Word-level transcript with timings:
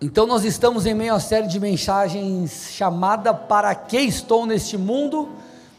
Então, 0.00 0.26
nós 0.26 0.44
estamos 0.44 0.86
em 0.86 0.92
meio 0.92 1.14
a 1.14 1.20
série 1.20 1.46
de 1.46 1.60
mensagens 1.60 2.70
chamada 2.72 3.32
Para 3.32 3.74
que 3.74 3.98
estou 3.98 4.44
neste 4.44 4.76
mundo? 4.76 5.28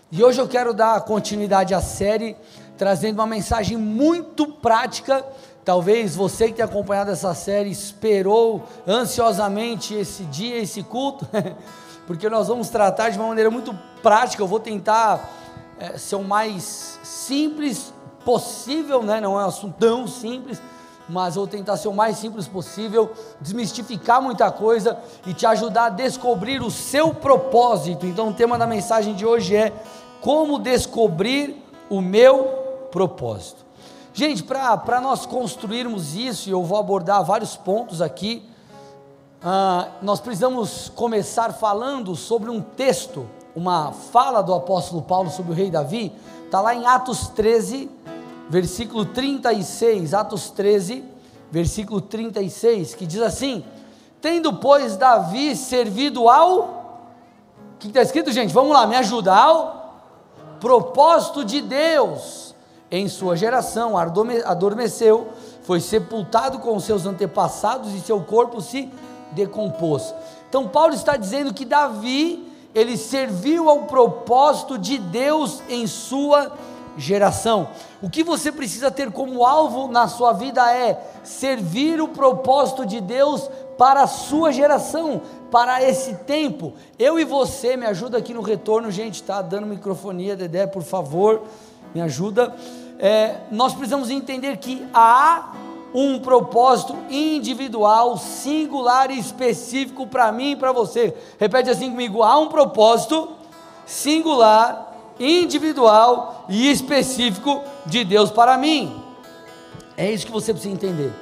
E 0.09 0.23
hoje 0.23 0.39
eu 0.39 0.47
quero 0.47 0.73
dar 0.73 1.01
continuidade 1.01 1.73
à 1.73 1.81
série, 1.81 2.35
trazendo 2.77 3.19
uma 3.19 3.27
mensagem 3.27 3.75
muito 3.77 4.47
prática. 4.47 5.23
Talvez 5.65 6.15
você 6.15 6.47
que 6.47 6.53
tem 6.53 6.63
acompanhado 6.63 7.11
essa 7.11 7.33
série 7.33 7.69
esperou 7.69 8.63
ansiosamente 8.87 9.93
esse 9.93 10.23
dia, 10.23 10.57
esse 10.57 10.81
culto, 10.81 11.27
porque 12.07 12.29
nós 12.29 12.47
vamos 12.47 12.69
tratar 12.69 13.09
de 13.09 13.19
uma 13.19 13.27
maneira 13.27 13.51
muito 13.51 13.77
prática. 14.01 14.41
Eu 14.41 14.47
vou 14.47 14.61
tentar 14.61 15.29
é, 15.77 15.97
ser 15.97 16.15
o 16.15 16.23
mais 16.23 16.97
simples 17.03 17.93
possível, 18.23 19.03
né? 19.03 19.19
não 19.19 19.39
é 19.39 19.43
um 19.43 19.47
assunto 19.47 19.75
tão 19.77 20.07
simples 20.07 20.59
mas 21.07 21.35
vou 21.35 21.47
tentar 21.47 21.77
ser 21.77 21.87
o 21.87 21.93
mais 21.93 22.17
simples 22.17 22.47
possível, 22.47 23.11
desmistificar 23.39 24.21
muita 24.21 24.51
coisa 24.51 24.97
e 25.25 25.33
te 25.33 25.45
ajudar 25.45 25.85
a 25.85 25.89
descobrir 25.89 26.61
o 26.61 26.71
seu 26.71 27.13
propósito. 27.13 28.05
Então, 28.05 28.29
o 28.29 28.33
tema 28.33 28.57
da 28.57 28.65
mensagem 28.65 29.13
de 29.13 29.25
hoje 29.25 29.55
é 29.55 29.71
como 30.21 30.57
descobrir 30.57 31.63
o 31.89 32.01
meu 32.01 32.87
propósito. 32.91 33.65
Gente, 34.13 34.43
para 34.43 35.01
nós 35.01 35.25
construirmos 35.25 36.15
isso, 36.15 36.47
e 36.47 36.51
eu 36.51 36.63
vou 36.63 36.79
abordar 36.79 37.23
vários 37.23 37.55
pontos 37.57 38.01
aqui, 38.01 38.49
uh, 39.43 39.91
nós 40.01 40.21
precisamos 40.21 40.89
começar 40.95 41.51
falando 41.53 42.15
sobre 42.15 42.49
um 42.49 42.61
texto, 42.61 43.27
uma 43.53 43.91
fala 43.91 44.41
do 44.41 44.53
apóstolo 44.53 45.01
Paulo 45.01 45.29
sobre 45.29 45.51
o 45.51 45.55
rei 45.55 45.69
Davi, 45.69 46.13
está 46.45 46.61
lá 46.61 46.73
em 46.73 46.85
Atos 46.85 47.27
13, 47.27 47.89
versículo 48.49 49.05
36, 49.05 50.13
Atos 50.13 50.49
13, 50.51 51.03
versículo 51.51 52.01
36, 52.01 52.95
que 52.95 53.05
diz 53.05 53.21
assim: 53.21 53.63
Tendo, 54.21 54.53
pois, 54.53 54.97
Davi 54.97 55.55
servido 55.55 56.29
ao. 56.29 56.83
O 57.75 57.77
que 57.79 57.87
está 57.87 58.01
escrito, 58.01 58.31
gente? 58.31 58.53
Vamos 58.53 58.73
lá, 58.73 58.87
me 58.87 58.95
ajuda. 58.95 59.33
Ao 59.33 60.03
propósito 60.59 61.43
de 61.43 61.61
Deus 61.61 62.55
em 62.89 63.07
sua 63.09 63.35
geração, 63.35 63.97
adormeceu, 63.97 65.29
foi 65.63 65.81
sepultado 65.81 66.59
com 66.59 66.79
seus 66.79 67.05
antepassados 67.05 67.93
e 67.93 67.99
seu 67.99 68.21
corpo 68.21 68.61
se 68.61 68.89
decompôs. 69.31 70.13
Então, 70.47 70.67
Paulo 70.67 70.93
está 70.93 71.17
dizendo 71.17 71.53
que 71.53 71.65
Davi, 71.65 72.51
ele 72.73 72.95
serviu 72.95 73.69
ao 73.69 73.83
propósito 73.83 74.77
de 74.77 74.97
Deus 74.97 75.61
em 75.67 75.85
sua 75.87 76.43
geração 76.43 76.75
geração. 76.97 77.69
O 78.05 78.09
que 78.09 78.23
você 78.23 78.51
precisa 78.51 78.91
ter 78.91 79.11
como 79.11 79.43
alvo 79.43 79.87
na 79.87 80.07
sua 80.07 80.31
vida 80.31 80.71
é 80.71 80.95
servir 81.23 81.99
o 81.99 82.09
propósito 82.09 82.85
de 82.85 83.01
Deus 83.01 83.49
para 83.79 84.03
a 84.03 84.07
sua 84.07 84.51
geração, 84.51 85.23
para 85.49 85.81
esse 85.81 86.13
tempo. 86.17 86.73
Eu 86.99 87.19
e 87.19 87.25
você, 87.25 87.75
me 87.75 87.83
ajuda 87.87 88.19
aqui 88.19 88.31
no 88.31 88.43
retorno, 88.43 88.91
gente, 88.91 89.23
tá 89.23 89.41
dando 89.41 89.65
microfonia, 89.65 90.35
Dedé, 90.35 90.67
por 90.67 90.83
favor, 90.83 91.45
me 91.95 92.01
ajuda. 92.01 92.55
É, 92.99 93.37
nós 93.49 93.73
precisamos 93.73 94.11
entender 94.11 94.57
que 94.57 94.87
há 94.93 95.53
um 95.91 96.19
propósito 96.19 96.95
individual, 97.09 98.19
singular 98.19 99.09
e 99.09 99.17
específico 99.17 100.05
para 100.05 100.31
mim 100.31 100.51
e 100.51 100.55
para 100.55 100.71
você. 100.71 101.11
Repete 101.39 101.71
assim 101.71 101.89
comigo: 101.89 102.21
há 102.21 102.37
um 102.37 102.49
propósito 102.49 103.29
singular 103.83 104.84
individual 105.19 106.45
e 106.49 106.69
específico 106.69 107.63
de 107.85 108.03
Deus 108.03 108.31
para 108.31 108.57
mim. 108.57 109.01
É 109.97 110.11
isso 110.11 110.25
que 110.25 110.31
você 110.31 110.53
precisa 110.53 110.73
entender. 110.73 111.13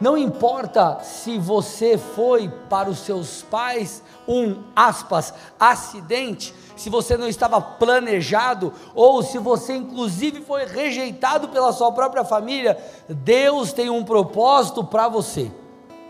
Não 0.00 0.16
importa 0.16 1.00
se 1.02 1.38
você 1.38 1.98
foi 1.98 2.48
para 2.68 2.88
os 2.88 3.00
seus 3.00 3.42
pais 3.42 4.02
um 4.28 4.62
aspas 4.74 5.34
acidente, 5.58 6.54
se 6.76 6.88
você 6.88 7.16
não 7.16 7.26
estava 7.26 7.60
planejado 7.60 8.72
ou 8.94 9.22
se 9.24 9.38
você 9.38 9.74
inclusive 9.74 10.42
foi 10.42 10.64
rejeitado 10.66 11.48
pela 11.48 11.72
sua 11.72 11.90
própria 11.90 12.24
família, 12.24 12.78
Deus 13.08 13.72
tem 13.72 13.90
um 13.90 14.04
propósito 14.04 14.84
para 14.84 15.08
você. 15.08 15.50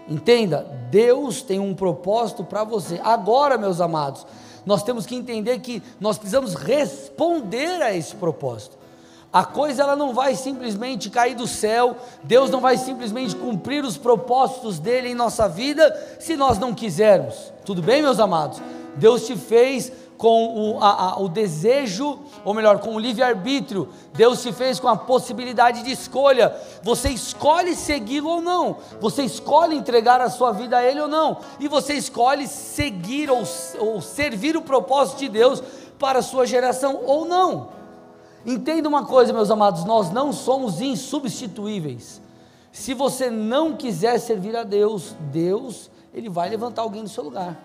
Entenda, 0.06 0.66
Deus 0.90 1.40
tem 1.40 1.58
um 1.58 1.74
propósito 1.74 2.44
para 2.44 2.64
você. 2.64 3.00
Agora, 3.02 3.56
meus 3.56 3.80
amados, 3.80 4.26
nós 4.68 4.82
temos 4.82 5.06
que 5.06 5.14
entender 5.14 5.60
que 5.60 5.82
nós 5.98 6.18
precisamos 6.18 6.52
responder 6.52 7.80
a 7.80 7.96
esse 7.96 8.14
propósito. 8.14 8.76
A 9.32 9.42
coisa 9.42 9.82
ela 9.82 9.96
não 9.96 10.12
vai 10.12 10.36
simplesmente 10.36 11.08
cair 11.08 11.34
do 11.34 11.46
céu, 11.46 11.96
Deus 12.22 12.50
não 12.50 12.60
vai 12.60 12.76
simplesmente 12.76 13.34
cumprir 13.34 13.82
os 13.82 13.96
propósitos 13.96 14.78
dele 14.78 15.08
em 15.08 15.14
nossa 15.14 15.48
vida 15.48 16.18
se 16.20 16.36
nós 16.36 16.58
não 16.58 16.74
quisermos. 16.74 17.50
Tudo 17.64 17.80
bem, 17.80 18.02
meus 18.02 18.20
amados? 18.20 18.60
Deus 18.94 19.26
te 19.26 19.36
fez 19.36 19.90
com 20.18 20.74
o, 20.74 20.82
a, 20.82 21.12
a, 21.12 21.20
o 21.20 21.28
desejo, 21.28 22.18
ou 22.44 22.52
melhor, 22.52 22.80
com 22.80 22.96
o 22.96 22.98
livre-arbítrio. 22.98 23.88
Deus 24.12 24.42
te 24.42 24.52
fez 24.52 24.80
com 24.80 24.88
a 24.88 24.96
possibilidade 24.96 25.84
de 25.84 25.92
escolha. 25.92 26.54
Você 26.82 27.08
escolhe 27.08 27.76
segui-lo 27.76 28.28
ou 28.28 28.42
não. 28.42 28.78
Você 29.00 29.22
escolhe 29.22 29.76
entregar 29.76 30.20
a 30.20 30.28
sua 30.28 30.50
vida 30.50 30.76
a 30.76 30.84
Ele 30.84 31.00
ou 31.00 31.08
não. 31.08 31.38
E 31.60 31.68
você 31.68 31.94
escolhe 31.94 32.48
seguir 32.48 33.30
ou, 33.30 33.44
ou 33.78 34.00
servir 34.02 34.56
o 34.56 34.62
propósito 34.62 35.20
de 35.20 35.28
Deus 35.28 35.62
para 36.00 36.18
a 36.18 36.22
sua 36.22 36.44
geração 36.44 37.00
ou 37.06 37.24
não. 37.24 37.68
Entenda 38.44 38.88
uma 38.88 39.06
coisa, 39.06 39.32
meus 39.32 39.52
amados: 39.52 39.84
nós 39.84 40.10
não 40.10 40.32
somos 40.32 40.80
insubstituíveis. 40.80 42.20
Se 42.72 42.92
você 42.92 43.30
não 43.30 43.76
quiser 43.76 44.18
servir 44.18 44.56
a 44.56 44.64
Deus, 44.64 45.14
Deus, 45.32 45.90
Ele 46.12 46.28
vai 46.28 46.48
levantar 46.48 46.82
alguém 46.82 47.02
no 47.02 47.08
seu 47.08 47.22
lugar. 47.22 47.56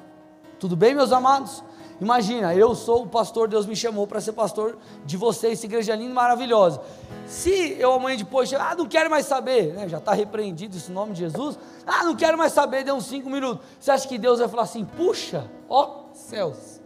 Tudo 0.63 0.77
bem, 0.77 0.95
meus 0.95 1.11
amados? 1.11 1.61
Imagina, 1.99 2.55
eu 2.55 2.73
sou 2.73 3.03
o 3.03 3.05
pastor, 3.05 3.49
Deus 3.49 3.65
me 3.65 3.75
chamou 3.75 4.07
para 4.07 4.21
ser 4.21 4.31
pastor 4.31 4.77
de 5.05 5.17
vocês, 5.17 5.59
essa 5.59 5.65
igreja 5.65 5.93
linda 5.93 6.11
e 6.11 6.13
maravilhosa. 6.13 6.79
Se 7.25 7.75
eu 7.77 7.91
amanhã 7.91 8.15
depois 8.15 8.47
chegar, 8.47 8.71
ah, 8.71 8.73
não 8.73 8.85
quero 8.85 9.09
mais 9.09 9.25
saber, 9.25 9.73
né? 9.73 9.89
já 9.89 9.97
está 9.97 10.13
repreendido 10.13 10.77
esse 10.77 10.89
nome 10.89 11.11
de 11.11 11.19
Jesus, 11.19 11.59
ah, 11.85 12.05
não 12.05 12.15
quero 12.15 12.37
mais 12.37 12.53
saber, 12.53 12.85
deu 12.85 12.95
uns 12.95 13.07
cinco 13.07 13.29
minutos. 13.29 13.61
Você 13.77 13.91
acha 13.91 14.07
que 14.07 14.17
Deus 14.17 14.39
vai 14.39 14.47
falar 14.47 14.63
assim, 14.63 14.85
puxa, 14.85 15.51
ó 15.67 16.05
céus, 16.13 16.79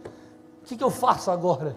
o 0.60 0.64
que, 0.64 0.76
que 0.76 0.82
eu 0.82 0.90
faço 0.90 1.30
agora? 1.30 1.76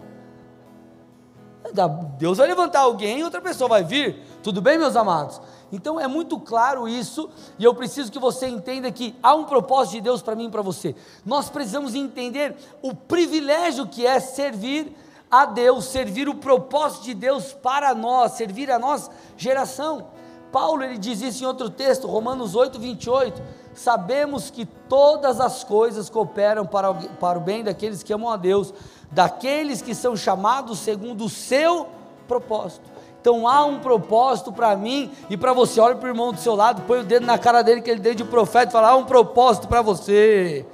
Deus 2.18 2.38
vai 2.38 2.46
levantar 2.46 2.80
alguém 2.80 3.24
outra 3.24 3.40
pessoa 3.40 3.68
vai 3.68 3.82
vir, 3.82 4.22
tudo 4.42 4.60
bem, 4.60 4.78
meus 4.78 4.96
amados? 4.96 5.40
Então 5.72 5.98
é 5.98 6.06
muito 6.06 6.38
claro 6.38 6.86
isso, 6.86 7.30
e 7.58 7.64
eu 7.64 7.74
preciso 7.74 8.12
que 8.12 8.18
você 8.18 8.46
entenda 8.46 8.92
que 8.92 9.14
há 9.22 9.34
um 9.34 9.44
propósito 9.44 9.94
de 9.94 10.00
Deus 10.02 10.20
para 10.20 10.34
mim 10.34 10.46
e 10.46 10.50
para 10.50 10.60
você. 10.60 10.94
Nós 11.24 11.48
precisamos 11.48 11.94
entender 11.94 12.54
o 12.82 12.94
privilégio 12.94 13.86
que 13.86 14.06
é 14.06 14.20
servir 14.20 14.94
a 15.30 15.46
Deus, 15.46 15.86
servir 15.86 16.28
o 16.28 16.34
propósito 16.34 17.04
de 17.04 17.14
Deus 17.14 17.54
para 17.54 17.94
nós, 17.94 18.32
servir 18.32 18.70
a 18.70 18.78
nossa 18.78 19.10
geração. 19.34 20.08
Paulo 20.52 20.82
ele 20.82 20.98
diz 20.98 21.22
isso 21.22 21.42
em 21.42 21.46
outro 21.46 21.70
texto, 21.70 22.06
Romanos 22.06 22.54
8, 22.54 22.78
28. 22.78 23.42
Sabemos 23.74 24.50
que 24.50 24.66
todas 24.66 25.40
as 25.40 25.64
coisas 25.64 26.10
cooperam 26.10 26.66
para, 26.66 26.92
para 26.92 27.38
o 27.38 27.42
bem 27.42 27.64
daqueles 27.64 28.02
que 28.02 28.12
amam 28.12 28.30
a 28.30 28.36
Deus, 28.36 28.72
daqueles 29.10 29.80
que 29.80 29.94
são 29.94 30.14
chamados 30.16 30.78
segundo 30.78 31.24
o 31.24 31.30
seu 31.30 31.88
propósito. 32.28 32.92
Então 33.20 33.46
há 33.46 33.64
um 33.64 33.78
propósito 33.78 34.52
para 34.52 34.74
mim 34.76 35.10
e 35.30 35.36
para 35.36 35.52
você. 35.52 35.80
Olha 35.80 35.94
para 35.94 36.06
o 36.06 36.10
irmão 36.10 36.32
do 36.32 36.40
seu 36.40 36.54
lado, 36.54 36.82
põe 36.82 37.00
o 37.00 37.04
dedo 37.04 37.24
na 37.24 37.38
cara 37.38 37.62
dele, 37.62 37.80
que 37.80 37.90
ele 37.90 38.00
dedo 38.00 38.16
de 38.16 38.24
profeta, 38.24 38.70
e 38.70 38.72
fala: 38.72 38.90
há 38.90 38.96
um 38.96 39.04
propósito 39.04 39.68
para 39.68 39.80
você. 39.80 40.66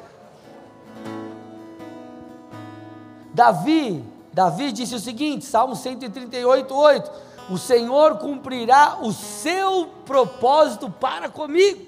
Davi, 3.32 4.02
Davi 4.32 4.72
disse 4.72 4.94
o 4.94 4.98
seguinte, 4.98 5.44
Salmo 5.44 5.76
138, 5.76 6.74
8: 6.74 7.10
O 7.50 7.58
Senhor 7.58 8.16
cumprirá 8.16 8.98
o 9.02 9.12
seu 9.12 9.88
propósito 10.04 10.90
para 10.90 11.28
comigo. 11.28 11.87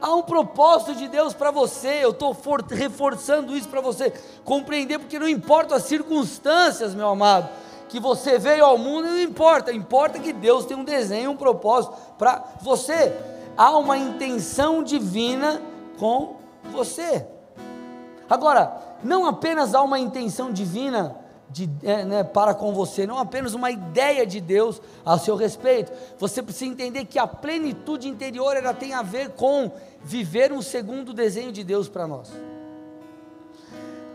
Há 0.00 0.14
um 0.14 0.22
propósito 0.22 0.94
de 0.94 1.08
Deus 1.08 1.32
para 1.34 1.50
você, 1.50 2.04
eu 2.04 2.10
estou 2.10 2.36
reforçando 2.70 3.56
isso 3.56 3.68
para 3.68 3.80
você 3.80 4.12
compreender, 4.44 4.98
porque 4.98 5.18
não 5.18 5.28
importa 5.28 5.76
as 5.76 5.84
circunstâncias, 5.84 6.94
meu 6.94 7.08
amado 7.08 7.48
que 7.88 8.00
você 8.00 8.38
veio 8.38 8.64
ao 8.64 8.78
mundo 8.78 9.08
não 9.08 9.20
importa, 9.20 9.72
importa 9.72 10.18
que 10.18 10.32
Deus 10.32 10.64
tem 10.64 10.76
um 10.76 10.84
desenho, 10.84 11.30
um 11.30 11.36
propósito 11.36 11.94
para 12.18 12.44
você. 12.60 13.16
Há 13.56 13.76
uma 13.76 13.96
intenção 13.96 14.82
divina 14.82 15.62
com 15.98 16.36
você. 16.64 17.26
Agora, 18.28 18.98
não 19.02 19.24
apenas 19.24 19.74
há 19.74 19.82
uma 19.82 19.98
intenção 19.98 20.52
divina 20.52 21.16
de, 21.48 21.70
é, 21.82 22.04
né, 22.04 22.24
para 22.24 22.54
com 22.54 22.72
você, 22.72 23.06
não 23.06 23.18
apenas 23.18 23.54
uma 23.54 23.70
ideia 23.70 24.26
de 24.26 24.40
Deus 24.40 24.80
a 25.04 25.18
seu 25.18 25.36
respeito. 25.36 25.92
Você 26.18 26.42
precisa 26.42 26.70
entender 26.70 27.04
que 27.04 27.18
a 27.18 27.26
plenitude 27.26 28.08
interior 28.08 28.56
ela 28.56 28.74
tem 28.74 28.94
a 28.94 29.02
ver 29.02 29.30
com 29.30 29.70
viver 30.02 30.52
um 30.52 30.62
segundo 30.62 31.12
desenho 31.12 31.52
de 31.52 31.62
Deus 31.62 31.88
para 31.88 32.06
nós. 32.06 32.32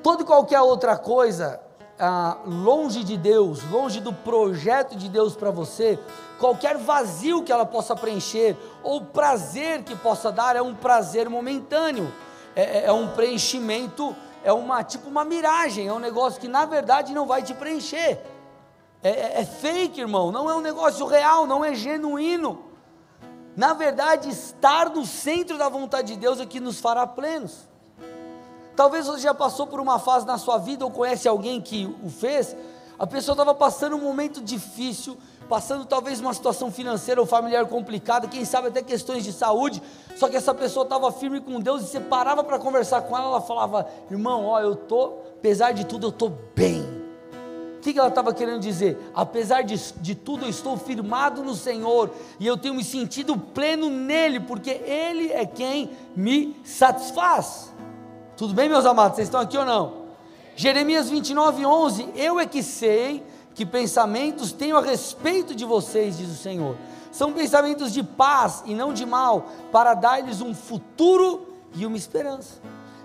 Toda 0.03 0.23
e 0.23 0.25
qualquer 0.25 0.61
outra 0.61 0.97
coisa 0.97 1.59
ah, 1.99 2.37
longe 2.45 3.03
de 3.03 3.15
Deus, 3.15 3.63
longe 3.69 3.99
do 3.99 4.11
projeto 4.11 4.95
de 4.95 5.07
Deus 5.07 5.35
para 5.35 5.51
você, 5.51 5.99
qualquer 6.39 6.75
vazio 6.75 7.43
que 7.43 7.51
ela 7.51 7.65
possa 7.65 7.95
preencher, 7.95 8.57
ou 8.81 9.01
prazer 9.01 9.83
que 9.83 9.95
possa 9.95 10.31
dar, 10.31 10.55
é 10.55 10.61
um 10.61 10.73
prazer 10.73 11.29
momentâneo, 11.29 12.11
é, 12.55 12.79
é, 12.79 12.85
é 12.85 12.91
um 12.91 13.09
preenchimento, 13.09 14.15
é 14.43 14.51
uma 14.51 14.83
tipo 14.83 15.09
uma 15.09 15.23
miragem, 15.23 15.87
é 15.87 15.93
um 15.93 15.99
negócio 15.99 16.39
que 16.39 16.47
na 16.47 16.65
verdade 16.65 17.13
não 17.13 17.25
vai 17.25 17.43
te 17.43 17.53
preencher. 17.53 18.19
É, 19.03 19.09
é, 19.09 19.41
é 19.41 19.45
fake, 19.45 19.99
irmão, 19.99 20.31
não 20.31 20.49
é 20.49 20.55
um 20.55 20.61
negócio 20.61 21.05
real, 21.05 21.47
não 21.47 21.65
é 21.65 21.73
genuíno. 21.73 22.65
Na 23.55 23.73
verdade, 23.73 24.29
estar 24.29 24.89
no 24.89 25.05
centro 25.05 25.57
da 25.57 25.67
vontade 25.67 26.13
de 26.13 26.19
Deus 26.19 26.39
é 26.39 26.45
que 26.45 26.59
nos 26.59 26.79
fará 26.79 27.05
plenos. 27.05 27.67
Talvez 28.75 29.05
você 29.05 29.21
já 29.21 29.33
passou 29.33 29.67
por 29.67 29.79
uma 29.79 29.99
fase 29.99 30.25
na 30.25 30.37
sua 30.37 30.57
vida 30.57 30.85
ou 30.85 30.91
conhece 30.91 31.27
alguém 31.27 31.59
que 31.59 31.93
o 32.03 32.09
fez. 32.09 32.55
A 32.97 33.05
pessoa 33.05 33.33
estava 33.33 33.53
passando 33.53 33.95
um 33.95 34.01
momento 34.01 34.41
difícil, 34.41 35.17
passando 35.51 35.83
talvez 35.83 36.21
uma 36.21 36.33
situação 36.33 36.71
financeira 36.71 37.19
ou 37.19 37.27
familiar 37.27 37.65
complicada, 37.65 38.25
quem 38.25 38.45
sabe 38.45 38.69
até 38.69 38.81
questões 38.81 39.21
de 39.21 39.33
saúde. 39.33 39.83
Só 40.15 40.29
que 40.29 40.37
essa 40.37 40.53
pessoa 40.53 40.85
estava 40.85 41.11
firme 41.11 41.41
com 41.41 41.59
Deus 41.59 41.83
e 41.83 41.87
você 41.87 41.99
parava 41.99 42.41
para 42.41 42.57
conversar 42.57 43.01
com 43.01 43.17
ela, 43.17 43.27
ela 43.27 43.41
falava: 43.41 43.85
"Irmão, 44.09 44.45
ó, 44.45 44.61
eu 44.61 44.77
tô, 44.77 45.07
apesar 45.37 45.73
de 45.73 45.85
tudo, 45.85 46.07
eu 46.07 46.11
tô 46.13 46.31
bem". 46.55 46.81
O 47.75 47.81
que 47.81 47.99
ela 47.99 48.07
estava 48.07 48.33
querendo 48.33 48.61
dizer? 48.61 48.97
Apesar 49.13 49.63
de, 49.63 49.75
de 49.97 50.15
tudo, 50.15 50.45
eu 50.45 50.49
estou 50.49 50.77
firmado 50.77 51.43
no 51.43 51.53
Senhor 51.53 52.11
e 52.39 52.47
eu 52.47 52.55
tenho 52.55 52.75
me 52.75 52.83
sentido 52.83 53.37
pleno 53.37 53.89
nele, 53.89 54.39
porque 54.39 54.69
Ele 54.69 55.33
é 55.33 55.45
quem 55.45 55.89
me 56.15 56.55
satisfaz. 56.63 57.73
Tudo 58.37 58.53
bem, 58.53 58.69
meus 58.69 58.85
amados? 58.85 59.17
Vocês 59.17 59.27
estão 59.27 59.41
aqui 59.41 59.57
ou 59.57 59.65
não? 59.65 59.95
Jeremias 60.55 61.09
29, 61.09 61.65
11: 61.65 62.09
Eu 62.15 62.39
é 62.39 62.45
que 62.45 62.63
sei 62.63 63.21
que 63.53 63.65
pensamentos 63.65 64.51
tenho 64.51 64.77
a 64.77 64.81
respeito 64.81 65.53
de 65.53 65.65
vocês, 65.65 66.17
diz 66.17 66.29
o 66.29 66.35
Senhor. 66.35 66.75
São 67.11 67.33
pensamentos 67.33 67.91
de 67.91 68.03
paz 68.03 68.63
e 68.65 68.73
não 68.73 68.93
de 68.93 69.05
mal, 69.05 69.49
para 69.71 69.93
dar-lhes 69.93 70.41
um 70.41 70.53
futuro 70.53 71.47
e 71.75 71.85
uma 71.85 71.97
esperança. 71.97 72.59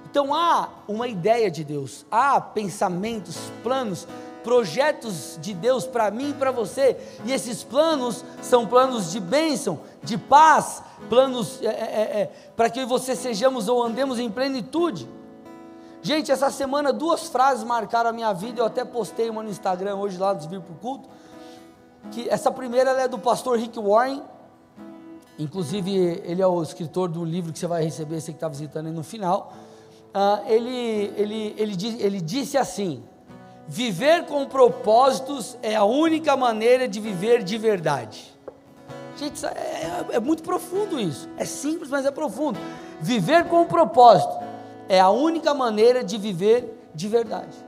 Então 0.08 0.32
há 0.32 0.68
uma 0.88 1.08
ideia 1.08 1.50
de 1.50 1.64
Deus, 1.64 2.06
há 2.10 2.40
pensamentos, 2.40 3.36
planos, 3.62 4.06
projetos 4.42 5.36
de 5.42 5.52
Deus 5.52 5.84
para 5.86 6.08
mim 6.10 6.30
e 6.30 6.34
para 6.34 6.52
você, 6.52 6.96
e 7.24 7.32
esses 7.32 7.64
planos 7.64 8.24
são 8.40 8.64
planos 8.64 9.10
de 9.10 9.18
bênção, 9.18 9.80
de 10.04 10.16
paz, 10.16 10.82
planos 11.08 11.60
é, 11.60 11.66
é, 11.66 11.70
é, 11.70 12.20
é 12.20 12.32
para 12.56 12.70
que 12.70 12.84
você 12.84 13.16
sejamos 13.16 13.68
ou 13.68 13.82
andemos 13.82 14.20
em 14.20 14.30
plenitude. 14.30 15.08
Gente, 16.06 16.30
essa 16.30 16.50
semana 16.50 16.92
duas 16.92 17.26
frases 17.26 17.64
marcaram 17.64 18.10
a 18.10 18.12
minha 18.12 18.32
vida, 18.32 18.60
eu 18.60 18.66
até 18.66 18.84
postei 18.84 19.28
uma 19.28 19.42
no 19.42 19.50
Instagram 19.50 19.96
hoje 19.96 20.16
lá 20.16 20.32
dos 20.32 20.46
Vir 20.46 20.60
para 20.60 20.72
o 20.72 20.76
Culto, 20.76 21.08
que 22.12 22.28
essa 22.28 22.48
primeira 22.48 22.92
é 22.92 23.08
do 23.08 23.18
pastor 23.18 23.58
Rick 23.58 23.76
Warren, 23.76 24.22
inclusive 25.36 26.22
ele 26.24 26.40
é 26.40 26.46
o 26.46 26.62
escritor 26.62 27.08
do 27.08 27.24
livro 27.24 27.52
que 27.52 27.58
você 27.58 27.66
vai 27.66 27.82
receber, 27.82 28.20
você 28.20 28.30
que 28.30 28.36
está 28.36 28.46
visitando 28.46 28.86
aí 28.86 28.92
no 28.92 29.02
final, 29.02 29.52
uh, 30.14 30.48
ele, 30.48 31.12
ele, 31.16 31.54
ele, 31.58 31.96
ele 31.98 32.20
disse 32.20 32.56
assim, 32.56 33.02
viver 33.66 34.26
com 34.26 34.46
propósitos 34.46 35.58
é 35.60 35.74
a 35.74 35.82
única 35.82 36.36
maneira 36.36 36.86
de 36.86 37.00
viver 37.00 37.42
de 37.42 37.58
verdade. 37.58 38.32
Gente, 39.16 39.44
é, 39.44 39.48
é, 39.48 40.06
é 40.12 40.20
muito 40.20 40.44
profundo 40.44 41.00
isso, 41.00 41.28
é 41.36 41.44
simples, 41.44 41.90
mas 41.90 42.06
é 42.06 42.12
profundo. 42.12 42.60
Viver 43.00 43.48
com 43.48 43.66
propósito 43.66 44.45
é 44.88 45.00
a 45.00 45.10
única 45.10 45.54
maneira 45.54 46.02
de 46.02 46.18
viver 46.18 46.90
de 46.94 47.08
verdade. 47.08 47.66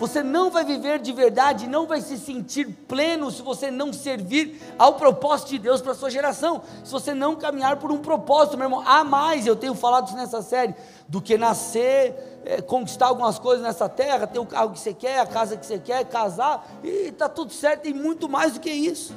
Você 0.00 0.22
não 0.22 0.50
vai 0.50 0.64
viver 0.64 0.98
de 0.98 1.12
verdade, 1.12 1.66
não 1.66 1.86
vai 1.86 2.00
se 2.00 2.16
sentir 2.16 2.66
pleno 2.88 3.30
se 3.30 3.42
você 3.42 3.70
não 3.70 3.92
servir 3.92 4.58
ao 4.78 4.94
propósito 4.94 5.50
de 5.50 5.58
Deus 5.58 5.82
para 5.82 5.92
a 5.92 5.94
sua 5.94 6.08
geração. 6.08 6.62
Se 6.82 6.90
você 6.90 7.12
não 7.12 7.36
caminhar 7.36 7.76
por 7.76 7.92
um 7.92 7.98
propósito, 7.98 8.56
meu 8.56 8.64
irmão, 8.64 8.82
há 8.86 9.04
mais, 9.04 9.46
eu 9.46 9.54
tenho 9.54 9.74
falado 9.74 10.06
isso 10.06 10.16
nessa 10.16 10.40
série, 10.40 10.74
do 11.06 11.20
que 11.20 11.36
nascer, 11.36 12.40
é, 12.46 12.62
conquistar 12.62 13.08
algumas 13.08 13.38
coisas 13.38 13.62
nessa 13.62 13.90
terra, 13.90 14.26
ter 14.26 14.38
o 14.38 14.46
carro 14.46 14.70
que 14.70 14.78
você 14.78 14.94
quer, 14.94 15.20
a 15.20 15.26
casa 15.26 15.54
que 15.54 15.66
você 15.66 15.78
quer, 15.78 16.02
casar, 16.06 16.66
e 16.82 17.08
está 17.08 17.28
tudo 17.28 17.52
certo, 17.52 17.82
tem 17.82 17.92
muito 17.92 18.26
mais 18.26 18.54
do 18.54 18.60
que 18.60 18.70
isso. 18.70 19.14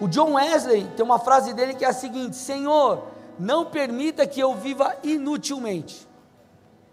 O 0.00 0.06
John 0.06 0.34
Wesley 0.34 0.86
tem 0.96 1.04
uma 1.04 1.18
frase 1.18 1.52
dele 1.52 1.74
que 1.74 1.84
é 1.84 1.88
a 1.88 1.92
seguinte: 1.92 2.36
Senhor, 2.36 3.02
não 3.36 3.64
permita 3.64 4.24
que 4.24 4.38
eu 4.38 4.54
viva 4.54 4.94
inutilmente. 5.02 6.05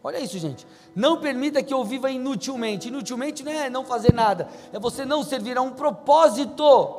Olha 0.04 0.20
isso, 0.20 0.38
gente. 0.38 0.68
Não 0.94 1.22
permita 1.22 1.64
que 1.64 1.74
eu 1.74 1.84
viva 1.86 2.12
inutilmente. 2.12 2.90
Inutilmente 2.90 3.42
não 3.42 3.52
é 3.52 3.70
não 3.70 3.86
fazer 3.86 4.14
nada, 4.14 4.50
é 4.74 4.78
você 4.78 5.06
não 5.06 5.24
servir 5.24 5.58
a 5.58 5.62
um 5.62 5.72
propósito. 5.72 6.96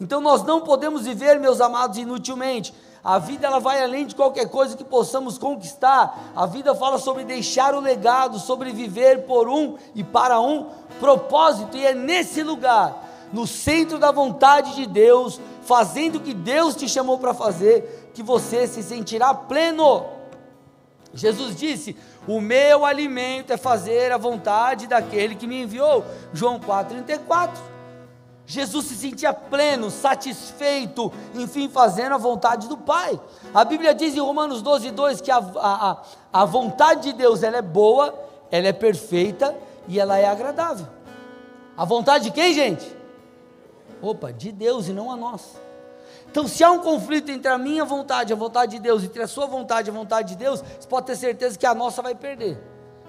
Então 0.00 0.20
nós 0.20 0.42
não 0.42 0.60
podemos 0.60 1.06
viver, 1.06 1.38
meus 1.38 1.60
amados, 1.60 1.96
inutilmente. 1.96 2.74
A 3.02 3.20
vida 3.20 3.46
ela 3.46 3.60
vai 3.60 3.80
além 3.80 4.04
de 4.04 4.16
qualquer 4.16 4.50
coisa 4.50 4.76
que 4.76 4.82
possamos 4.82 5.38
conquistar. 5.38 6.32
A 6.34 6.44
vida 6.44 6.74
fala 6.74 6.98
sobre 6.98 7.22
deixar 7.22 7.72
o 7.72 7.80
legado, 7.80 8.40
sobre 8.40 8.72
viver 8.72 9.22
por 9.26 9.48
um 9.48 9.76
e 9.94 10.02
para 10.02 10.40
um 10.40 10.66
propósito. 10.98 11.76
E 11.76 11.86
é 11.86 11.94
nesse 11.94 12.42
lugar, 12.42 13.28
no 13.32 13.46
centro 13.46 13.96
da 13.96 14.10
vontade 14.10 14.74
de 14.74 14.86
Deus, 14.86 15.40
fazendo 15.62 16.16
o 16.16 16.20
que 16.20 16.34
Deus 16.34 16.74
te 16.74 16.88
chamou 16.88 17.18
para 17.18 17.32
fazer, 17.32 18.10
que 18.12 18.22
você 18.24 18.66
se 18.66 18.82
sentirá 18.82 19.32
pleno. 19.32 20.15
Jesus 21.16 21.56
disse: 21.56 21.96
O 22.28 22.40
meu 22.40 22.84
alimento 22.84 23.52
é 23.52 23.56
fazer 23.56 24.12
a 24.12 24.18
vontade 24.18 24.86
daquele 24.86 25.34
que 25.34 25.46
me 25.46 25.62
enviou. 25.62 26.04
João 26.32 26.60
4,34. 26.60 27.50
Jesus 28.48 28.86
se 28.86 28.94
sentia 28.94 29.32
pleno, 29.32 29.90
satisfeito, 29.90 31.12
enfim, 31.34 31.68
fazendo 31.68 32.14
a 32.14 32.18
vontade 32.18 32.68
do 32.68 32.76
Pai. 32.76 33.18
A 33.52 33.64
Bíblia 33.64 33.92
diz 33.92 34.14
em 34.14 34.20
Romanos 34.20 34.62
12, 34.62 34.92
2 34.92 35.20
que 35.20 35.32
a, 35.32 35.38
a, 35.38 36.02
a 36.32 36.44
vontade 36.44 37.10
de 37.10 37.12
Deus 37.12 37.42
ela 37.42 37.56
é 37.56 37.62
boa, 37.62 38.14
ela 38.48 38.68
é 38.68 38.72
perfeita 38.72 39.52
e 39.88 39.98
ela 39.98 40.16
é 40.16 40.26
agradável. 40.26 40.86
A 41.76 41.84
vontade 41.84 42.24
de 42.24 42.30
quem, 42.30 42.54
gente? 42.54 42.86
Opa, 44.00 44.32
de 44.32 44.52
Deus 44.52 44.86
e 44.86 44.92
não 44.92 45.10
a 45.10 45.16
nossa. 45.16 45.65
Então, 46.36 46.46
se 46.46 46.62
há 46.62 46.70
um 46.70 46.80
conflito 46.80 47.30
entre 47.30 47.50
a 47.50 47.56
minha 47.56 47.82
vontade 47.82 48.30
e 48.30 48.34
a 48.34 48.36
vontade 48.36 48.72
de 48.72 48.78
Deus, 48.78 49.02
entre 49.02 49.22
a 49.22 49.26
sua 49.26 49.46
vontade 49.46 49.88
e 49.88 49.90
a 49.90 49.94
vontade 49.94 50.28
de 50.28 50.36
Deus, 50.36 50.60
você 50.60 50.86
pode 50.86 51.06
ter 51.06 51.16
certeza 51.16 51.58
que 51.58 51.64
a 51.64 51.74
nossa 51.74 52.02
vai 52.02 52.14
perder. 52.14 52.62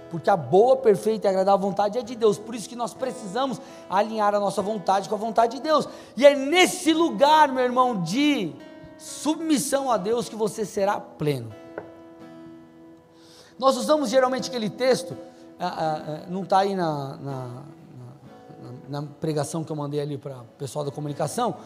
Porque 0.09 0.29
a 0.29 0.37
boa, 0.37 0.77
perfeita 0.77 1.27
e 1.27 1.29
agradável 1.29 1.59
vontade 1.59 1.97
é 1.97 2.01
de 2.01 2.15
Deus. 2.15 2.39
Por 2.39 2.55
isso 2.55 2.69
que 2.69 2.75
nós 2.77 2.93
precisamos 2.93 3.59
alinhar 3.89 4.33
a 4.33 4.39
nossa 4.39 4.61
vontade 4.61 5.09
com 5.09 5.15
a 5.15 5.17
vontade 5.17 5.57
de 5.57 5.61
Deus. 5.61 5.89
E 6.15 6.25
é 6.25 6.37
nesse 6.37 6.93
lugar, 6.93 7.49
meu 7.49 7.65
irmão, 7.65 8.01
de 8.01 8.55
submissão 8.97 9.91
a 9.91 9.97
Deus 9.97 10.29
que 10.29 10.35
você 10.37 10.63
será 10.63 10.97
pleno. 10.97 11.53
Nós 13.59 13.75
usamos 13.75 14.09
geralmente 14.09 14.47
aquele 14.47 14.69
texto, 14.69 15.17
ah, 15.59 15.67
ah, 15.67 16.01
ah, 16.07 16.25
não 16.29 16.43
está 16.43 16.59
aí 16.59 16.73
na, 16.77 17.17
na, 17.17 17.63
na, 18.87 19.01
na 19.01 19.07
pregação 19.19 19.65
que 19.65 19.71
eu 19.73 19.75
mandei 19.75 19.99
ali 19.99 20.17
para 20.17 20.39
o 20.43 20.45
pessoal 20.57 20.85
da 20.85 20.91
comunicação, 20.91 21.57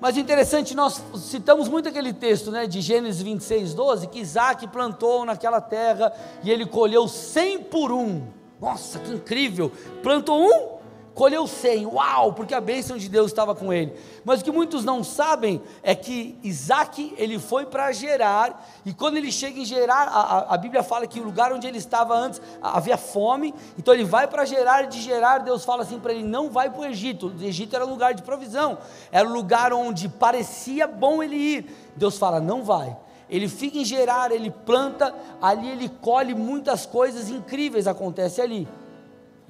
mas 0.00 0.16
interessante, 0.16 0.74
nós 0.74 1.02
citamos 1.16 1.68
muito 1.68 1.88
aquele 1.88 2.12
texto 2.12 2.50
né, 2.50 2.66
de 2.66 2.80
Gênesis 2.80 3.20
26, 3.20 3.74
12, 3.74 4.06
que 4.06 4.18
Isaac 4.18 4.66
plantou 4.68 5.24
naquela 5.24 5.60
terra 5.60 6.12
e 6.42 6.50
ele 6.50 6.64
colheu 6.64 7.06
cem 7.06 7.62
por 7.62 7.92
um. 7.92 8.22
Nossa, 8.60 8.98
que 8.98 9.12
incrível! 9.12 9.70
Plantou 10.02 10.42
um, 10.42 10.79
colheu 11.14 11.46
cem, 11.46 11.86
uau, 11.86 12.32
porque 12.32 12.54
a 12.54 12.60
bênção 12.60 12.96
de 12.96 13.08
Deus 13.08 13.30
estava 13.30 13.54
com 13.54 13.72
ele. 13.72 13.94
Mas 14.24 14.40
o 14.40 14.44
que 14.44 14.50
muitos 14.50 14.84
não 14.84 15.02
sabem 15.02 15.60
é 15.82 15.94
que 15.94 16.38
Isaac, 16.42 17.14
ele 17.16 17.38
foi 17.38 17.66
para 17.66 17.92
Gerar, 17.92 18.66
e 18.84 18.92
quando 18.92 19.16
ele 19.16 19.30
chega 19.32 19.58
em 19.58 19.64
Gerar, 19.64 20.08
a, 20.08 20.54
a, 20.54 20.56
Bíblia 20.56 20.82
fala 20.82 21.06
que 21.06 21.20
o 21.20 21.24
lugar 21.24 21.52
onde 21.52 21.66
ele 21.66 21.78
estava 21.78 22.14
antes 22.14 22.40
havia 22.62 22.96
fome, 22.96 23.54
então 23.78 23.92
ele 23.92 24.04
vai 24.04 24.26
para 24.26 24.44
Gerar, 24.44 24.84
e 24.84 24.86
de 24.88 25.00
Gerar 25.00 25.38
Deus 25.38 25.64
fala 25.64 25.82
assim 25.82 25.98
para 25.98 26.12
ele, 26.12 26.22
não 26.22 26.50
vai 26.50 26.70
para 26.70 26.80
o 26.80 26.84
Egito, 26.84 27.28
o 27.28 27.42
Egito 27.42 27.74
era 27.74 27.84
lugar 27.84 28.14
de 28.14 28.22
provisão, 28.22 28.78
era 29.10 29.28
um 29.28 29.32
lugar 29.32 29.72
onde 29.72 30.08
parecia 30.08 30.86
bom 30.86 31.22
ele 31.22 31.36
ir, 31.36 31.92
Deus 31.96 32.16
fala, 32.16 32.40
não 32.40 32.62
vai, 32.62 32.96
ele 33.28 33.48
fica 33.48 33.78
em 33.78 33.84
Gerar, 33.84 34.32
ele 34.32 34.50
planta, 34.50 35.14
ali 35.40 35.68
ele 35.68 35.88
colhe 35.88 36.34
muitas 36.34 36.86
coisas 36.86 37.28
incríveis 37.28 37.86
acontecem 37.86 38.44
ali, 38.44 38.68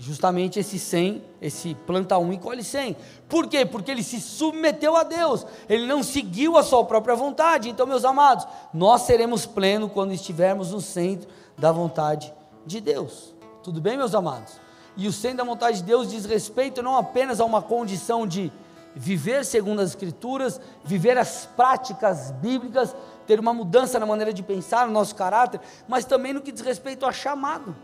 justamente 0.01 0.59
esse 0.59 0.79
100, 0.79 1.23
esse 1.43 1.75
planta 1.87 2.17
um 2.17 2.33
e 2.33 2.39
colhe 2.39 2.65
100. 2.65 2.97
Por 3.29 3.47
quê? 3.47 3.67
Porque 3.67 3.91
ele 3.91 4.03
se 4.03 4.19
submeteu 4.19 4.97
a 4.97 5.03
Deus, 5.03 5.47
ele 5.69 5.87
não 5.87 6.03
seguiu 6.03 6.57
a 6.57 6.63
sua 6.63 6.83
própria 6.85 7.15
vontade. 7.15 7.69
Então, 7.69 7.87
meus 7.87 8.05
amados, 8.05 8.47
nós 8.73 9.03
seremos 9.03 9.45
plenos 9.45 9.93
quando 9.93 10.13
estivermos 10.13 10.73
no 10.73 10.81
centro 10.81 11.29
da 11.57 11.71
vontade 11.71 12.33
de 12.65 12.81
Deus. 12.81 13.35
Tudo 13.63 13.79
bem, 13.79 13.99
meus 13.99 14.15
amados? 14.15 14.59
E 14.97 15.07
o 15.07 15.13
centro 15.13 15.39
da 15.39 15.45
vontade 15.45 15.79
de 15.79 15.85
Deus 15.85 16.11
diz 16.11 16.25
respeito 16.25 16.83
não 16.83 16.97
apenas 16.97 17.39
a 17.39 17.45
uma 17.45 17.61
condição 17.61 18.27
de 18.27 18.51
viver 18.95 19.45
segundo 19.45 19.81
as 19.81 19.91
Escrituras, 19.91 20.59
viver 20.83 21.19
as 21.19 21.45
práticas 21.45 22.31
bíblicas, 22.33 22.97
ter 23.27 23.39
uma 23.39 23.53
mudança 23.53 23.99
na 23.99 24.07
maneira 24.07 24.33
de 24.33 24.43
pensar, 24.43 24.87
no 24.87 24.95
nosso 24.95 25.15
caráter, 25.15 25.61
mas 25.87 26.07
também 26.07 26.33
no 26.33 26.41
que 26.41 26.51
diz 26.51 26.63
respeito 26.63 27.05
a 27.05 27.13
chamado. 27.13 27.77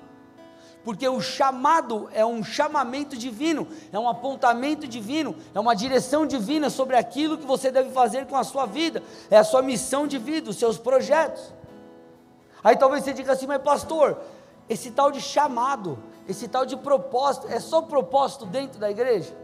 Porque 0.87 1.09
o 1.09 1.21
chamado 1.21 2.09
é 2.13 2.25
um 2.25 2.45
chamamento 2.45 3.17
divino, 3.17 3.67
é 3.93 3.99
um 3.99 4.09
apontamento 4.09 4.87
divino, 4.87 5.35
é 5.53 5.59
uma 5.59 5.75
direção 5.75 6.25
divina 6.25 6.71
sobre 6.71 6.95
aquilo 6.95 7.37
que 7.37 7.45
você 7.45 7.73
deve 7.73 7.91
fazer 7.91 8.25
com 8.27 8.37
a 8.37 8.45
sua 8.45 8.67
vida, 8.67 9.03
é 9.29 9.37
a 9.37 9.43
sua 9.43 9.63
missão 9.63 10.07
de 10.07 10.17
vida, 10.17 10.49
os 10.49 10.57
seus 10.57 10.79
projetos. 10.79 11.53
Aí 12.63 12.77
talvez 12.77 13.03
você 13.03 13.13
diga 13.13 13.33
assim, 13.33 13.49
mas 13.49 13.61
pastor, 13.63 14.21
esse 14.69 14.93
tal 14.93 15.11
de 15.11 15.21
chamado, 15.21 15.99
esse 16.29 16.47
tal 16.47 16.65
de 16.65 16.77
propósito, 16.77 17.49
é 17.51 17.59
só 17.59 17.83
propósito 17.83 18.47
dentro 18.47 18.79
da 18.79 18.89
igreja? 18.89 19.37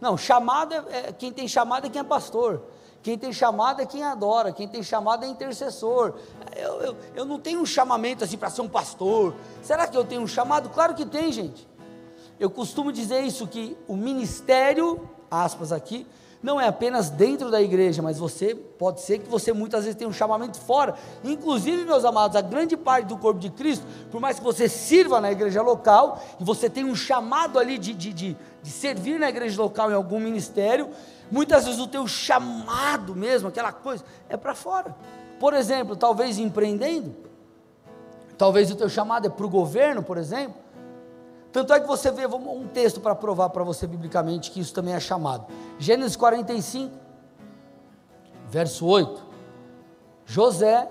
Não, 0.00 0.16
chamado 0.16 0.72
é, 0.72 1.08
é 1.08 1.12
quem 1.12 1.30
tem 1.30 1.46
chamado 1.46 1.88
é 1.88 1.90
quem 1.90 2.00
é 2.00 2.04
pastor. 2.04 2.62
Quem 3.08 3.16
tem 3.16 3.32
chamado 3.32 3.80
é 3.80 3.86
quem 3.86 4.02
adora, 4.02 4.52
quem 4.52 4.68
tem 4.68 4.82
chamado 4.82 5.24
é 5.24 5.28
intercessor. 5.28 6.12
Eu, 6.54 6.82
eu, 6.82 6.96
eu 7.14 7.24
não 7.24 7.40
tenho 7.40 7.58
um 7.58 7.64
chamamento 7.64 8.22
assim 8.22 8.36
para 8.36 8.50
ser 8.50 8.60
um 8.60 8.68
pastor. 8.68 9.34
Será 9.62 9.86
que 9.86 9.96
eu 9.96 10.04
tenho 10.04 10.20
um 10.20 10.26
chamado? 10.26 10.68
Claro 10.68 10.94
que 10.94 11.06
tem, 11.06 11.32
gente. 11.32 11.66
Eu 12.38 12.50
costumo 12.50 12.92
dizer 12.92 13.22
isso: 13.22 13.46
que 13.46 13.74
o 13.88 13.96
ministério, 13.96 15.08
aspas 15.30 15.72
aqui, 15.72 16.06
não 16.42 16.60
é 16.60 16.68
apenas 16.68 17.08
dentro 17.08 17.50
da 17.50 17.62
igreja, 17.62 18.02
mas 18.02 18.18
você 18.18 18.54
pode 18.54 19.00
ser 19.00 19.20
que 19.20 19.28
você 19.30 19.54
muitas 19.54 19.84
vezes 19.84 19.96
tenha 19.96 20.08
um 20.10 20.12
chamamento 20.12 20.58
fora. 20.60 20.94
Inclusive, 21.24 21.86
meus 21.86 22.04
amados, 22.04 22.36
a 22.36 22.42
grande 22.42 22.76
parte 22.76 23.06
do 23.06 23.16
corpo 23.16 23.40
de 23.40 23.48
Cristo, 23.48 23.86
por 24.10 24.20
mais 24.20 24.38
que 24.38 24.44
você 24.44 24.68
sirva 24.68 25.18
na 25.18 25.32
igreja 25.32 25.62
local 25.62 26.22
e 26.38 26.44
você 26.44 26.68
tenha 26.68 26.86
um 26.86 26.94
chamado 26.94 27.58
ali 27.58 27.78
de, 27.78 27.94
de, 27.94 28.12
de, 28.12 28.36
de 28.62 28.70
servir 28.70 29.18
na 29.18 29.30
igreja 29.30 29.60
local 29.60 29.90
em 29.90 29.94
algum 29.94 30.20
ministério, 30.20 30.90
muitas 31.30 31.64
vezes 31.64 31.80
o 31.80 31.86
teu 31.86 32.06
chamado 32.06 33.14
mesmo, 33.14 33.48
aquela 33.48 33.72
coisa, 33.72 34.04
é 34.28 34.36
para 34.36 34.54
fora. 34.54 34.94
Por 35.38 35.54
exemplo, 35.54 35.96
talvez 35.96 36.38
empreendendo, 36.38 37.14
talvez 38.36 38.70
o 38.70 38.76
teu 38.76 38.88
chamado 38.88 39.26
é 39.26 39.30
para 39.30 39.46
o 39.46 39.48
governo, 39.48 40.02
por 40.02 40.18
exemplo 40.18 40.68
tanto 41.52 41.72
é 41.72 41.80
que 41.80 41.86
você 41.86 42.10
vê 42.10 42.26
um 42.26 42.66
texto 42.68 43.00
para 43.00 43.14
provar 43.14 43.48
para 43.50 43.64
você 43.64 43.86
biblicamente 43.86 44.50
que 44.50 44.60
isso 44.60 44.72
também 44.74 44.94
é 44.94 45.00
chamado. 45.00 45.46
Gênesis 45.78 46.16
45, 46.16 46.94
verso 48.48 48.86
8. 48.86 49.26
José, 50.26 50.88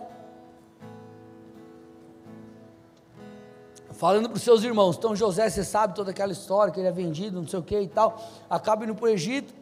falando 3.92 4.30
para 4.30 4.36
os 4.38 4.42
seus 4.42 4.64
irmãos, 4.64 4.98
então 4.98 5.16
José, 5.16 5.48
você 5.48 5.64
sabe 5.64 5.94
toda 5.94 6.10
aquela 6.10 6.32
história, 6.32 6.74
que 6.74 6.80
ele 6.80 6.88
é 6.88 6.92
vendido, 6.92 7.40
não 7.40 7.48
sei 7.48 7.60
o 7.60 7.64
que 7.64 7.80
e 7.80 7.88
tal, 7.88 8.20
acaba 8.50 8.84
indo 8.84 8.96
para 8.96 9.06
o 9.06 9.10
Egito, 9.10 9.54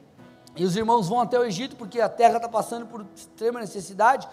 e 0.56 0.64
os 0.64 0.76
irmãos 0.76 1.10
vão 1.10 1.20
até 1.20 1.40
o 1.40 1.44
Egito, 1.44 1.76
porque 1.76 2.00
a 2.00 2.10
terra 2.10 2.38
está 2.38 2.48
passando 2.48 2.86
por 2.86 3.06
extrema 3.16 3.60
necessidade, 3.60 4.28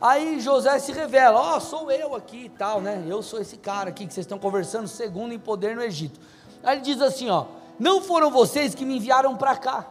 Aí 0.00 0.38
José 0.38 0.78
se 0.78 0.92
revela: 0.92 1.40
Ó, 1.40 1.56
oh, 1.56 1.60
sou 1.60 1.90
eu 1.90 2.14
aqui 2.14 2.44
e 2.44 2.48
tal, 2.48 2.80
né? 2.80 3.04
Eu 3.08 3.22
sou 3.22 3.40
esse 3.40 3.56
cara 3.56 3.90
aqui 3.90 4.06
que 4.06 4.14
vocês 4.14 4.24
estão 4.24 4.38
conversando, 4.38 4.86
segundo 4.86 5.34
em 5.34 5.38
poder 5.38 5.74
no 5.74 5.82
Egito. 5.82 6.20
Aí 6.62 6.76
ele 6.76 6.82
diz 6.82 7.02
assim: 7.02 7.28
Ó, 7.28 7.46
não 7.78 8.00
foram 8.00 8.30
vocês 8.30 8.74
que 8.74 8.84
me 8.84 8.96
enviaram 8.96 9.36
para 9.36 9.56
cá, 9.56 9.86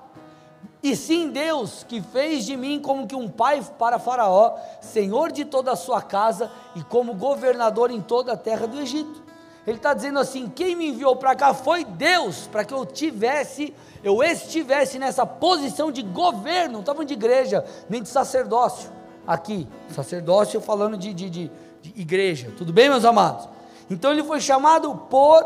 e 0.81 0.95
sim 0.95 1.29
Deus 1.29 1.83
que 1.83 2.01
fez 2.01 2.45
de 2.45 2.55
mim 2.55 2.79
como 2.79 3.05
que 3.05 3.15
um 3.15 3.27
pai 3.27 3.61
para 3.77 3.99
Faraó, 3.99 4.57
senhor 4.79 5.31
de 5.31 5.43
toda 5.43 5.73
a 5.73 5.75
sua 5.75 6.01
casa 6.01 6.49
e 6.73 6.83
como 6.83 7.13
governador 7.13 7.91
em 7.91 8.01
toda 8.01 8.31
a 8.31 8.37
terra 8.37 8.65
do 8.65 8.79
Egito. 8.79 9.27
Ele 9.67 9.75
está 9.75 9.93
dizendo 9.93 10.17
assim: 10.17 10.47
quem 10.47 10.77
me 10.77 10.87
enviou 10.87 11.17
para 11.17 11.35
cá 11.35 11.53
foi 11.53 11.83
Deus, 11.83 12.47
para 12.47 12.63
que 12.63 12.73
eu 12.73 12.85
tivesse, 12.85 13.75
eu 14.01 14.23
estivesse 14.23 14.97
nessa 14.97 15.25
posição 15.25 15.91
de 15.91 16.01
governo, 16.01 16.75
não 16.75 16.79
estava 16.79 17.03
de 17.03 17.13
igreja, 17.13 17.65
nem 17.89 18.01
de 18.01 18.07
sacerdócio 18.07 18.89
aqui, 19.27 19.67
sacerdócio 19.89 20.61
falando 20.61 20.97
de, 20.97 21.13
de, 21.13 21.29
de, 21.29 21.51
de 21.81 22.01
igreja, 22.01 22.53
tudo 22.57 22.71
bem, 22.71 22.89
meus 22.89 23.03
amados? 23.03 23.49
Então 23.89 24.13
ele 24.13 24.23
foi 24.23 24.39
chamado 24.39 24.95
por 25.09 25.43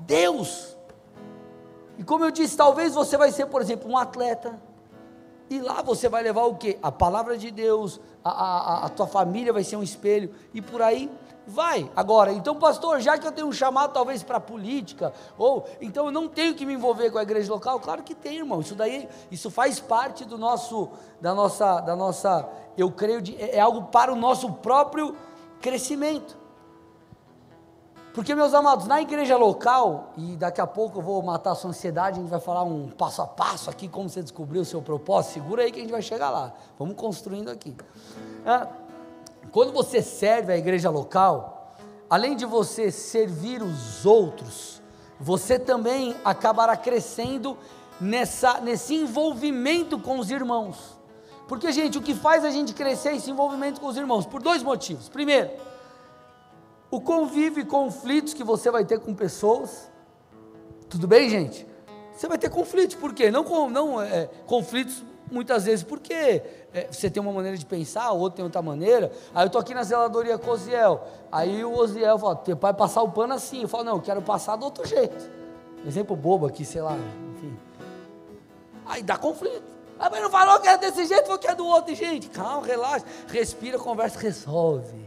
Deus. 0.00 0.76
E 1.98 2.04
como 2.04 2.22
eu 2.22 2.30
disse, 2.30 2.56
talvez 2.56 2.92
você 2.92 3.16
vai 3.16 3.32
ser, 3.32 3.46
por 3.46 3.62
exemplo, 3.62 3.90
um 3.90 3.96
atleta. 3.96 4.60
E 5.50 5.60
lá 5.60 5.82
você 5.82 6.08
vai 6.08 6.22
levar 6.22 6.44
o 6.44 6.54
que? 6.54 6.78
A 6.82 6.90
palavra 6.90 7.36
de 7.36 7.50
Deus, 7.50 8.00
a, 8.24 8.30
a, 8.30 8.86
a 8.86 8.88
tua 8.88 9.06
família 9.06 9.52
vai 9.52 9.62
ser 9.62 9.76
um 9.76 9.82
espelho, 9.82 10.34
e 10.52 10.62
por 10.62 10.80
aí 10.80 11.10
Vai. 11.46 11.90
Agora, 11.94 12.32
então, 12.32 12.56
pastor, 12.56 13.00
já 13.00 13.18
que 13.18 13.26
eu 13.26 13.32
tenho 13.32 13.46
um 13.46 13.52
chamado 13.52 13.92
talvez 13.92 14.22
para 14.22 14.40
política, 14.40 15.12
ou 15.36 15.66
então 15.80 16.06
eu 16.06 16.12
não 16.12 16.26
tenho 16.26 16.54
que 16.54 16.64
me 16.64 16.72
envolver 16.72 17.10
com 17.10 17.18
a 17.18 17.22
igreja 17.22 17.52
local, 17.52 17.78
claro 17.80 18.02
que 18.02 18.14
tem, 18.14 18.38
irmão. 18.38 18.60
Isso 18.60 18.74
daí, 18.74 19.08
isso 19.30 19.50
faz 19.50 19.78
parte 19.78 20.24
do 20.24 20.38
nosso, 20.38 20.88
da 21.20 21.34
nossa, 21.34 21.80
da 21.80 21.94
nossa, 21.94 22.48
eu 22.78 22.90
creio, 22.90 23.20
de, 23.20 23.36
é 23.38 23.60
algo 23.60 23.84
para 23.84 24.10
o 24.10 24.16
nosso 24.16 24.50
próprio 24.54 25.14
crescimento. 25.60 26.43
Porque, 28.14 28.32
meus 28.32 28.54
amados, 28.54 28.86
na 28.86 29.02
igreja 29.02 29.36
local, 29.36 30.12
e 30.16 30.36
daqui 30.36 30.60
a 30.60 30.66
pouco 30.68 31.00
eu 31.00 31.02
vou 31.02 31.20
matar 31.20 31.50
a 31.50 31.54
sua 31.56 31.70
ansiedade, 31.70 32.20
a 32.20 32.22
gente 32.22 32.30
vai 32.30 32.38
falar 32.38 32.62
um 32.62 32.88
passo 32.88 33.20
a 33.20 33.26
passo 33.26 33.68
aqui, 33.68 33.88
como 33.88 34.08
você 34.08 34.22
descobriu 34.22 34.62
o 34.62 34.64
seu 34.64 34.80
propósito, 34.80 35.34
segura 35.34 35.64
aí 35.64 35.72
que 35.72 35.80
a 35.80 35.82
gente 35.82 35.90
vai 35.90 36.00
chegar 36.00 36.30
lá. 36.30 36.54
Vamos 36.78 36.94
construindo 36.94 37.50
aqui. 37.50 37.74
Ah, 38.46 38.68
quando 39.50 39.72
você 39.72 40.00
serve 40.00 40.52
a 40.52 40.56
igreja 40.56 40.90
local, 40.90 41.74
além 42.08 42.36
de 42.36 42.46
você 42.46 42.92
servir 42.92 43.60
os 43.60 44.06
outros, 44.06 44.80
você 45.18 45.58
também 45.58 46.14
acabará 46.24 46.76
crescendo 46.76 47.58
nessa, 48.00 48.60
nesse 48.60 48.94
envolvimento 48.94 49.98
com 49.98 50.20
os 50.20 50.30
irmãos. 50.30 50.96
Porque, 51.48 51.72
gente, 51.72 51.98
o 51.98 52.02
que 52.02 52.14
faz 52.14 52.44
a 52.44 52.50
gente 52.50 52.74
crescer 52.74 53.08
é 53.08 53.16
esse 53.16 53.28
envolvimento 53.28 53.80
com 53.80 53.88
os 53.88 53.96
irmãos? 53.96 54.24
Por 54.24 54.40
dois 54.40 54.62
motivos. 54.62 55.08
Primeiro, 55.08 55.50
o 56.94 57.00
convívio 57.00 57.60
e 57.60 57.64
conflitos 57.64 58.32
que 58.34 58.44
você 58.44 58.70
vai 58.70 58.84
ter 58.84 59.00
com 59.00 59.12
pessoas. 59.12 59.90
Tudo 60.88 61.08
bem, 61.08 61.28
gente? 61.28 61.66
Você 62.14 62.28
vai 62.28 62.38
ter 62.38 62.48
conflitos, 62.48 62.94
por 62.94 63.12
quê? 63.12 63.32
Não, 63.32 63.68
não 63.68 64.00
é, 64.00 64.30
conflitos 64.46 65.02
muitas 65.28 65.64
vezes 65.64 65.82
porque 65.82 66.14
é, 66.72 66.86
você 66.88 67.10
tem 67.10 67.20
uma 67.20 67.32
maneira 67.32 67.56
de 67.58 67.66
pensar, 67.66 68.12
o 68.12 68.20
outro 68.20 68.36
tem 68.36 68.44
outra 68.44 68.62
maneira. 68.62 69.10
Aí 69.34 69.42
eu 69.42 69.46
estou 69.48 69.60
aqui 69.60 69.74
na 69.74 69.82
zeladoria 69.82 70.38
com 70.38 70.50
o 70.50 70.52
Oziel. 70.52 71.04
Aí 71.32 71.64
o 71.64 71.76
Oziel 71.76 72.16
fala, 72.16 72.36
teu 72.36 72.56
pai 72.56 72.72
passar 72.72 73.02
o 73.02 73.10
pano 73.10 73.34
assim. 73.34 73.62
Eu 73.62 73.68
falo, 73.68 73.82
não, 73.82 73.96
eu 73.96 74.00
quero 74.00 74.22
passar 74.22 74.54
do 74.54 74.64
outro 74.64 74.86
jeito. 74.86 75.28
Exemplo 75.84 76.14
bobo 76.14 76.46
aqui, 76.46 76.64
sei 76.64 76.80
lá, 76.80 76.96
enfim. 77.34 77.58
Aí 78.86 79.02
dá 79.02 79.16
conflito. 79.16 79.74
Ah, 79.98 80.08
mas 80.08 80.22
não 80.22 80.30
falou 80.30 80.60
que 80.60 80.68
é 80.68 80.78
desse 80.78 81.06
jeito, 81.06 81.24
falou 81.24 81.38
que 81.40 81.48
é 81.48 81.54
do 81.56 81.66
outro. 81.66 81.92
Gente, 81.92 82.28
calma, 82.28 82.64
relaxa, 82.64 83.04
respira, 83.28 83.78
conversa, 83.80 84.18
resolve. 84.20 85.03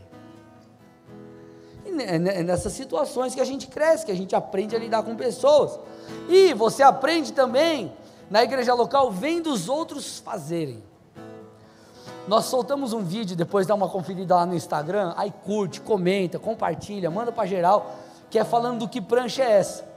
E 1.87 2.01
é 2.01 2.43
nessas 2.43 2.73
situações 2.73 3.33
que 3.33 3.41
a 3.41 3.45
gente 3.45 3.67
cresce, 3.67 4.05
que 4.05 4.11
a 4.11 4.15
gente 4.15 4.35
aprende 4.35 4.75
a 4.75 4.79
lidar 4.79 5.03
com 5.03 5.15
pessoas. 5.15 5.79
E 6.27 6.53
você 6.53 6.83
aprende 6.83 7.31
também 7.33 7.93
na 8.29 8.43
igreja 8.43 8.73
local, 8.73 9.11
vendo 9.11 9.51
os 9.51 9.69
outros 9.69 10.19
fazerem. 10.19 10.83
Nós 12.27 12.45
soltamos 12.45 12.91
um 12.91 13.01
vídeo, 13.01 13.37
depois 13.37 13.65
dá 13.65 13.73
uma 13.73 13.87
conferida 13.87 14.35
lá 14.35 14.45
no 14.45 14.53
Instagram, 14.53 15.13
aí 15.15 15.33
curte, 15.45 15.79
comenta, 15.79 16.37
compartilha, 16.37 17.09
manda 17.09 17.31
para 17.31 17.47
geral, 17.47 17.95
que 18.29 18.37
é 18.37 18.43
falando 18.43 18.79
do 18.79 18.89
que 18.89 18.99
prancha 18.99 19.43
é 19.43 19.51
essa. 19.51 19.87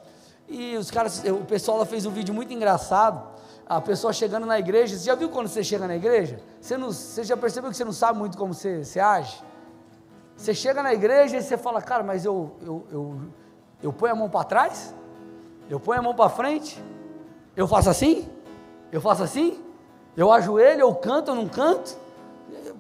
E 0.49 0.77
os 0.77 0.91
caras, 0.93 1.25
o 1.25 1.45
pessoal 1.45 1.79
lá 1.79 1.85
fez 1.85 2.07
um 2.07 2.11
vídeo 2.11 2.33
muito 2.33 2.53
engraçado, 2.53 3.21
a 3.69 3.81
pessoa 3.81 4.13
chegando 4.13 4.47
na 4.47 4.59
igreja, 4.59 4.97
você 4.97 5.05
já 5.07 5.15
viu 5.15 5.29
quando 5.29 5.49
você 5.49 5.63
chega 5.63 5.87
na 5.89 5.97
igreja? 5.97 6.41
Você, 6.61 6.77
não, 6.77 6.93
você 6.93 7.25
já 7.25 7.37
percebeu 7.37 7.71
que 7.71 7.77
você 7.77 7.85
não 7.85 7.93
sabe 7.93 8.19
muito 8.19 8.39
como 8.39 8.55
você, 8.55 8.85
você 8.85 9.01
age? 9.01 9.43
Você 10.41 10.55
chega 10.55 10.83
na 10.83 10.95
igreja 10.95 11.37
e 11.37 11.43
você 11.43 11.59
fala, 11.59 11.83
cara, 11.83 12.03
mas 12.03 12.25
eu, 12.25 12.57
eu, 12.63 12.87
eu, 12.91 13.21
eu 13.83 13.93
ponho 13.93 14.13
a 14.15 14.17
mão 14.17 14.31
para 14.31 14.43
trás? 14.43 14.95
Eu 15.69 15.79
ponho 15.79 16.01
a 16.01 16.03
mão 16.03 16.15
para 16.15 16.31
frente? 16.31 16.83
Eu 17.55 17.69
faço 17.69 17.91
assim? 17.91 18.27
Eu 18.91 19.03
faço 19.03 19.23
assim? 19.23 19.63
Eu 20.17 20.33
ajoelho, 20.33 20.81
eu 20.81 20.95
canto, 20.95 21.31
eu 21.31 21.35
não 21.35 21.47
canto? 21.47 21.95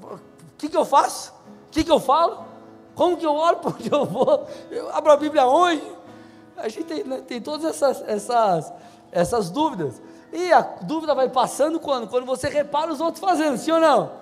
O 0.03 0.19
que, 0.57 0.71
que 0.71 0.77
eu 0.77 0.87
faço? 0.87 1.35
O 1.67 1.71
que, 1.71 1.85
que 1.85 1.93
eu 1.93 2.01
falo? 2.01 2.47
Como 2.95 3.19
que 3.19 3.27
eu 3.27 3.35
oro? 3.35 3.59
Por 3.61 3.75
onde 3.75 3.93
eu 3.93 4.07
vou? 4.07 4.47
Eu 4.71 4.91
abro 4.97 5.13
a 5.13 5.17
Bíblia 5.19 5.47
onde? 5.47 5.85
A 6.57 6.67
gente 6.67 6.85
tem, 6.85 7.05
né, 7.05 7.21
tem 7.21 7.43
todas 7.43 7.67
essas, 7.67 8.03
essas, 8.09 8.73
essas 9.13 9.51
dúvidas. 9.51 10.01
E 10.33 10.51
a 10.51 10.63
dúvida 10.63 11.15
vai 11.15 11.29
passando 11.29 11.79
quando? 11.79 12.09
Quando 12.09 12.25
você 12.25 12.49
repara 12.49 12.91
os 12.91 13.03
outros 13.03 13.23
fazendo, 13.23 13.59
sim 13.59 13.71
ou 13.71 13.81
não? 13.81 14.20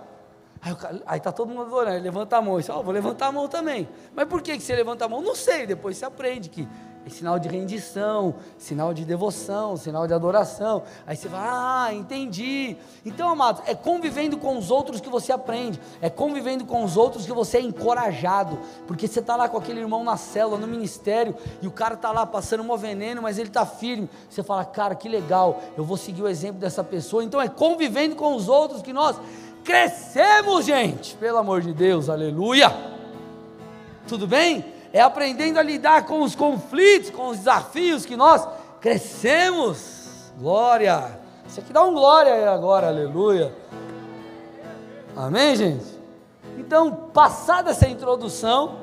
Aí, 1.07 1.19
está 1.19 1.31
todo 1.31 1.49
mundo 1.49 1.63
adorando, 1.63 2.03
levanta 2.03 2.37
a 2.37 2.43
mão, 2.43 2.59
e 2.59 2.65
oh, 2.71 2.83
vou 2.83 2.93
levantar 2.93 3.29
a 3.29 3.33
mão 3.33 3.49
também. 3.49 3.89
Mas 4.15 4.27
por 4.27 4.43
que, 4.43 4.57
que 4.57 4.63
você 4.63 4.75
levanta 4.75 5.05
a 5.05 5.09
mão? 5.09 5.23
Não 5.23 5.35
sei, 5.35 5.67
depois 5.67 5.97
você 5.97 6.05
aprende 6.05 6.49
que 6.49 6.69
é 7.07 7.11
sinal 7.11 7.39
de 7.39 7.49
rendição, 7.49 8.35
sinal 8.59 8.93
de 8.93 9.05
devoção, 9.05 9.77
sinal 9.77 10.07
de 10.07 10.13
adoração. 10.13 10.83
Aí 11.07 11.17
você 11.17 11.29
vai, 11.29 11.41
ah, 11.43 11.89
entendi. 11.95 12.77
Então, 13.05 13.31
amados, 13.31 13.63
é 13.67 13.75
convivendo 13.75 14.37
com 14.37 14.59
os 14.59 14.71
outros 14.71 15.01
que 15.01 15.09
você 15.09 15.33
aprende, 15.33 15.81
é 16.03 16.11
convivendo 16.11 16.67
com 16.67 16.85
os 16.85 16.97
outros 16.97 17.25
que 17.25 17.33
você 17.33 17.59
é 17.59 17.61
encorajado, 17.63 18.59
porque 18.87 19.07
você 19.07 19.21
está 19.21 19.37
lá 19.37 19.49
com 19.49 19.57
aquele 19.57 19.81
irmão 19.81 20.05
na 20.05 20.17
célula, 20.17 20.59
no 20.59 20.67
ministério, 20.67 21.35
e 21.63 21.67
o 21.67 21.71
cara 21.71 21.95
está 21.95 22.13
lá 22.13 22.27
passando 22.27 22.63
um 22.63 22.77
veneno, 22.77 23.23
mas 23.23 23.39
ele 23.39 23.49
está 23.49 23.65
firme. 23.65 24.11
Você 24.29 24.43
fala, 24.43 24.65
cara, 24.65 24.95
que 24.95 25.09
legal, 25.09 25.63
eu 25.77 25.85
vou 25.85 25.97
seguir 25.97 26.23
o 26.23 26.29
exemplo 26.29 26.61
dessa 26.61 26.85
pessoa. 26.85 27.25
Então, 27.25 27.41
é 27.41 27.49
convivendo 27.49 28.17
com 28.17 28.35
os 28.35 28.49
outros 28.49 28.83
que 28.83 28.93
nós 28.93 29.19
crescemos, 29.69 30.65
gente, 30.65 31.15
pelo 31.17 31.37
amor 31.37 31.61
de 31.61 31.75
Deus, 31.75 32.09
aleluia. 32.09 32.75
Tudo 34.09 34.27
bem? 34.27 34.79
é 34.93 35.01
aprendendo 35.01 35.59
a 35.59 35.63
lidar 35.63 36.07
com 36.07 36.23
os 36.23 36.35
conflitos, 36.35 37.11
com 37.11 37.29
os 37.29 37.39
desafios 37.39 38.07
que 38.07 38.17
nós 38.17 38.47
crescemos. 38.81 40.33
Glória! 40.39 41.21
Isso 41.47 41.61
aqui 41.61 41.73
dá 41.73 41.83
um 41.85 41.93
glória 41.93 42.33
aí 42.33 42.47
agora, 42.47 42.89
aleluia. 42.89 43.55
Amém, 45.17 45.57
gente? 45.57 45.99
Então, 46.57 46.93
passada 47.13 47.71
essa 47.71 47.89
introdução, 47.89 48.79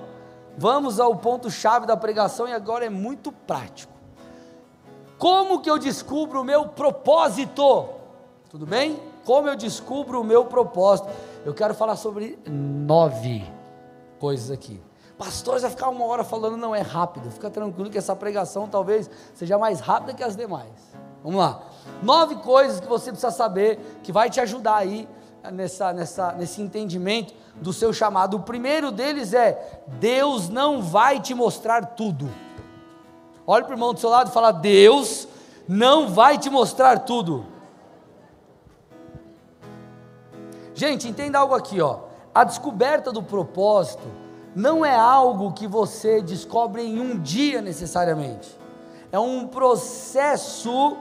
vamos 0.58 1.00
ao 1.00 1.16
ponto-chave 1.16 1.86
da 1.86 1.96
pregação 1.96 2.48
e 2.48 2.54
agora 2.54 2.86
é 2.86 2.90
muito 2.90 3.32
prático. 3.32 3.94
Como 5.18 5.62
que 5.62 5.70
eu 5.70 5.78
descubro 5.78 6.42
o 6.42 6.44
meu 6.44 6.68
propósito? 6.68 7.90
Tudo 8.50 8.66
bem? 8.66 9.00
Como 9.26 9.50
eu 9.50 9.56
descubro 9.56 10.22
o 10.22 10.24
meu 10.24 10.46
propósito? 10.46 11.10
Eu 11.44 11.54
quero 11.54 11.74
falar 11.74 11.96
sobre 11.96 12.40
nove 12.48 13.44
coisas 14.20 14.52
aqui. 14.52 14.80
Pastor, 15.18 15.60
vai 15.60 15.70
ficar 15.70 15.90
uma 15.90 16.06
hora 16.06 16.24
falando, 16.24 16.58
não 16.58 16.76
é 16.76 16.82
rápido, 16.82 17.32
fica 17.32 17.50
tranquilo 17.50 17.90
que 17.90 17.98
essa 17.98 18.16
pregação 18.16 18.68
talvez 18.68 19.10
seja 19.34 19.58
mais 19.58 19.80
rápida 19.80 20.14
que 20.14 20.24
as 20.24 20.36
demais. 20.36 20.72
Vamos 21.24 21.40
lá. 21.40 21.62
Nove 22.04 22.36
coisas 22.36 22.80
que 22.80 22.88
você 22.88 23.12
precisa 23.12 23.32
saber 23.32 24.00
que 24.04 24.12
vai 24.12 24.30
te 24.30 24.40
ajudar 24.40 24.76
aí 24.76 25.08
nessa, 25.52 25.92
nessa, 25.92 26.32
nesse 26.34 26.62
entendimento 26.62 27.34
do 27.56 27.74
seu 27.74 27.92
chamado. 27.92 28.38
O 28.38 28.42
primeiro 28.42 28.92
deles 28.92 29.34
é: 29.34 29.82
Deus 30.00 30.50
não 30.50 30.82
vai 30.82 31.20
te 31.20 31.34
mostrar 31.34 31.96
tudo. 31.96 32.30
Olha 33.48 33.64
para 33.64 33.72
o 33.72 33.76
irmão 33.76 33.94
do 33.94 34.00
seu 34.00 34.10
lado 34.10 34.30
e 34.30 34.34
fala: 34.34 34.52
Deus 34.52 35.28
não 35.68 36.10
vai 36.10 36.38
te 36.38 36.50
mostrar 36.50 37.00
tudo. 37.00 37.55
Gente, 40.76 41.08
entenda 41.08 41.40
algo 41.40 41.56
aqui, 41.56 41.80
ó. 41.80 42.00
A 42.34 42.44
descoberta 42.44 43.10
do 43.10 43.24
propósito 43.24 44.04
não 44.54 44.86
é 44.86 44.94
algo 44.94 45.54
que 45.54 45.66
você 45.66 46.22
descobre 46.22 46.82
em 46.82 47.00
um 47.00 47.18
dia 47.18 47.62
necessariamente. 47.62 48.60
É 49.10 49.18
um 49.18 49.48
processo 49.48 50.98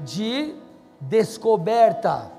de 0.00 0.54
descoberta. 0.98 2.32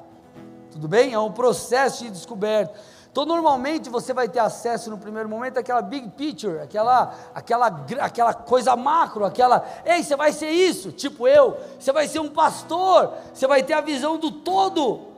Tudo 0.71 0.87
bem? 0.87 1.13
É 1.13 1.19
um 1.19 1.31
processo 1.31 2.05
de 2.05 2.09
descoberta. 2.09 2.73
Então, 3.11 3.23
normalmente 3.23 3.91
você 3.91 4.11
vai 4.11 4.27
ter 4.27 4.39
acesso 4.39 4.89
no 4.89 4.97
primeiro 4.97 5.29
momento 5.29 5.59
àquela 5.59 5.83
big 5.83 6.09
picture, 6.09 6.57
aquela, 6.57 7.13
aquela, 7.35 7.67
aquela 8.01 8.33
coisa 8.33 8.75
macro, 8.75 9.23
aquela, 9.23 9.63
ei, 9.85 10.01
você 10.01 10.15
vai 10.15 10.33
ser 10.33 10.49
isso, 10.49 10.91
tipo 10.91 11.27
eu, 11.27 11.55
você 11.77 11.91
vai 11.91 12.07
ser 12.07 12.19
um 12.19 12.29
pastor, 12.29 13.13
você 13.31 13.45
vai 13.45 13.61
ter 13.61 13.73
a 13.73 13.81
visão 13.81 14.17
do 14.17 14.31
todo, 14.31 15.13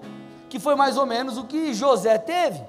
que 0.55 0.59
foi 0.59 0.73
mais 0.73 0.95
ou 0.95 1.05
menos 1.05 1.37
o 1.37 1.43
que 1.43 1.73
José 1.73 2.17
teve. 2.17 2.63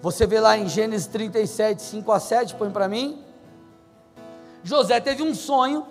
Você 0.00 0.26
vê 0.26 0.40
lá 0.40 0.56
em 0.56 0.66
Gênesis 0.66 1.06
37, 1.06 1.82
5 1.82 2.10
a 2.10 2.18
7, 2.18 2.54
põe 2.54 2.70
para 2.70 2.88
mim. 2.88 3.22
José 4.62 4.98
teve 4.98 5.22
um 5.22 5.34
sonho 5.34 5.86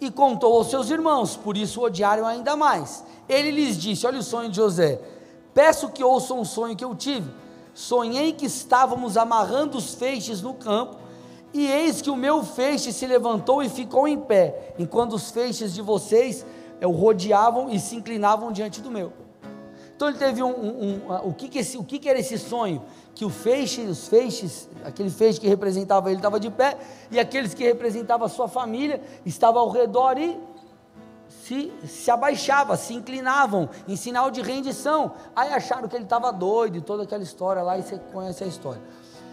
e 0.00 0.08
contou 0.08 0.54
aos 0.54 0.70
seus 0.70 0.90
irmãos, 0.90 1.36
por 1.36 1.56
isso 1.56 1.80
o 1.80 1.86
odiaram 1.86 2.24
ainda 2.24 2.54
mais. 2.54 3.04
Ele 3.28 3.50
lhes 3.50 3.76
disse: 3.76 4.06
Olha 4.06 4.20
o 4.20 4.22
sonho 4.22 4.48
de 4.48 4.58
José 4.58 5.00
Peço 5.52 5.88
que 5.88 6.04
ouçam 6.04 6.38
um 6.38 6.44
sonho 6.44 6.76
que 6.76 6.84
eu 6.84 6.94
tive. 6.94 7.28
Sonhei 7.74 8.32
que 8.32 8.46
estávamos 8.46 9.16
amarrando 9.16 9.76
os 9.76 9.94
feixes 9.94 10.40
no 10.40 10.54
campo, 10.54 10.98
e 11.52 11.66
eis 11.66 12.00
que 12.00 12.10
o 12.10 12.16
meu 12.16 12.44
feixe 12.44 12.92
se 12.92 13.08
levantou 13.08 13.60
e 13.60 13.68
ficou 13.68 14.06
em 14.06 14.20
pé, 14.20 14.72
enquanto 14.78 15.14
os 15.14 15.32
feixes 15.32 15.74
de 15.74 15.82
vocês 15.82 16.46
o 16.80 16.92
rodeavam 16.92 17.68
e 17.68 17.80
se 17.80 17.96
inclinavam 17.96 18.52
diante 18.52 18.80
do 18.80 18.88
meu. 18.88 19.29
Então 20.00 20.08
ele 20.08 20.16
teve 20.16 20.42
um, 20.42 20.48
um, 20.48 20.94
um 20.94 21.28
o, 21.28 21.34
que, 21.34 21.46
que, 21.46 21.58
esse, 21.58 21.76
o 21.76 21.84
que, 21.84 21.98
que 21.98 22.08
era 22.08 22.18
esse 22.18 22.38
sonho? 22.38 22.82
Que 23.14 23.22
o 23.22 23.28
feixe, 23.28 23.82
os 23.82 24.08
feixes, 24.08 24.66
aquele 24.82 25.10
feixe 25.10 25.38
que 25.38 25.46
representava 25.46 26.08
ele 26.08 26.20
estava 26.20 26.40
de 26.40 26.50
pé, 26.50 26.78
e 27.10 27.20
aqueles 27.20 27.52
que 27.52 27.62
representavam 27.64 28.24
a 28.24 28.30
sua 28.30 28.48
família 28.48 29.02
estavam 29.26 29.60
ao 29.60 29.68
redor 29.68 30.16
e 30.16 30.40
se, 31.28 31.70
se 31.86 32.10
abaixavam, 32.10 32.74
se 32.78 32.94
inclinavam 32.94 33.68
em 33.86 33.94
sinal 33.94 34.30
de 34.30 34.40
rendição. 34.40 35.12
Aí 35.36 35.52
acharam 35.52 35.86
que 35.86 35.94
ele 35.94 36.04
estava 36.04 36.32
doido 36.32 36.78
e 36.78 36.80
toda 36.80 37.02
aquela 37.02 37.22
história 37.22 37.60
lá, 37.60 37.76
e 37.76 37.82
você 37.82 37.98
conhece 38.10 38.42
a 38.42 38.46
história. 38.46 38.80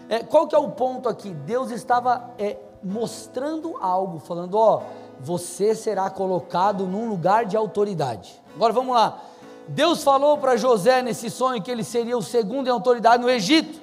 É, 0.06 0.18
qual 0.18 0.46
que 0.46 0.54
é 0.54 0.58
o 0.58 0.72
ponto 0.72 1.08
aqui? 1.08 1.30
Deus 1.30 1.70
estava 1.70 2.34
é, 2.38 2.58
mostrando 2.84 3.74
algo, 3.80 4.18
falando: 4.18 4.58
ó, 4.58 4.82
você 5.18 5.74
será 5.74 6.10
colocado 6.10 6.86
num 6.86 7.08
lugar 7.08 7.46
de 7.46 7.56
autoridade. 7.56 8.38
Agora 8.54 8.74
vamos 8.74 8.94
lá. 8.94 9.27
Deus 9.68 10.02
falou 10.02 10.38
para 10.38 10.56
José 10.56 11.02
nesse 11.02 11.28
sonho 11.30 11.62
que 11.62 11.70
ele 11.70 11.84
seria 11.84 12.16
o 12.16 12.22
segundo 12.22 12.66
em 12.66 12.70
autoridade 12.70 13.22
no 13.22 13.30
Egito. 13.30 13.80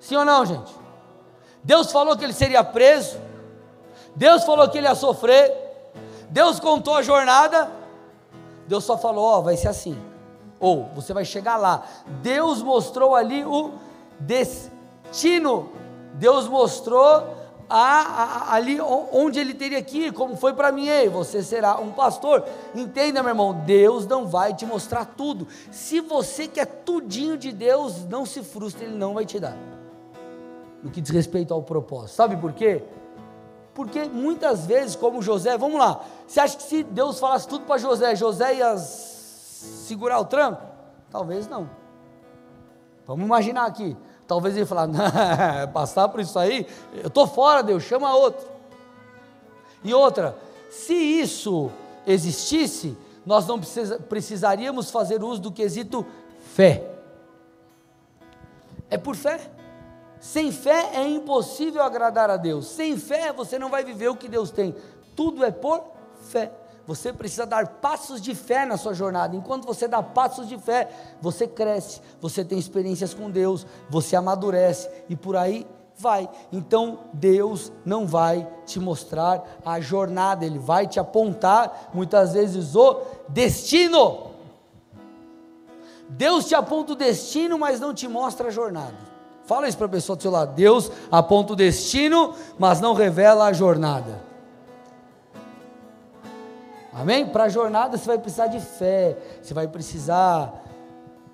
Sim 0.00 0.16
ou 0.16 0.24
não, 0.24 0.44
gente? 0.44 0.72
Deus 1.62 1.90
falou 1.90 2.16
que 2.16 2.24
ele 2.24 2.32
seria 2.32 2.62
preso. 2.62 3.18
Deus 4.14 4.44
falou 4.44 4.68
que 4.68 4.78
ele 4.78 4.86
ia 4.86 4.94
sofrer. 4.94 5.66
Deus 6.28 6.58
contou 6.58 6.94
a 6.94 7.02
jornada, 7.02 7.70
Deus 8.66 8.84
só 8.84 8.98
falou: 8.98 9.24
Ó, 9.24 9.38
oh, 9.38 9.42
vai 9.42 9.56
ser 9.56 9.68
assim, 9.68 9.96
ou 10.58 10.84
você 10.94 11.12
vai 11.12 11.24
chegar 11.24 11.56
lá. 11.56 11.84
Deus 12.20 12.62
mostrou 12.62 13.14
ali 13.14 13.44
o 13.44 13.72
destino, 14.18 15.70
Deus 16.14 16.48
mostrou 16.48 17.22
a, 17.68 17.78
a, 17.78 18.54
ali 18.54 18.80
onde 18.80 19.38
ele 19.38 19.52
teria 19.52 19.82
que 19.82 20.06
ir, 20.06 20.12
como 20.12 20.36
foi 20.36 20.54
para 20.54 20.70
mim, 20.70 20.86
ei, 20.86 21.08
você 21.08 21.42
será 21.42 21.78
um 21.78 21.92
pastor. 21.92 22.44
Entenda, 22.74 23.22
meu 23.22 23.30
irmão, 23.30 23.52
Deus 23.66 24.06
não 24.06 24.26
vai 24.26 24.54
te 24.54 24.64
mostrar 24.64 25.04
tudo. 25.04 25.48
Se 25.70 26.00
você 26.00 26.46
quer 26.46 26.66
tudinho 26.66 27.36
de 27.36 27.52
Deus, 27.52 28.04
não 28.04 28.24
se 28.24 28.42
frustre, 28.42 28.84
Ele 28.84 28.96
não 28.96 29.14
vai 29.14 29.24
te 29.24 29.40
dar. 29.40 29.56
No 30.82 30.90
que 30.90 31.00
diz 31.00 31.10
respeito 31.10 31.52
ao 31.52 31.62
propósito. 31.62 32.16
Sabe 32.16 32.36
por 32.36 32.52
quê? 32.52 32.82
Porque 33.74 34.04
muitas 34.04 34.64
vezes, 34.64 34.96
como 34.96 35.20
José, 35.20 35.58
vamos 35.58 35.78
lá, 35.78 36.00
você 36.26 36.40
acha 36.40 36.56
que 36.56 36.62
se 36.62 36.82
Deus 36.82 37.18
falasse 37.18 37.46
tudo 37.46 37.66
para 37.66 37.78
José, 37.78 38.14
José 38.14 38.54
ia 38.54 38.76
segurar 38.78 40.20
o 40.20 40.24
tranco? 40.24 40.62
Talvez 41.10 41.46
não. 41.48 41.68
Vamos 43.06 43.24
imaginar 43.24 43.66
aqui. 43.66 43.96
Talvez 44.26 44.56
ele 44.56 44.66
falar, 44.66 44.88
passar 45.72 46.08
por 46.08 46.20
isso 46.20 46.38
aí, 46.38 46.66
eu 46.94 47.08
estou 47.08 47.26
fora, 47.26 47.62
Deus, 47.62 47.82
chama 47.82 48.14
outro. 48.14 48.46
E 49.84 49.94
outra, 49.94 50.36
se 50.70 50.94
isso 50.94 51.70
existisse, 52.06 52.96
nós 53.24 53.46
não 53.46 53.58
precisa, 53.58 53.98
precisaríamos 53.98 54.90
fazer 54.90 55.22
uso 55.22 55.40
do 55.40 55.52
quesito 55.52 56.04
fé. 56.54 56.90
É 58.90 58.98
por 58.98 59.16
fé. 59.16 59.40
Sem 60.20 60.50
fé 60.50 60.90
é 60.94 61.06
impossível 61.06 61.82
agradar 61.82 62.30
a 62.30 62.36
Deus. 62.36 62.66
Sem 62.66 62.96
fé 62.96 63.32
você 63.32 63.58
não 63.58 63.70
vai 63.70 63.84
viver 63.84 64.08
o 64.08 64.16
que 64.16 64.28
Deus 64.28 64.50
tem. 64.50 64.74
Tudo 65.14 65.44
é 65.44 65.50
por 65.50 65.84
fé. 66.20 66.52
Você 66.86 67.12
precisa 67.12 67.44
dar 67.44 67.66
passos 67.66 68.20
de 68.20 68.34
fé 68.34 68.64
na 68.64 68.76
sua 68.76 68.94
jornada. 68.94 69.34
Enquanto 69.34 69.66
você 69.66 69.88
dá 69.88 70.02
passos 70.02 70.48
de 70.48 70.56
fé, 70.56 70.88
você 71.20 71.46
cresce, 71.46 72.00
você 72.20 72.44
tem 72.44 72.58
experiências 72.58 73.12
com 73.12 73.28
Deus, 73.28 73.66
você 73.90 74.14
amadurece 74.14 74.88
e 75.08 75.16
por 75.16 75.36
aí 75.36 75.66
vai. 75.98 76.28
Então 76.52 77.00
Deus 77.12 77.72
não 77.84 78.06
vai 78.06 78.46
te 78.64 78.78
mostrar 78.78 79.42
a 79.64 79.80
jornada, 79.80 80.44
Ele 80.44 80.58
vai 80.58 80.86
te 80.86 81.00
apontar 81.00 81.90
muitas 81.92 82.34
vezes 82.34 82.76
o 82.76 83.00
destino. 83.28 84.30
Deus 86.08 86.46
te 86.46 86.54
aponta 86.54 86.92
o 86.92 86.96
destino, 86.96 87.58
mas 87.58 87.80
não 87.80 87.92
te 87.92 88.06
mostra 88.06 88.46
a 88.46 88.50
jornada. 88.52 88.94
Fala 89.44 89.68
isso 89.68 89.76
para 89.76 89.86
a 89.86 89.90
pessoa 89.90 90.16
do 90.16 90.22
seu 90.22 90.30
lado. 90.30 90.54
Deus 90.54 90.90
aponta 91.10 91.52
o 91.52 91.56
destino, 91.56 92.32
mas 92.58 92.80
não 92.80 92.94
revela 92.94 93.46
a 93.46 93.52
jornada. 93.52 94.25
Amém? 96.96 97.26
Para 97.26 97.44
a 97.44 97.48
jornada 97.50 97.98
você 97.98 98.06
vai 98.06 98.16
precisar 98.16 98.46
de 98.46 98.58
fé, 98.58 99.18
você 99.42 99.52
vai 99.52 99.68
precisar 99.68 100.64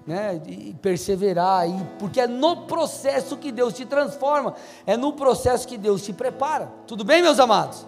né, 0.05 0.35
de 0.35 0.75
perseverar, 0.83 1.71
e, 1.71 1.87
porque 2.01 2.21
é 2.21 2.27
no 2.27 2.67
processo 2.67 3.37
que 3.37 3.53
Deus 3.53 3.73
te 3.73 3.87
transforma, 3.87 4.57
é 4.85 4.97
no 4.97 5.13
processo 5.13 5.69
que 5.69 5.79
Deus 5.79 6.03
te 6.03 6.13
prepara. 6.13 6.69
Tudo 6.85 7.05
bem, 7.05 7.23
meus 7.23 7.39
amados? 7.39 7.87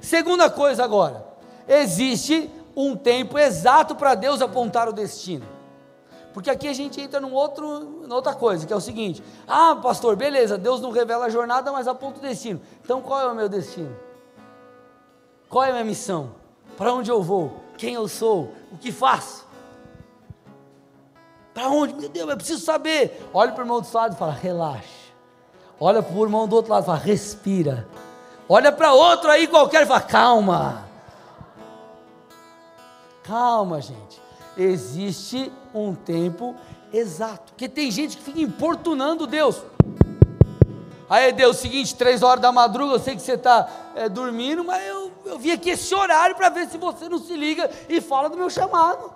Segunda 0.00 0.48
coisa 0.48 0.84
agora, 0.84 1.26
existe 1.66 2.48
um 2.76 2.94
tempo 2.94 3.36
exato 3.36 3.96
para 3.96 4.14
Deus 4.14 4.40
apontar 4.40 4.88
o 4.88 4.92
destino. 4.92 5.44
Porque 6.32 6.48
aqui 6.48 6.68
a 6.68 6.72
gente 6.72 7.00
entra 7.00 7.18
num 7.18 7.32
outro, 7.32 7.80
numa 8.02 8.14
outra 8.14 8.34
coisa, 8.34 8.64
que 8.64 8.72
é 8.72 8.76
o 8.76 8.80
seguinte: 8.80 9.20
ah, 9.48 9.74
pastor, 9.82 10.14
beleza, 10.14 10.56
Deus 10.56 10.80
não 10.80 10.92
revela 10.92 11.24
a 11.24 11.30
jornada, 11.30 11.72
mas 11.72 11.88
aponta 11.88 12.20
o 12.20 12.22
destino. 12.22 12.60
Então 12.84 13.02
qual 13.02 13.20
é 13.20 13.32
o 13.32 13.34
meu 13.34 13.48
destino? 13.48 13.96
Qual 15.48 15.64
é 15.64 15.70
a 15.70 15.72
minha 15.72 15.84
missão? 15.84 16.45
Para 16.76 16.92
onde 16.92 17.10
eu 17.10 17.22
vou? 17.22 17.64
Quem 17.78 17.94
eu 17.94 18.08
sou? 18.08 18.52
O 18.72 18.78
que 18.78 18.92
faço? 18.92 19.46
Para 21.54 21.68
onde? 21.68 21.94
Meu 21.94 22.08
Deus, 22.08 22.30
eu 22.30 22.36
preciso 22.36 22.64
saber. 22.64 23.28
Olha 23.32 23.52
para 23.52 23.62
o 23.62 23.64
irmão 23.64 23.80
do 23.80 23.84
outro 23.84 23.98
lado 23.98 24.14
e 24.14 24.18
fala: 24.18 24.32
relaxa. 24.32 25.06
Olha 25.80 26.02
para 26.02 26.14
o 26.14 26.22
irmão 26.22 26.46
do 26.46 26.56
outro 26.56 26.72
lado 26.72 26.82
e 26.82 26.86
fala: 26.86 26.98
respira. 26.98 27.88
Olha 28.48 28.70
para 28.70 28.92
outro 28.92 29.30
aí 29.30 29.46
qualquer 29.46 29.82
e 29.82 29.86
fala: 29.86 30.00
calma. 30.00 30.86
Calma, 33.22 33.80
gente 33.80 34.26
existe 34.56 35.52
um 35.74 35.94
tempo 35.94 36.54
exato. 36.92 37.52
Porque 37.52 37.68
tem 37.68 37.90
gente 37.90 38.16
que 38.16 38.22
fica 38.22 38.40
importunando 38.40 39.26
Deus. 39.26 39.62
Aí, 41.08 41.32
Deus, 41.32 41.58
seguinte, 41.58 41.94
três 41.94 42.22
horas 42.22 42.40
da 42.40 42.50
madruga, 42.50 42.94
eu 42.94 42.98
sei 42.98 43.14
que 43.14 43.22
você 43.22 43.34
está 43.34 43.68
é, 43.94 44.08
dormindo, 44.08 44.64
mas 44.64 44.84
eu, 44.88 45.05
eu 45.26 45.38
vim 45.38 45.50
aqui 45.50 45.70
esse 45.70 45.94
horário 45.94 46.36
para 46.36 46.48
ver 46.48 46.68
se 46.68 46.78
você 46.78 47.08
não 47.08 47.18
se 47.18 47.36
liga 47.36 47.70
e 47.88 48.00
fala 48.00 48.28
do 48.28 48.36
meu 48.36 48.48
chamado. 48.48 49.14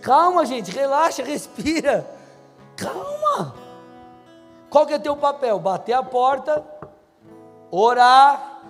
Calma, 0.00 0.44
gente, 0.44 0.70
relaxa, 0.70 1.22
respira. 1.22 2.08
Calma. 2.76 3.54
Qual 4.68 4.86
que 4.86 4.94
é 4.94 4.98
teu 4.98 5.16
papel? 5.16 5.58
Bater 5.58 5.92
a 5.92 6.02
porta, 6.02 6.64
orar, 7.70 8.62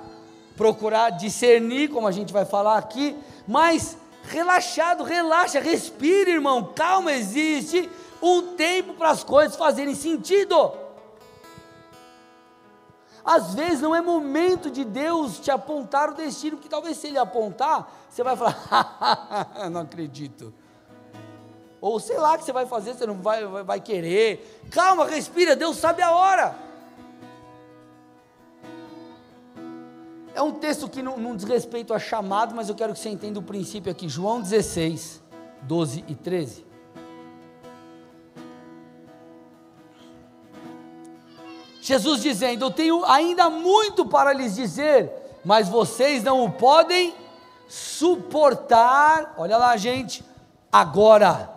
procurar 0.57 1.11
discernir, 1.11 1.89
como 1.89 2.07
a 2.07 2.13
gente 2.13 2.33
vai 2.33 2.45
falar 2.45 2.77
aqui, 2.77 3.17
mas 3.47 3.97
relaxado, 4.25 5.03
relaxa, 5.03 5.61
respira, 5.61 6.31
irmão. 6.31 6.73
Calma, 6.75 7.13
existe 7.13 7.91
um 8.21 8.55
tempo 8.55 8.95
para 8.95 9.11
as 9.11 9.25
coisas 9.25 9.57
fazerem 9.57 9.95
sentido. 9.95 10.84
Às 13.25 13.55
vezes 13.55 13.81
não 13.81 13.95
é 13.95 14.03
momento 14.03 14.71
de 14.71 14.85
Deus 14.85 15.39
te 15.39 15.51
apontar 15.51 16.11
o 16.11 16.15
destino, 16.15 16.57
porque 16.57 16.69
talvez 16.69 16.99
se 16.99 17.07
Ele 17.07 17.19
apontar, 17.19 17.91
você 18.11 18.23
vai 18.23 18.37
falar, 18.37 19.69
não 19.73 19.81
acredito. 19.81 20.53
Ou 21.81 21.99
sei 21.99 22.19
lá 22.19 22.35
o 22.35 22.39
que 22.39 22.45
você 22.45 22.53
vai 22.53 22.67
fazer, 22.67 22.95
você 22.95 23.07
não 23.07 23.15
vai, 23.15 23.47
vai, 23.47 23.63
vai 23.63 23.81
querer. 23.81 24.63
Calma, 24.71 25.07
respira, 25.07 25.57
Deus 25.57 25.77
sabe 25.79 26.03
a 26.03 26.11
hora. 26.11 26.55
É 30.35 30.43
um 30.43 30.53
texto 30.53 30.89
que 30.89 31.01
não, 31.01 31.17
não 31.17 31.37
diz 31.37 31.45
respeito 31.45 31.95
a 31.95 31.99
chamado, 31.99 32.55
mas 32.55 32.69
eu 32.69 32.75
quero 32.75 32.93
que 32.93 32.99
você 32.99 33.09
entenda 33.09 33.39
o 33.39 33.43
princípio 33.43 33.91
aqui. 33.91 34.09
João 34.09 34.41
16, 34.41 35.23
12 35.63 36.05
e 36.09 36.15
13. 36.15 36.74
Jesus 41.85 42.23
dizendo: 42.23 42.65
Eu 42.65 42.71
tenho 42.71 43.05
ainda 43.05 43.51
muito 43.51 44.07
para 44.07 44.33
lhes 44.33 44.55
dizer, 44.55 45.13
mas 45.45 45.69
vocês 45.69 46.25
não 46.25 46.43
o 46.43 46.51
podem 46.51 47.15
suportar. 47.69 49.35
Olha 49.37 49.59
lá, 49.59 49.77
gente, 49.77 50.25
agora. 50.73 51.51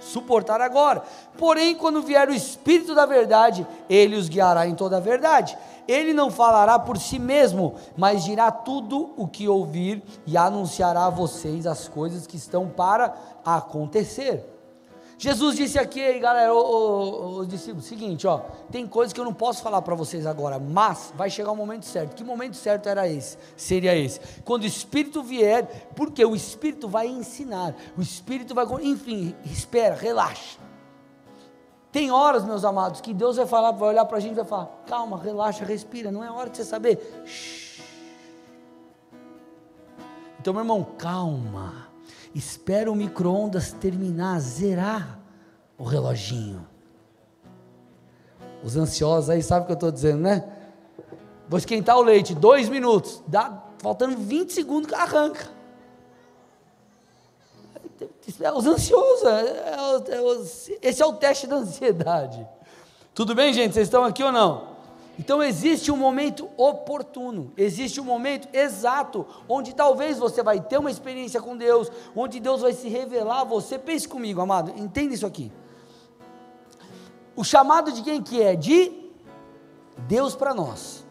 Suportar 0.00 0.62
agora. 0.62 1.02
Porém, 1.36 1.74
quando 1.74 2.00
vier 2.00 2.28
o 2.30 2.34
Espírito 2.34 2.94
da 2.94 3.04
Verdade, 3.04 3.66
ele 3.88 4.16
os 4.16 4.28
guiará 4.28 4.66
em 4.66 4.74
toda 4.74 4.96
a 4.96 5.00
verdade. 5.00 5.56
Ele 5.86 6.14
não 6.14 6.30
falará 6.30 6.78
por 6.78 6.96
si 6.96 7.18
mesmo, 7.18 7.74
mas 7.94 8.24
dirá 8.24 8.50
tudo 8.50 9.12
o 9.18 9.28
que 9.28 9.48
ouvir 9.48 10.02
e 10.26 10.36
anunciará 10.36 11.06
a 11.06 11.10
vocês 11.10 11.66
as 11.66 11.88
coisas 11.88 12.26
que 12.26 12.36
estão 12.36 12.68
para 12.68 13.14
acontecer. 13.44 14.53
Jesus 15.24 15.56
disse 15.56 15.78
aqui, 15.78 16.18
galera, 16.18 16.52
os 16.52 17.48
discípulos, 17.48 17.86
seguinte, 17.86 18.26
ó, 18.26 18.40
tem 18.70 18.86
coisas 18.86 19.10
que 19.10 19.18
eu 19.18 19.24
não 19.24 19.32
posso 19.32 19.62
falar 19.62 19.80
para 19.80 19.94
vocês 19.94 20.26
agora, 20.26 20.58
mas 20.58 21.14
vai 21.16 21.30
chegar 21.30 21.50
o 21.50 21.56
momento 21.56 21.86
certo. 21.86 22.14
Que 22.14 22.22
momento 22.22 22.54
certo 22.58 22.90
era 22.90 23.08
esse? 23.08 23.38
Seria 23.56 23.96
esse. 23.96 24.20
Quando 24.44 24.64
o 24.64 24.66
Espírito 24.66 25.22
vier, 25.22 25.88
porque 25.96 26.22
o 26.22 26.36
Espírito 26.36 26.86
vai 26.90 27.06
ensinar, 27.06 27.74
o 27.96 28.02
Espírito 28.02 28.54
vai, 28.54 28.66
enfim, 28.82 29.34
espera, 29.46 29.94
relaxa. 29.94 30.58
Tem 31.90 32.10
horas, 32.10 32.44
meus 32.44 32.62
amados, 32.62 33.00
que 33.00 33.14
Deus 33.14 33.36
vai 33.38 33.46
falar, 33.46 33.70
vai 33.70 33.88
olhar 33.88 34.04
para 34.04 34.18
a 34.18 34.20
gente 34.20 34.32
e 34.32 34.36
vai 34.36 34.44
falar: 34.44 34.68
calma, 34.86 35.16
relaxa, 35.16 35.64
respira, 35.64 36.12
não 36.12 36.22
é 36.22 36.30
hora 36.30 36.50
de 36.50 36.58
você 36.58 36.64
saber. 36.66 37.22
Shhh. 37.24 37.80
Então, 40.38 40.52
meu 40.52 40.60
irmão, 40.60 40.84
calma 40.98 41.83
espera 42.34 42.90
o 42.90 42.94
micro-ondas 42.94 43.72
terminar, 43.72 44.40
zerar 44.40 45.18
o 45.78 45.84
reloginho. 45.84 46.66
Os 48.62 48.76
ansiosos 48.76 49.30
aí 49.30 49.42
sabem 49.42 49.64
o 49.64 49.66
que 49.66 49.72
eu 49.72 49.74
estou 49.74 49.92
dizendo, 49.92 50.20
né? 50.20 50.44
Vou 51.48 51.58
esquentar 51.58 51.98
o 51.98 52.02
leite, 52.02 52.34
dois 52.34 52.68
minutos, 52.68 53.22
dá, 53.26 53.62
faltando 53.78 54.16
20 54.16 54.52
segundos 54.52 54.88
que 54.88 54.94
arranca. 54.94 55.48
Os 58.56 58.66
ansiosos, 58.66 59.24
é, 59.24 59.40
é, 59.40 60.14
é, 60.16 60.88
esse 60.88 61.02
é 61.02 61.06
o 61.06 61.12
teste 61.12 61.46
da 61.46 61.56
ansiedade. 61.56 62.46
Tudo 63.14 63.34
bem, 63.34 63.52
gente? 63.52 63.74
Vocês 63.74 63.86
estão 63.86 64.02
aqui 64.02 64.22
ou 64.22 64.32
não? 64.32 64.73
Então 65.18 65.42
existe 65.42 65.92
um 65.92 65.96
momento 65.96 66.48
oportuno, 66.56 67.52
existe 67.56 68.00
um 68.00 68.04
momento 68.04 68.48
exato, 68.52 69.26
onde 69.48 69.74
talvez 69.74 70.18
você 70.18 70.42
vai 70.42 70.60
ter 70.60 70.78
uma 70.78 70.90
experiência 70.90 71.40
com 71.40 71.56
Deus, 71.56 71.90
onde 72.16 72.40
Deus 72.40 72.62
vai 72.62 72.72
se 72.72 72.88
revelar 72.88 73.40
a 73.40 73.44
você. 73.44 73.78
Pense 73.78 74.08
comigo, 74.08 74.40
amado, 74.40 74.72
entenda 74.76 75.14
isso 75.14 75.26
aqui. 75.26 75.52
O 77.36 77.44
chamado 77.44 77.92
de 77.92 78.02
quem 78.02 78.20
que 78.20 78.42
é? 78.42 78.56
De 78.56 78.92
Deus 80.08 80.34
para 80.34 80.52
nós. 80.52 81.04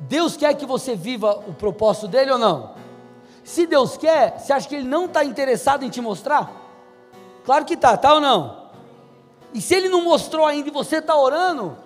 Deus 0.00 0.36
quer 0.36 0.54
que 0.54 0.64
você 0.64 0.94
viva 0.94 1.42
o 1.48 1.52
propósito 1.52 2.06
dele 2.06 2.30
ou 2.30 2.38
não? 2.38 2.74
Se 3.42 3.66
Deus 3.66 3.96
quer, 3.96 4.38
você 4.38 4.52
acha 4.52 4.68
que 4.68 4.76
Ele 4.76 4.86
não 4.86 5.06
está 5.06 5.24
interessado 5.24 5.84
em 5.84 5.88
te 5.88 6.00
mostrar? 6.00 6.52
Claro 7.44 7.64
que 7.64 7.74
está, 7.74 7.96
tá 7.96 8.14
ou 8.14 8.20
não? 8.20 8.68
E 9.52 9.60
se 9.60 9.74
Ele 9.74 9.88
não 9.88 10.04
mostrou 10.04 10.46
ainda 10.46 10.68
e 10.68 10.72
você 10.72 10.98
está 10.98 11.16
orando, 11.16 11.76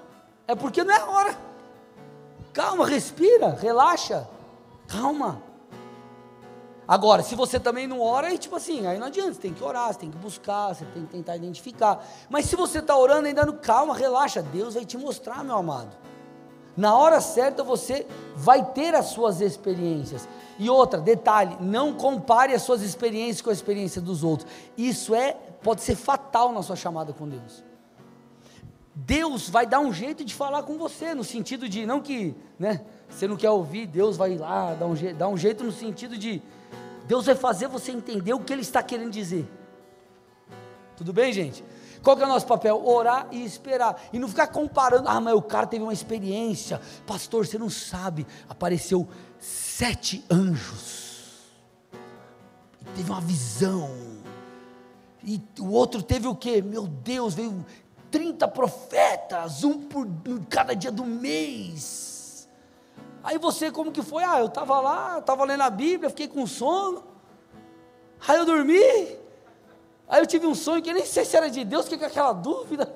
é 0.47 0.55
porque 0.55 0.85
não 0.85 0.95
é 0.95 1.03
hora. 1.05 1.52
Calma, 2.53 2.87
respira, 2.87 3.51
relaxa. 3.61 4.29
Calma. 4.87 5.43
Agora, 6.87 7.23
se 7.23 7.35
você 7.35 7.59
também 7.59 7.87
não 7.87 8.01
ora, 8.01 8.27
aí 8.27 8.37
tipo 8.37 8.57
assim, 8.57 8.87
aí 8.87 8.99
não 8.99 9.07
adianta, 9.07 9.35
você 9.35 9.41
tem 9.41 9.55
que 9.55 9.63
orar, 9.63 9.93
você 9.93 10.01
tem 10.01 10.11
que 10.11 10.19
buscar, 10.19 10.75
você 10.75 10.85
tem 10.87 11.07
que 11.07 11.13
tentar 11.13 11.37
identificar. 11.37 12.05
Mas 12.29 12.47
se 12.47 12.57
você 12.57 12.81
está 12.81 12.97
orando 12.97 13.29
ainda 13.29 13.47
no 13.47 13.55
calma, 13.55 13.97
relaxa, 13.97 14.43
Deus 14.43 14.75
vai 14.75 14.85
te 14.85 14.99
mostrar, 14.99 15.43
meu 15.45 15.57
amado. 15.57 15.97
Na 16.77 16.97
hora 16.97 17.21
certa 17.21 17.63
você 17.63 18.07
vai 18.35 18.65
ter 18.73 18.95
as 18.95 19.07
suas 19.07 19.41
experiências. 19.41 20.29
E 20.59 20.69
outra, 20.69 21.01
detalhe, 21.01 21.57
não 21.61 21.93
compare 21.93 22.53
as 22.55 22.63
suas 22.63 22.83
experiências 22.83 23.43
com 23.43 23.51
a 23.51 23.55
experiência 23.55 24.01
dos 24.01 24.25
outros. 24.25 24.51
Isso 24.77 25.15
é 25.15 25.33
pode 25.63 25.83
ser 25.83 25.95
fatal 25.95 26.53
na 26.53 26.63
sua 26.63 26.77
chamada 26.77 27.13
com 27.13 27.29
Deus. 27.29 27.63
Deus 28.95 29.49
vai 29.49 29.67
dar 29.67 29.81
um 29.81 29.93
jeito 29.93 30.25
de 30.25 30.35
falar 30.35 30.63
com 30.65 30.77
você, 30.77 31.15
no 31.15 31.25
sentido 31.25 31.69
de, 31.69 31.87
não 31.87 32.01
que 32.01 32.35
né, 32.59 32.85
você 33.09 33.27
não 33.27 33.37
quer 33.37 33.51
ouvir, 33.51 33.87
Deus 33.87 34.17
vai 34.17 34.37
lá 34.37 34.75
dar 34.75 34.87
um, 34.87 34.95
jeito, 34.95 35.17
dar 35.17 35.29
um 35.29 35.37
jeito 35.37 35.65
no 35.65 35.73
sentido 35.73 36.17
de, 36.19 36.43
Deus 37.07 37.27
vai 37.27 37.35
fazer 37.35 37.69
você 37.69 37.91
entender 37.91 38.35
o 38.35 38.41
que 38.41 38.53
Ele 38.53 38.63
está 38.63 38.83
querendo 38.83 39.11
dizer. 39.11 39.49
Tudo 40.97 41.13
bem, 41.13 41.33
gente? 41.33 41.65
Qual 42.03 42.17
que 42.17 42.23
é 42.23 42.27
o 42.27 42.29
nosso 42.29 42.47
papel? 42.47 42.85
Orar 42.85 43.29
e 43.31 43.45
esperar. 43.45 44.01
E 44.13 44.19
não 44.19 44.29
ficar 44.29 44.49
comparando. 44.49 45.09
Ah, 45.09 45.21
mas 45.21 45.35
o 45.35 45.43
cara 45.43 45.67
teve 45.67 45.83
uma 45.83 45.93
experiência. 45.93 46.81
Pastor, 47.07 47.47
você 47.47 47.59
não 47.59 47.71
sabe. 47.71 48.27
Apareceu 48.49 49.09
sete 49.39 50.25
anjos. 50.31 51.53
Teve 52.97 53.11
uma 53.11 53.21
visão. 53.21 53.91
E 55.25 55.41
o 55.61 55.71
outro 55.71 56.03
teve 56.03 56.27
o 56.27 56.35
quê? 56.35 56.61
Meu 56.61 56.87
Deus, 56.87 57.35
veio 57.35 57.65
30 58.13 58.47
profetas, 58.49 59.65
um 59.65 59.81
por 59.81 60.07
cada 60.49 60.77
dia 60.77 60.93
do 60.93 61.05
mês. 61.05 62.47
Aí 63.25 63.39
você, 63.39 63.71
como 63.71 63.91
que 63.91 64.03
foi? 64.03 64.23
Ah, 64.23 64.39
eu 64.39 64.47
estava 64.47 64.81
lá, 64.81 65.19
estava 65.19 65.45
lendo 65.45 65.63
a 65.63 65.71
Bíblia, 65.71 66.11
fiquei 66.11 66.29
com 66.29 66.47
sono. 66.47 67.03
Aí 68.29 68.37
eu 68.37 68.45
dormi. 68.45 69.19
Aí 70.07 70.21
eu 70.21 70.27
tive 70.27 70.47
um 70.47 70.55
sonho 70.55 70.83
que 70.83 70.93
nem 70.93 71.07
sei 71.07 71.25
se 71.25 71.37
era 71.37 71.51
de 71.51 71.65
Deus, 71.65 71.89
que 71.89 71.95
é 71.95 72.07
aquela 72.07 72.33
dúvida. 72.33 72.93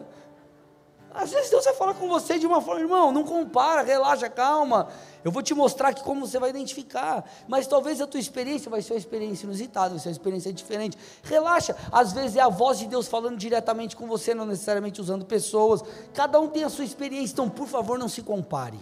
Às 1.14 1.33
vezes 1.33 1.50
Deus 1.50 1.64
vai 1.64 1.72
falar 1.72 1.94
com 1.94 2.09
você 2.09 2.38
de 2.38 2.46
uma 2.46 2.61
forma, 2.61 2.83
irmão, 2.83 3.11
não 3.11 3.24
compara, 3.24 3.81
relaxa, 3.81 4.29
calma. 4.29 4.88
Eu 5.27 5.33
vou 5.33 5.43
te 5.43 5.53
mostrar 5.53 5.89
aqui 5.89 6.05
como 6.05 6.25
você 6.25 6.39
vai 6.39 6.51
identificar. 6.51 7.29
Mas 7.49 7.67
talvez 7.67 8.01
a 8.01 8.07
tua 8.07 8.21
experiência 8.21 8.71
vai 8.71 8.81
ser 8.81 8.93
uma 8.93 8.99
experiência 8.99 9.45
inusitada, 9.45 9.91
vai 9.91 9.99
ser 9.99 10.11
uma 10.11 10.12
experiência 10.12 10.53
diferente. 10.53 10.97
Relaxa, 11.25 11.75
às 11.91 12.12
vezes 12.12 12.37
é 12.37 12.41
a 12.41 12.49
voz 12.49 12.79
de 12.79 12.87
Deus 12.87 13.09
falando 13.09 13.37
diretamente 13.37 13.97
com 13.97 14.07
você, 14.07 14.33
não 14.33 14.47
necessariamente 14.47 15.01
usando 15.01 15.25
pessoas. 15.25 15.83
Cada 16.15 16.39
um 16.39 16.47
tem 16.47 16.62
a 16.62 16.69
sua 16.69 16.85
experiência, 16.85 17.33
então 17.33 17.51
por 17.51 17.67
favor 17.67 17.99
não 17.99 18.09
se 18.09 18.23
compare. 18.23 18.79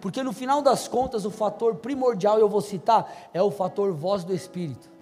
Porque 0.00 0.22
no 0.22 0.32
final 0.32 0.62
das 0.62 0.86
contas, 0.86 1.24
o 1.24 1.30
fator 1.32 1.74
primordial, 1.74 2.38
eu 2.38 2.48
vou 2.48 2.60
citar, 2.60 3.12
é 3.34 3.42
o 3.42 3.50
fator 3.50 3.92
voz 3.92 4.22
do 4.22 4.32
Espírito 4.32 4.92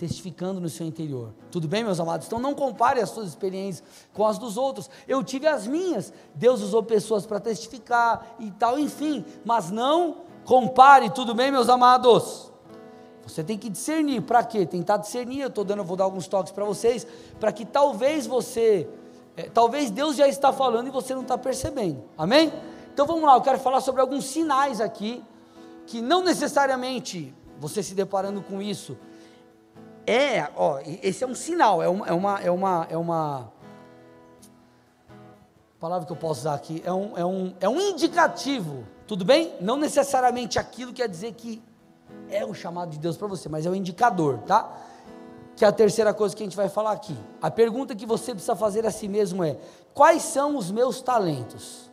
testificando 0.00 0.58
no 0.58 0.70
seu 0.70 0.86
interior. 0.86 1.34
Tudo 1.50 1.68
bem, 1.68 1.84
meus 1.84 2.00
amados? 2.00 2.26
Então 2.26 2.40
não 2.40 2.54
compare 2.54 3.02
as 3.02 3.10
suas 3.10 3.28
experiências 3.28 3.86
com 4.14 4.26
as 4.26 4.38
dos 4.38 4.56
outros. 4.56 4.88
Eu 5.06 5.22
tive 5.22 5.46
as 5.46 5.66
minhas. 5.66 6.10
Deus 6.34 6.62
usou 6.62 6.82
pessoas 6.82 7.26
para 7.26 7.38
testificar 7.38 8.34
e 8.38 8.50
tal, 8.52 8.78
enfim. 8.78 9.22
Mas 9.44 9.70
não 9.70 10.22
compare, 10.46 11.10
tudo 11.10 11.34
bem, 11.34 11.52
meus 11.52 11.68
amados? 11.68 12.50
Você 13.26 13.44
tem 13.44 13.58
que 13.58 13.68
discernir. 13.68 14.22
Para 14.22 14.42
quê? 14.42 14.64
Tentar 14.64 14.96
discernir. 14.96 15.42
Eu 15.42 15.48
estou 15.48 15.64
dando, 15.64 15.80
eu 15.80 15.84
vou 15.84 15.98
dar 15.98 16.04
alguns 16.04 16.26
toques 16.26 16.50
para 16.50 16.64
vocês, 16.64 17.06
para 17.38 17.52
que 17.52 17.66
talvez 17.66 18.26
você, 18.26 18.88
é, 19.36 19.50
talvez 19.50 19.90
Deus 19.90 20.16
já 20.16 20.26
está 20.26 20.50
falando 20.50 20.86
e 20.86 20.90
você 20.90 21.14
não 21.14 21.22
está 21.22 21.36
percebendo. 21.36 22.02
Amém? 22.16 22.50
Então 22.94 23.06
vamos 23.06 23.24
lá. 23.24 23.34
Eu 23.34 23.42
quero 23.42 23.58
falar 23.58 23.82
sobre 23.82 24.00
alguns 24.00 24.24
sinais 24.24 24.80
aqui 24.80 25.22
que 25.86 26.00
não 26.00 26.24
necessariamente 26.24 27.34
você 27.58 27.82
se 27.82 27.94
deparando 27.94 28.40
com 28.40 28.62
isso 28.62 28.96
é, 30.10 30.50
ó, 30.56 30.80
esse 31.04 31.22
é 31.22 31.26
um 31.26 31.36
sinal, 31.36 31.80
é 31.80 31.88
uma, 31.88 32.08
é 32.08 32.12
uma, 32.12 32.40
é 32.40 32.50
uma, 32.50 32.86
é 32.90 32.96
uma 32.96 33.52
palavra 35.78 36.04
que 36.04 36.10
eu 36.10 36.16
posso 36.16 36.40
usar 36.40 36.54
aqui, 36.54 36.82
é 36.84 36.92
um, 36.92 37.16
é 37.16 37.24
um, 37.24 37.54
é 37.60 37.68
um 37.68 37.80
indicativo, 37.80 38.84
tudo 39.06 39.24
bem? 39.24 39.54
Não 39.60 39.76
necessariamente 39.76 40.58
aquilo 40.58 40.92
quer 40.92 41.08
dizer 41.08 41.32
que 41.34 41.62
é 42.28 42.44
o 42.44 42.52
chamado 42.52 42.90
de 42.90 42.98
Deus 42.98 43.16
para 43.16 43.28
você, 43.28 43.48
mas 43.48 43.66
é 43.66 43.70
um 43.70 43.74
indicador, 43.74 44.38
tá? 44.38 44.76
Que 45.54 45.64
é 45.64 45.68
a 45.68 45.72
terceira 45.72 46.12
coisa 46.12 46.34
que 46.34 46.42
a 46.42 46.46
gente 46.46 46.56
vai 46.56 46.68
falar 46.68 46.90
aqui. 46.90 47.16
A 47.40 47.48
pergunta 47.48 47.94
que 47.94 48.04
você 48.04 48.32
precisa 48.32 48.56
fazer 48.56 48.84
a 48.84 48.90
si 48.90 49.06
mesmo 49.06 49.44
é: 49.44 49.58
quais 49.94 50.22
são 50.22 50.56
os 50.56 50.72
meus 50.72 51.00
talentos? 51.00 51.88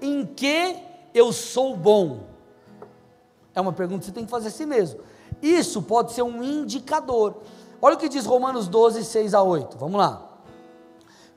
Em 0.00 0.24
que 0.24 0.76
eu 1.12 1.32
sou 1.32 1.76
bom? 1.76 2.20
É 3.56 3.60
uma 3.60 3.72
pergunta 3.72 4.00
que 4.00 4.06
você 4.06 4.12
tem 4.12 4.24
que 4.24 4.30
fazer 4.30 4.48
a 4.48 4.52
si 4.52 4.64
mesmo. 4.64 5.00
Isso 5.42 5.82
pode 5.82 6.12
ser 6.12 6.22
um 6.22 6.42
indicador. 6.42 7.42
Olha 7.80 7.94
o 7.94 7.98
que 7.98 8.08
diz 8.08 8.26
Romanos 8.26 8.68
12, 8.68 9.04
6 9.04 9.34
a 9.34 9.42
8. 9.42 9.78
Vamos 9.78 9.98
lá. 9.98 10.22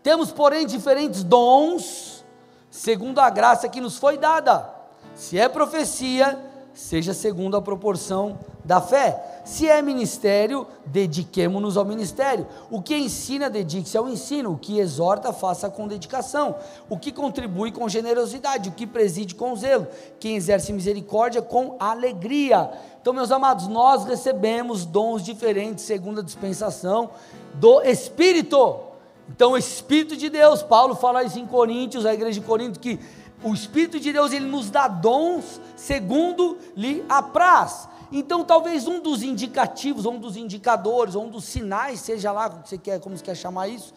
Temos, 0.01 0.31
porém, 0.31 0.65
diferentes 0.65 1.23
dons, 1.23 2.25
segundo 2.69 3.19
a 3.19 3.29
graça 3.29 3.69
que 3.69 3.79
nos 3.79 3.97
foi 3.97 4.17
dada. 4.17 4.67
Se 5.13 5.37
é 5.37 5.47
profecia, 5.47 6.39
seja 6.73 7.13
segundo 7.13 7.55
a 7.55 7.61
proporção 7.61 8.39
da 8.65 8.81
fé. 8.81 9.30
Se 9.43 9.67
é 9.67 9.81
ministério, 9.81 10.67
dediquemo-nos 10.85 11.75
ao 11.75 11.85
ministério. 11.85 12.47
O 12.69 12.81
que 12.81 12.95
ensina, 12.95 13.49
dedique-se 13.49 13.97
ao 13.97 14.07
ensino. 14.07 14.53
O 14.53 14.57
que 14.57 14.79
exorta, 14.79 15.33
faça 15.33 15.69
com 15.69 15.87
dedicação. 15.87 16.55
O 16.89 16.97
que 16.97 17.11
contribui 17.11 17.71
com 17.71 17.89
generosidade. 17.89 18.69
O 18.69 18.73
que 18.73 18.85
preside 18.85 19.33
com 19.33 19.55
zelo. 19.55 19.87
Quem 20.19 20.35
exerce 20.35 20.71
misericórdia 20.71 21.41
com 21.41 21.75
alegria. 21.79 22.71
Então, 23.01 23.13
meus 23.13 23.31
amados, 23.31 23.67
nós 23.67 24.05
recebemos 24.05 24.85
dons 24.85 25.23
diferentes 25.23 25.85
segundo 25.85 26.21
a 26.21 26.23
dispensação 26.23 27.09
do 27.55 27.81
Espírito. 27.81 28.79
Então, 29.27 29.53
o 29.53 29.57
Espírito 29.57 30.15
de 30.15 30.29
Deus, 30.29 30.61
Paulo 30.61 30.93
fala 30.93 31.23
isso 31.23 31.39
em 31.39 31.47
Coríntios, 31.47 32.05
a 32.05 32.13
igreja 32.13 32.39
de 32.39 32.45
Corinto, 32.45 32.79
que 32.79 32.99
o 33.43 33.53
Espírito 33.53 33.99
de 33.99 34.13
Deus 34.13 34.31
ele 34.33 34.45
nos 34.45 34.69
dá 34.69 34.87
dons 34.87 35.59
segundo 35.75 36.57
lhe 36.75 37.03
apraz. 37.09 37.89
Então, 38.11 38.43
talvez 38.43 38.87
um 38.87 39.01
dos 39.01 39.23
indicativos, 39.23 40.05
um 40.05 40.19
dos 40.19 40.35
indicadores, 40.35 41.15
um 41.15 41.29
dos 41.29 41.45
sinais, 41.45 42.01
seja 42.01 42.31
lá 42.31 42.49
como 42.49 42.65
você 42.65 42.77
quer, 42.77 42.99
como 42.99 43.17
você 43.17 43.23
quer 43.23 43.35
chamar 43.35 43.67
isso, 43.67 43.93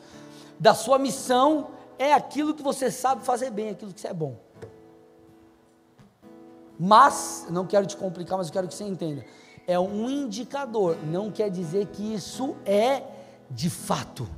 da 0.59 0.74
sua 0.74 0.98
missão 0.98 1.68
é 1.98 2.12
aquilo 2.12 2.55
que 2.55 2.62
você 2.62 2.90
sabe 2.90 3.24
fazer 3.24 3.50
bem, 3.50 3.70
aquilo 3.70 3.92
que 3.92 4.00
você 4.00 4.09
é 4.09 4.14
bom. 4.14 4.37
Mas, 6.79 7.46
não 7.50 7.66
quero 7.66 7.87
te 7.87 7.96
complicar, 7.96 8.38
mas 8.38 8.48
eu 8.48 8.53
quero 8.53 8.68
que 8.68 8.74
você 8.74 8.85
entenda. 8.85 9.24
É 9.66 9.79
um 9.79 10.09
indicador, 10.09 10.96
não 11.07 11.31
quer 11.31 11.50
dizer 11.50 11.87
que 11.87 12.14
isso 12.14 12.57
é 12.64 13.03
de 13.50 13.70
fato 13.70 14.29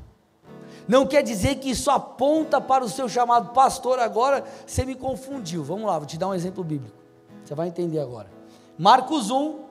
não 0.88 1.06
quer 1.06 1.22
dizer 1.22 1.56
que 1.56 1.70
isso 1.70 1.90
aponta 1.90 2.60
para 2.60 2.84
o 2.84 2.88
seu 2.88 3.08
chamado 3.08 3.52
pastor. 3.52 3.98
Agora 3.98 4.44
você 4.64 4.84
me 4.84 4.94
confundiu. 4.94 5.64
Vamos 5.64 5.86
lá, 5.86 5.98
vou 5.98 6.06
te 6.06 6.16
dar 6.16 6.28
um 6.28 6.34
exemplo 6.34 6.62
bíblico. 6.62 6.96
Você 7.44 7.54
vai 7.54 7.68
entender 7.68 7.98
agora. 7.98 8.30
Marcos 8.78 9.30
1, 9.30 9.65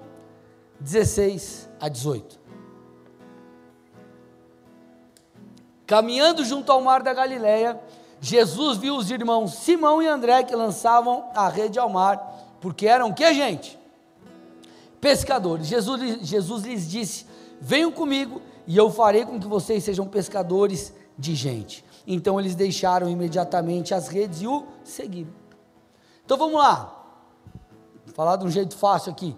16 0.79 1.69
a 1.79 1.89
18. 1.89 2.39
Caminhando 5.85 6.43
junto 6.43 6.71
ao 6.71 6.81
mar 6.81 7.03
da 7.03 7.13
Galileia, 7.13 7.79
Jesus 8.19 8.77
viu 8.77 8.95
os 8.95 9.11
irmãos 9.11 9.53
Simão 9.53 10.01
e 10.01 10.07
André 10.07 10.43
que 10.43 10.55
lançavam 10.55 11.29
a 11.35 11.47
rede 11.47 11.77
ao 11.77 11.89
mar, 11.89 12.57
porque 12.59 12.87
eram 12.87 13.13
que 13.13 13.33
gente? 13.33 13.77
Pescadores. 14.99 15.67
Jesus, 15.67 16.27
Jesus 16.27 16.63
lhes 16.63 16.89
disse: 16.89 17.25
Venham 17.61 17.91
comigo 17.91 18.41
e 18.65 18.75
eu 18.75 18.89
farei 18.89 19.25
com 19.25 19.39
que 19.39 19.47
vocês 19.47 19.83
sejam 19.83 20.07
pescadores 20.07 20.91
de 21.17 21.35
gente. 21.35 21.85
Então 22.07 22.39
eles 22.39 22.55
deixaram 22.55 23.09
imediatamente 23.09 23.93
as 23.93 24.07
redes 24.07 24.41
e 24.41 24.47
o 24.47 24.65
seguiram. 24.83 25.33
Então 26.23 26.37
vamos 26.37 26.57
lá, 26.57 27.03
Vou 28.05 28.13
falar 28.13 28.35
de 28.37 28.45
um 28.45 28.49
jeito 28.49 28.75
fácil 28.75 29.11
aqui. 29.11 29.35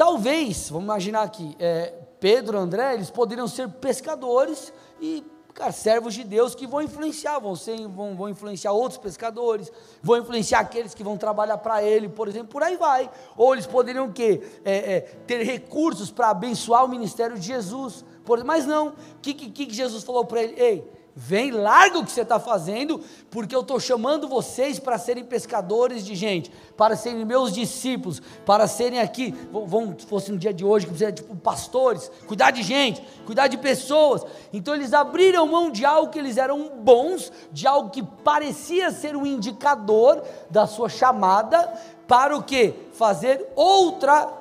Talvez, 0.00 0.70
vamos 0.70 0.84
imaginar 0.84 1.20
aqui, 1.20 1.54
é, 1.58 1.92
Pedro, 2.18 2.56
André, 2.56 2.94
eles 2.94 3.10
poderiam 3.10 3.46
ser 3.46 3.68
pescadores 3.68 4.72
e 4.98 5.22
cara, 5.52 5.72
servos 5.72 6.14
de 6.14 6.24
Deus 6.24 6.54
que 6.54 6.66
vão 6.66 6.80
influenciar, 6.80 7.38
vão, 7.38 7.54
ser, 7.54 7.86
vão, 7.86 8.16
vão 8.16 8.30
influenciar 8.30 8.72
outros 8.72 8.96
pescadores, 8.98 9.70
vão 10.02 10.16
influenciar 10.16 10.60
aqueles 10.60 10.94
que 10.94 11.04
vão 11.04 11.18
trabalhar 11.18 11.58
para 11.58 11.82
ele, 11.82 12.08
por 12.08 12.28
exemplo, 12.28 12.48
por 12.48 12.62
aí 12.62 12.78
vai. 12.78 13.10
Ou 13.36 13.52
eles 13.52 13.66
poderiam 13.66 14.06
o 14.06 14.12
quê? 14.14 14.40
É, 14.64 14.94
é, 14.94 15.00
ter 15.26 15.42
recursos 15.42 16.10
para 16.10 16.30
abençoar 16.30 16.82
o 16.82 16.88
ministério 16.88 17.38
de 17.38 17.46
Jesus. 17.46 18.02
Por, 18.24 18.42
mas 18.42 18.64
não, 18.64 18.88
o 18.88 18.94
que, 19.20 19.34
que, 19.34 19.66
que 19.66 19.74
Jesus 19.74 20.02
falou 20.02 20.24
para 20.24 20.42
ele? 20.42 20.54
Ei, 20.58 20.92
Vem, 21.14 21.50
larga 21.50 21.98
o 21.98 22.04
que 22.04 22.12
você 22.12 22.20
está 22.20 22.38
fazendo, 22.38 23.00
porque 23.30 23.54
eu 23.54 23.62
estou 23.62 23.80
chamando 23.80 24.28
vocês 24.28 24.78
para 24.78 24.96
serem 24.96 25.24
pescadores 25.24 26.04
de 26.04 26.14
gente, 26.14 26.52
para 26.76 26.94
serem 26.94 27.24
meus 27.24 27.52
discípulos, 27.52 28.22
para 28.46 28.68
serem 28.68 29.00
aqui, 29.00 29.34
vão, 29.50 29.94
se 29.98 30.06
fosse 30.06 30.30
no 30.30 30.38
dia 30.38 30.54
de 30.54 30.64
hoje, 30.64 30.86
que 30.86 30.92
você 30.92 31.12
tipo 31.12 31.34
pastores, 31.36 32.10
cuidar 32.28 32.52
de 32.52 32.62
gente, 32.62 33.02
cuidar 33.26 33.48
de 33.48 33.58
pessoas. 33.58 34.24
Então 34.52 34.74
eles 34.74 34.92
abriram 34.92 35.46
mão 35.46 35.70
de 35.70 35.84
algo 35.84 36.10
que 36.10 36.18
eles 36.18 36.36
eram 36.36 36.70
bons, 36.76 37.32
de 37.50 37.66
algo 37.66 37.90
que 37.90 38.02
parecia 38.02 38.92
ser 38.92 39.16
um 39.16 39.26
indicador 39.26 40.22
da 40.48 40.66
sua 40.66 40.88
chamada, 40.88 41.72
para 42.06 42.36
o 42.36 42.42
que? 42.42 42.74
Fazer 42.92 43.48
outra 43.56 44.32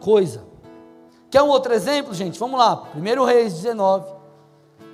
coisa. 0.00 0.44
Quer 1.30 1.42
um 1.42 1.48
outro 1.48 1.72
exemplo, 1.74 2.14
gente? 2.14 2.38
Vamos 2.38 2.58
lá, 2.58 2.88
1 2.94 3.24
Reis 3.24 3.54
19. 3.54 4.13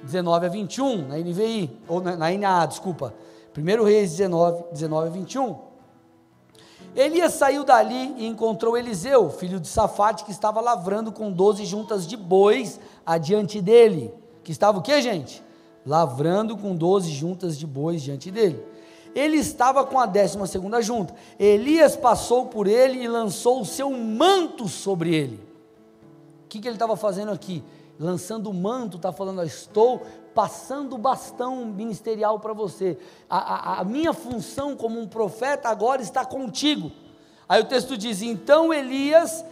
19 0.05 0.47
a 0.47 0.49
21, 0.49 1.09
na 1.09 1.19
NVI, 1.19 1.71
ou 1.89 2.01
na, 2.01 2.17
na 2.17 2.31
NA, 2.31 2.67
desculpa. 2.67 3.15
1 3.57 3.85
Reis 3.85 4.11
19, 4.17 4.65
19 4.73 5.09
a 5.09 5.11
21. 5.11 5.71
Elias 6.95 7.35
saiu 7.35 7.63
dali 7.63 8.15
e 8.19 8.27
encontrou 8.27 8.77
Eliseu, 8.77 9.31
filho 9.31 9.61
de 9.61 9.69
Safate, 9.69 10.25
que 10.25 10.31
estava 10.31 10.61
lavrando 10.61 11.13
com 11.13 11.31
doze 11.31 11.65
juntas 11.65 12.07
de 12.07 12.17
bois 12.17 12.81
adiante 13.07 13.61
dele. 13.61 14.13
Que 14.43 14.51
estava 14.51 14.79
o 14.79 14.83
que, 14.83 15.01
gente? 15.01 15.43
Lavrando 15.87 16.57
com 16.57 16.75
doze 16.75 17.11
juntas 17.11 17.57
de 17.57 17.67
bois 17.67 18.03
diante 18.03 18.31
dele. 18.31 18.65
Ele 19.15 19.37
estava 19.37 19.85
com 19.85 19.99
a 19.99 20.07
décima 20.07 20.47
segunda 20.47 20.81
junta. 20.83 21.15
Elias 21.39 21.97
passou 21.97 22.47
por 22.47 22.67
ele 22.67 23.03
e 23.03 23.09
lançou 23.09 23.61
o 23.61 23.67
seu 23.67 23.91
manto 23.91 24.69
sobre 24.69 25.15
ele. 25.15 25.37
O 26.45 26.49
que, 26.49 26.59
que 26.59 26.67
ele 26.67 26.77
estava 26.77 26.97
fazendo 26.97 27.31
aqui? 27.31 27.63
Lançando 28.01 28.49
o 28.49 28.55
manto, 28.55 28.97
está 28.97 29.13
falando, 29.13 29.43
estou 29.43 30.01
passando 30.35 30.95
o 30.95 30.99
bastão 30.99 31.67
ministerial 31.67 32.41
para 32.41 32.55
você. 32.55 32.97
A, 33.29 33.39
a, 33.39 33.81
a, 33.81 33.85
minha 33.85 34.15
função 34.15 34.75
como 34.75 34.99
um 34.99 35.07
profeta 35.07 35.69
agora 35.69 36.01
está 36.01 36.25
contigo. 36.25 36.91
Aí 37.47 37.61
o 37.61 37.67
texto 37.67 37.99
diz: 37.99 38.23
então 38.23 38.73
Elias, 38.73 39.45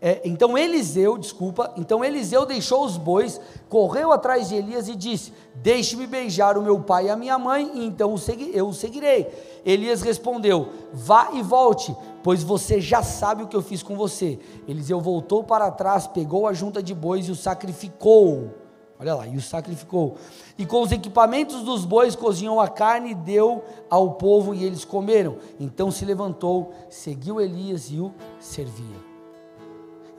é, 0.00 0.22
então 0.24 0.56
Eliseu, 0.56 1.18
desculpa, 1.18 1.74
então 1.76 2.02
Eliseu 2.02 2.46
deixou 2.46 2.86
os 2.86 2.96
bois, 2.96 3.38
correu 3.68 4.12
atrás 4.12 4.48
de 4.48 4.54
Elias 4.54 4.88
e 4.88 4.96
disse: 4.96 5.34
Deixe-me 5.56 6.06
beijar 6.06 6.56
o 6.56 6.62
meu 6.62 6.80
pai 6.80 7.06
e 7.06 7.10
a 7.10 7.16
minha 7.16 7.38
mãe, 7.38 7.70
e 7.74 7.84
então 7.84 8.14
eu 8.54 8.68
o 8.68 8.72
seguirei. 8.72 9.49
Elias 9.64 10.02
respondeu: 10.02 10.68
Vá 10.92 11.30
e 11.34 11.42
volte 11.42 11.94
pois 12.22 12.42
você 12.42 12.80
já 12.80 13.02
sabe 13.02 13.42
o 13.42 13.48
que 13.48 13.56
eu 13.56 13.62
fiz 13.62 13.82
com 13.82 13.96
você. 13.96 14.38
Eliseu 14.66 15.00
voltou 15.00 15.42
para 15.42 15.70
trás, 15.70 16.06
pegou 16.06 16.46
a 16.46 16.52
junta 16.52 16.82
de 16.82 16.94
bois 16.94 17.28
e 17.28 17.30
o 17.30 17.36
sacrificou. 17.36 18.54
Olha 18.98 19.14
lá, 19.14 19.26
e 19.26 19.36
o 19.36 19.40
sacrificou. 19.40 20.16
E 20.58 20.66
com 20.66 20.82
os 20.82 20.92
equipamentos 20.92 21.62
dos 21.62 21.86
bois 21.86 22.14
cozinhou 22.14 22.60
a 22.60 22.68
carne 22.68 23.12
e 23.12 23.14
deu 23.14 23.64
ao 23.88 24.12
povo 24.14 24.54
e 24.54 24.62
eles 24.62 24.84
comeram. 24.84 25.38
Então 25.58 25.90
se 25.90 26.04
levantou, 26.04 26.72
seguiu 26.90 27.40
Elias 27.40 27.90
e 27.90 27.98
o 27.98 28.12
servia. 28.38 29.09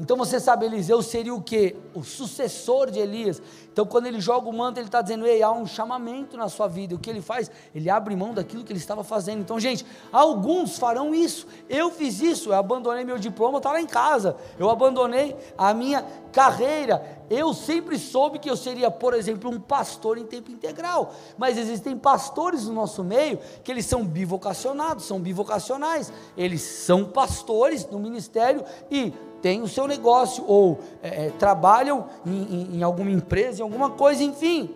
Então 0.02 0.18
você 0.18 0.40
sabe, 0.40 0.66
Eliseu 0.66 1.00
seria 1.04 1.32
o 1.32 1.40
que? 1.40 1.76
O 1.94 2.04
sucessor 2.04 2.90
de 2.90 2.98
Elias. 2.98 3.40
Então 3.72 3.86
quando 3.86 4.08
ele 4.08 4.20
joga 4.20 4.50
o 4.50 4.54
manto, 4.54 4.80
ele 4.80 4.88
está 4.88 5.00
dizendo: 5.00 5.28
Ei, 5.28 5.44
há 5.44 5.52
um 5.52 5.68
chamamento 5.68 6.36
na 6.36 6.50
sua 6.50 6.68
vida. 6.68 6.94
E 6.94 6.96
o 6.96 7.00
que 7.00 7.08
ele 7.08 7.22
faz? 7.22 7.52
Ele 7.74 7.88
abre 7.88 8.16
mão 8.16 8.34
daquilo 8.34 8.64
que 8.64 8.72
ele 8.72 8.80
estava 8.80 9.04
fazendo. 9.04 9.42
Então, 9.42 9.60
gente, 9.60 9.86
alguns 10.12 10.80
farão 10.80 11.14
isso. 11.14 11.46
Eu 11.70 11.92
fiz 11.92 12.20
isso, 12.20 12.50
eu 12.50 12.56
abandonei 12.56 13.06
meu 13.06 13.20
diploma, 13.20 13.60
está 13.60 13.72
lá 13.72 13.80
em 13.80 13.86
casa. 13.86 14.36
Eu 14.58 14.72
abandonei 14.72 15.36
a 15.56 15.72
minha 15.72 16.04
carreira. 16.34 17.22
Eu 17.30 17.54
sempre 17.54 18.00
soube 18.00 18.40
que 18.40 18.50
eu 18.50 18.58
seria, 18.58 18.90
por 18.90 19.14
exemplo, 19.14 19.52
um 19.52 19.60
pastor 19.60 20.18
em 20.18 20.26
tempo 20.26 20.50
integral. 20.52 21.14
Mas 21.38 21.60
existem 21.60 21.96
pastores 21.96 22.66
no 22.66 22.74
nosso 22.74 23.04
meio 23.04 23.40
que 23.64 23.72
eles 23.72 23.86
são 23.86 24.04
bivocacionados, 24.04 25.06
são 25.06 25.20
bivocacionais. 25.20 26.12
Eles 26.36 26.64
são 26.64 27.06
pastores 27.06 27.86
no 27.86 28.00
ministério 28.00 28.66
e 28.90 29.14
têm 29.42 29.62
o 29.62 29.68
seu 29.68 29.88
negócio 29.88 30.44
ou 30.48 30.80
é, 31.02 31.28
é, 31.28 31.30
trabalham 31.32 32.08
em, 32.26 32.44
em, 32.44 32.78
em 32.78 32.84
alguma 32.84 33.10
empresa, 33.10 33.60
em 33.60 33.64
alguma 33.64 33.90
coisa, 33.90 34.24
enfim. 34.24 34.76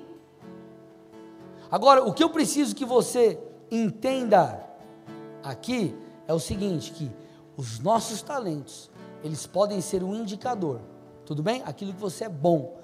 Agora, 1.70 2.04
o 2.04 2.14
que 2.14 2.24
eu 2.24 2.30
preciso 2.30 2.76
que 2.76 2.86
você 2.86 3.40
entenda 3.70 4.64
aqui 5.44 5.96
é 6.28 6.34
o 6.34 6.40
seguinte, 6.40 6.92
que 6.92 7.12
os 7.58 7.80
nossos 7.80 8.22
talentos, 8.22 8.90
eles 9.24 9.46
podem 9.48 9.82
ser 9.82 10.04
um 10.04 10.16
indicador, 10.16 10.80
tudo 11.26 11.42
bem? 11.42 11.62
Aquilo 11.66 11.94
que 11.94 12.00
você 12.00 12.26
é 12.26 12.30
bom, 12.30 12.78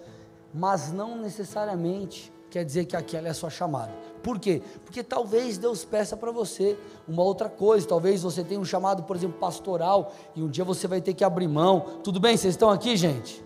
mas 0.54 0.92
não 0.92 1.18
necessariamente 1.18 2.32
quer 2.52 2.66
dizer 2.66 2.86
que 2.86 2.98
aquela 2.98 3.28
é 3.28 3.32
a 3.32 3.34
sua 3.34 3.50
chamada. 3.50 3.92
Por 4.22 4.38
quê? 4.38 4.62
Porque 4.86 5.02
talvez 5.02 5.58
Deus 5.58 5.86
peça 5.86 6.18
para 6.18 6.32
você 6.32 6.78
uma 7.08 7.24
outra 7.24 7.50
coisa, 7.50 7.88
talvez 7.88 8.22
você 8.22 8.44
tenha 8.44 8.60
um 8.60 8.66
chamado, 8.66 9.04
por 9.04 9.16
exemplo, 9.16 9.40
pastoral, 9.40 10.14
e 10.36 10.44
um 10.44 10.50
dia 10.50 10.66
você 10.66 10.86
vai 10.88 11.02
ter 11.02 11.14
que 11.14 11.24
abrir 11.24 11.48
mão. 11.48 11.86
Tudo 12.04 12.20
bem? 12.20 12.36
Vocês 12.36 12.54
estão 12.54 12.70
aqui, 12.70 12.96
gente? 12.98 13.44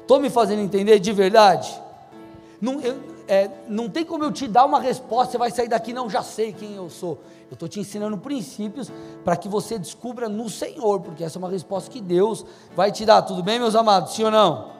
Estou 0.00 0.20
me 0.20 0.30
fazendo 0.30 0.60
entender 0.60 1.00
de 1.00 1.12
verdade? 1.12 1.78
Não, 2.60 2.80
eu, 2.80 2.96
é, 3.26 3.50
não 3.68 3.90
tem 3.90 4.04
como 4.04 4.22
eu 4.22 4.30
te 4.30 4.46
dar 4.46 4.64
uma 4.64 4.80
resposta, 4.80 5.32
você 5.32 5.38
vai 5.38 5.50
sair 5.50 5.68
daqui, 5.68 5.92
não, 5.92 6.08
já 6.08 6.22
sei 6.22 6.52
quem 6.52 6.76
eu 6.76 6.88
sou. 6.88 7.18
Eu 7.50 7.54
estou 7.54 7.68
te 7.68 7.80
ensinando 7.80 8.16
princípios 8.16 8.90
para 9.24 9.36
que 9.36 9.48
você 9.48 9.78
descubra 9.78 10.28
no 10.28 10.48
Senhor, 10.48 11.00
porque 11.00 11.24
essa 11.24 11.38
é 11.38 11.40
uma 11.40 11.50
resposta 11.50 11.90
que 11.90 12.00
Deus 12.00 12.46
vai 12.74 12.92
te 12.92 13.04
dar. 13.04 13.22
Tudo 13.22 13.42
bem, 13.42 13.58
meus 13.58 13.74
amados? 13.74 14.14
Sim 14.14 14.24
ou 14.24 14.30
não? 14.30 14.72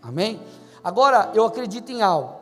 Amém? 0.00 0.40
Agora, 0.82 1.30
eu 1.34 1.44
acredito 1.44 1.90
em 1.90 2.00
algo. 2.00 2.39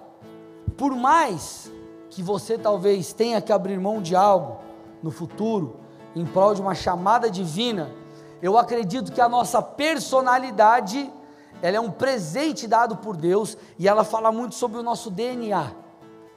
Por 0.78 0.94
mais 0.94 1.72
que 2.08 2.22
você 2.22 2.56
talvez 2.56 3.12
tenha 3.12 3.42
que 3.42 3.52
abrir 3.52 3.78
mão 3.80 4.00
de 4.00 4.14
algo 4.14 4.58
no 5.02 5.10
futuro, 5.10 5.76
em 6.14 6.24
prol 6.24 6.54
de 6.54 6.60
uma 6.60 6.74
chamada 6.74 7.28
divina, 7.28 7.90
eu 8.40 8.56
acredito 8.56 9.10
que 9.10 9.20
a 9.20 9.28
nossa 9.28 9.60
personalidade, 9.60 11.12
ela 11.60 11.76
é 11.76 11.80
um 11.80 11.90
presente 11.90 12.68
dado 12.68 12.96
por 12.96 13.16
Deus 13.16 13.58
e 13.76 13.88
ela 13.88 14.04
fala 14.04 14.30
muito 14.30 14.54
sobre 14.54 14.78
o 14.78 14.82
nosso 14.82 15.10
DNA 15.10 15.72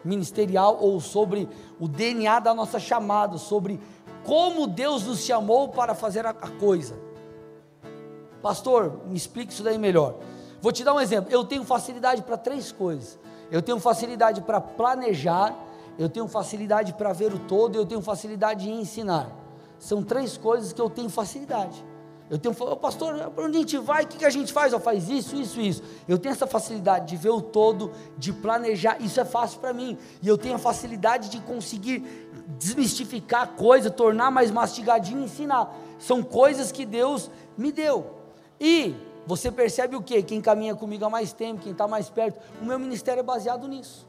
ministerial 0.04 0.80
ou 0.82 1.00
sobre 1.00 1.48
o 1.80 1.88
DNA 1.88 2.40
da 2.40 2.56
nossa 2.56 2.80
chamada, 2.80 3.38
sobre 3.38 3.80
como 4.24 4.66
Deus 4.66 5.06
nos 5.06 5.20
chamou 5.20 5.70
para 5.70 5.94
fazer 5.94 6.26
a, 6.26 6.34
coisa. 6.34 6.96
Pastor, 8.42 9.02
me 9.06 9.16
explique 9.16 9.54
isso 9.54 9.62
daí 9.62 9.78
melhor. 9.78 10.16
Vou 10.60 10.72
te 10.72 10.84
dar 10.84 10.96
um 10.96 11.00
exemplo. 11.00 11.32
Eu 11.32 11.44
tenho 11.44 11.64
facilidade 11.64 12.24
para 12.24 12.38
três 12.38 12.72
coisas. 12.72 13.20
Eu 13.52 13.62
tenho 13.62 13.80
facilidade 13.80 14.42
para 14.42 14.62
planejar, 14.62 15.54
eu 16.00 16.08
tenho 16.08 16.28
facilidade 16.28 16.94
para 16.94 17.12
ver 17.12 17.34
o 17.34 17.40
todo, 17.40 17.76
eu 17.76 17.86
tenho 17.86 18.02
facilidade 18.02 18.70
em 18.70 18.80
ensinar. 18.80 19.30
São 19.78 20.02
três 20.02 20.38
coisas 20.38 20.72
que 20.72 20.80
eu 20.80 20.90
tenho 20.90 21.10
facilidade. 21.10 21.84
Eu 22.30 22.40
tenho, 22.40 22.56
oh, 22.58 22.78
pastor, 22.78 23.30
para 23.32 23.44
onde 23.44 23.58
a 23.58 23.60
gente 23.60 23.78
vai? 23.78 24.06
O 24.06 24.08
que, 24.08 24.24
a 24.24 24.30
gente 24.30 24.54
faz? 24.54 24.72
Eu 24.72 24.80
faz 24.80 25.10
isso, 25.10 25.36
isso, 25.36 25.60
isso. 25.60 25.84
Eu 26.08 26.18
tenho 26.18 26.32
essa 26.32 26.48
facilidade 26.48 27.08
de 27.08 27.18
ver 27.18 27.32
o 27.32 27.42
todo, 27.42 27.92
de 28.18 28.32
planejar, 28.32 29.02
isso 29.02 29.20
é 29.20 29.26
fácil 29.26 29.60
para 29.60 29.74
mim. 29.74 29.98
E 30.22 30.30
eu 30.30 30.38
tenho 30.38 30.56
a 30.56 30.58
facilidade 30.58 31.30
de 31.30 31.42
conseguir 31.42 32.00
desmistificar 32.58 33.42
a 33.42 33.48
coisa, 33.48 33.90
tornar 33.90 34.32
mais 34.32 34.50
mastigadinho 34.50 35.20
e 35.20 35.26
ensinar. 35.26 35.76
São 36.00 36.24
coisas 36.24 36.72
que 36.72 36.86
Deus 36.86 37.30
me 37.58 37.70
deu. 37.70 38.12
E 38.62 38.96
você 39.32 39.50
percebe 39.50 39.96
o 39.96 40.02
que? 40.02 40.22
Quem 40.22 40.42
caminha 40.42 40.76
comigo 40.76 41.06
há 41.06 41.10
mais 41.10 41.32
tempo, 41.32 41.62
quem 41.62 41.72
está 41.72 41.88
mais 41.88 42.10
perto, 42.10 42.38
o 42.62 42.66
meu 42.66 42.78
ministério 42.78 43.22
é 43.22 43.24
baseado 43.24 43.66
nisso. 43.66 44.06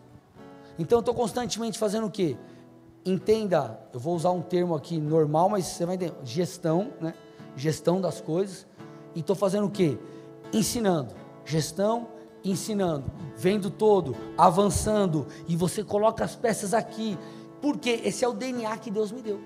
Então 0.77 0.99
eu 0.99 1.01
estou 1.01 1.15
constantemente 1.15 1.79
fazendo 1.79 2.09
o 2.09 2.11
que? 2.11 2.37
Entenda, 3.07 3.79
eu 3.93 4.01
vou 4.01 4.17
usar 4.17 4.33
um 4.33 4.43
termo 4.43 4.75
aqui 4.75 4.99
normal, 4.99 5.49
mas 5.49 5.67
você 5.67 5.87
vai 5.87 5.95
entender, 5.95 6.13
gestão, 6.25 6.93
né? 7.01 7.15
gestão 7.55 8.01
das 8.01 8.21
coisas, 8.21 8.67
e 9.15 9.21
estou 9.21 9.37
fazendo 9.37 9.69
o 9.69 9.71
que? 9.71 9.97
Ensinando, 10.53 11.15
gestão, 11.45 12.09
ensinando, 12.43 13.09
vendo 13.37 13.71
todo, 13.71 14.17
avançando, 14.37 15.29
e 15.47 15.55
você 15.55 15.85
coloca 15.85 16.25
as 16.25 16.35
peças 16.35 16.75
aqui, 16.75 17.17
porque 17.61 18.01
esse 18.03 18.25
é 18.25 18.29
o 18.29 18.33
DNA 18.33 18.77
que 18.79 18.91
Deus 18.91 19.13
me 19.13 19.23
deu. 19.23 19.41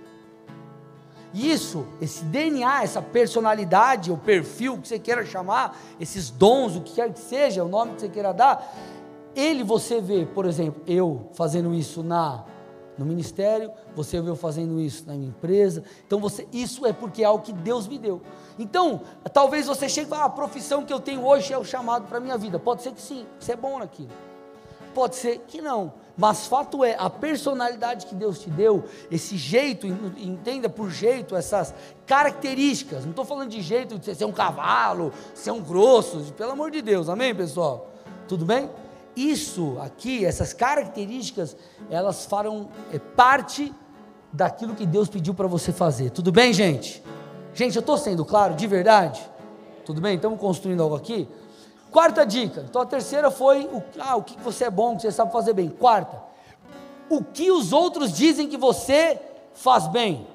Isso, 1.35 1.87
esse 2.01 2.25
DNA, 2.25 2.83
essa 2.83 3.03
personalidade, 3.03 4.11
o 4.11 4.17
perfil 4.17 4.79
que 4.79 4.89
você 4.89 4.99
queira 4.99 5.25
chamar, 5.25 5.77
esses 6.01 6.31
dons, 6.31 6.77
o 6.77 6.81
que 6.81 6.95
quer 6.95 7.13
que 7.13 7.21
seja, 7.21 7.65
o 7.65 7.69
nome 7.69 7.95
que 7.95 8.03
você 8.03 8.09
queira 8.09 8.33
dar, 8.33 8.75
ele 9.35 9.63
você 9.63 10.01
vê, 10.01 10.25
por 10.25 10.47
exemplo, 10.47 10.83
eu 10.87 11.29
fazendo 11.35 11.75
isso 11.75 12.03
na 12.03 12.45
no 12.97 13.05
ministério, 13.05 13.71
você 13.95 14.21
viu 14.21 14.35
fazendo 14.35 14.81
isso 14.81 15.05
na 15.07 15.15
minha 15.15 15.29
empresa. 15.29 15.85
Então 16.07 16.19
você, 16.19 16.49
isso 16.53 16.87
é 16.87 16.93
porque 16.93 17.23
é 17.23 17.27
algo 17.27 17.45
que 17.45 17.53
Deus 17.53 17.87
me 17.87 17.99
deu. 17.99 18.23
Então, 18.59 19.03
talvez 19.33 19.67
você 19.67 19.89
chegue 19.89 20.07
e 20.07 20.11
fale, 20.11 20.23
ah, 20.23 20.27
a 20.27 20.31
profissão 20.31 20.85
que 20.85 20.93
eu 20.93 21.01
tenho 21.01 21.25
hoje 21.25 21.53
é 21.53 21.59
o 21.59 21.65
chamado 21.65 22.07
para 22.07 22.19
a 22.19 22.21
minha 22.21 22.39
vida. 22.39 22.59
Pode 22.59 22.83
ser 22.83 22.93
que 22.93 23.03
sim, 23.03 23.27
você 23.39 23.53
é 23.53 23.57
bom 23.57 23.79
naquilo. 23.79 24.11
Pode 24.97 25.17
ser 25.17 25.45
que 25.47 25.61
não. 25.61 25.93
Mas 26.17 26.47
fato 26.47 26.83
é, 26.83 26.97
a 26.99 27.11
personalidade 27.11 28.07
que 28.07 28.15
Deus 28.15 28.39
te 28.39 28.49
deu, 28.49 28.85
esse 29.11 29.37
jeito, 29.37 29.87
entenda 30.17 30.71
por 30.71 30.91
jeito, 30.91 31.37
essas 31.37 31.75
características. 32.07 33.03
Não 33.03 33.11
estou 33.11 33.27
falando 33.27 33.51
de 33.51 33.61
jeito 33.61 33.99
de 33.99 34.15
ser 34.15 34.25
um 34.25 34.33
cavalo, 34.33 35.13
ser 35.35 35.51
um 35.51 35.61
grosso, 35.61 36.33
pelo 36.33 36.53
amor 36.53 36.71
de 36.71 36.81
Deus, 36.81 37.11
amém, 37.11 37.35
pessoal? 37.35 37.91
Tudo 38.27 38.47
bem? 38.47 38.71
isso 39.15 39.79
aqui, 39.81 40.27
essas 40.27 40.53
características, 40.53 41.57
elas 41.91 42.27
farão 42.27 42.69
é, 42.93 42.99
parte 42.99 43.75
daquilo 44.31 44.75
que 44.75 44.85
Deus 44.85 45.09
pediu 45.09 45.33
para 45.33 45.47
você 45.47 45.73
fazer. 45.73 46.11
Tudo 46.11 46.31
bem, 46.31 46.53
gente? 46.53 47.03
Gente, 47.55 47.77
eu 47.77 47.81
estou 47.81 47.97
sendo 47.97 48.25
claro, 48.25 48.55
de 48.55 48.67
verdade? 48.67 49.21
Tudo 49.87 50.01
bem? 50.01 50.17
Estamos 50.17 50.39
construindo 50.39 50.83
algo 50.83 50.95
aqui? 50.95 51.29
Quarta 51.91 52.25
dica. 52.25 52.65
Então 52.69 52.83
a 52.83 52.87
terceira 52.87 53.31
foi 53.31 53.65
o, 53.65 53.83
ah, 53.99 54.17
o 54.17 54.23
que 54.23 54.39
você 54.41 54.65
é 54.65 54.71
bom, 54.71 54.97
que 54.97 55.03
você 55.03 55.13
sabe 55.13 55.33
fazer 55.33 55.53
bem. 55.53 55.69
Quarta, 55.69 56.23
o 57.09 57.23
que 57.23 57.51
os 57.51 57.73
outros 57.73 58.13
dizem 58.13 58.49
que 58.49 58.57
você 58.57 59.21
faz 59.53 59.87
bem. 59.87 60.27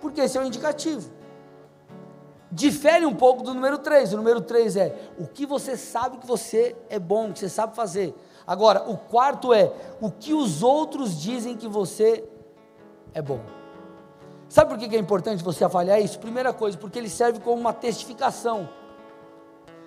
Porque 0.00 0.20
esse 0.20 0.36
é 0.36 0.40
o 0.40 0.44
indicativo 0.44 1.20
difere 2.50 3.06
um 3.06 3.14
pouco 3.14 3.42
do 3.42 3.54
número 3.54 3.78
3. 3.78 4.12
O 4.12 4.16
número 4.16 4.40
3 4.40 4.76
é 4.76 4.96
o 5.18 5.26
que 5.26 5.46
você 5.46 5.76
sabe 5.76 6.18
que 6.18 6.26
você 6.26 6.76
é 6.88 6.98
bom, 6.98 7.32
que 7.32 7.38
você 7.38 7.48
sabe 7.48 7.76
fazer. 7.76 8.14
Agora, 8.46 8.90
o 8.90 8.96
quarto 8.96 9.54
é 9.54 9.72
o 10.00 10.10
que 10.10 10.34
os 10.34 10.62
outros 10.62 11.20
dizem 11.20 11.56
que 11.56 11.68
você 11.68 12.24
é 13.14 13.22
bom. 13.22 13.40
Sabe 14.48 14.70
por 14.70 14.78
que 14.78 14.96
é 14.96 14.98
importante 14.98 15.44
você 15.44 15.64
avaliar 15.64 16.00
isso? 16.00 16.18
Primeira 16.18 16.52
coisa, 16.52 16.76
porque 16.76 16.98
ele 16.98 17.08
serve 17.08 17.38
como 17.38 17.60
uma 17.60 17.72
testificação. 17.72 18.68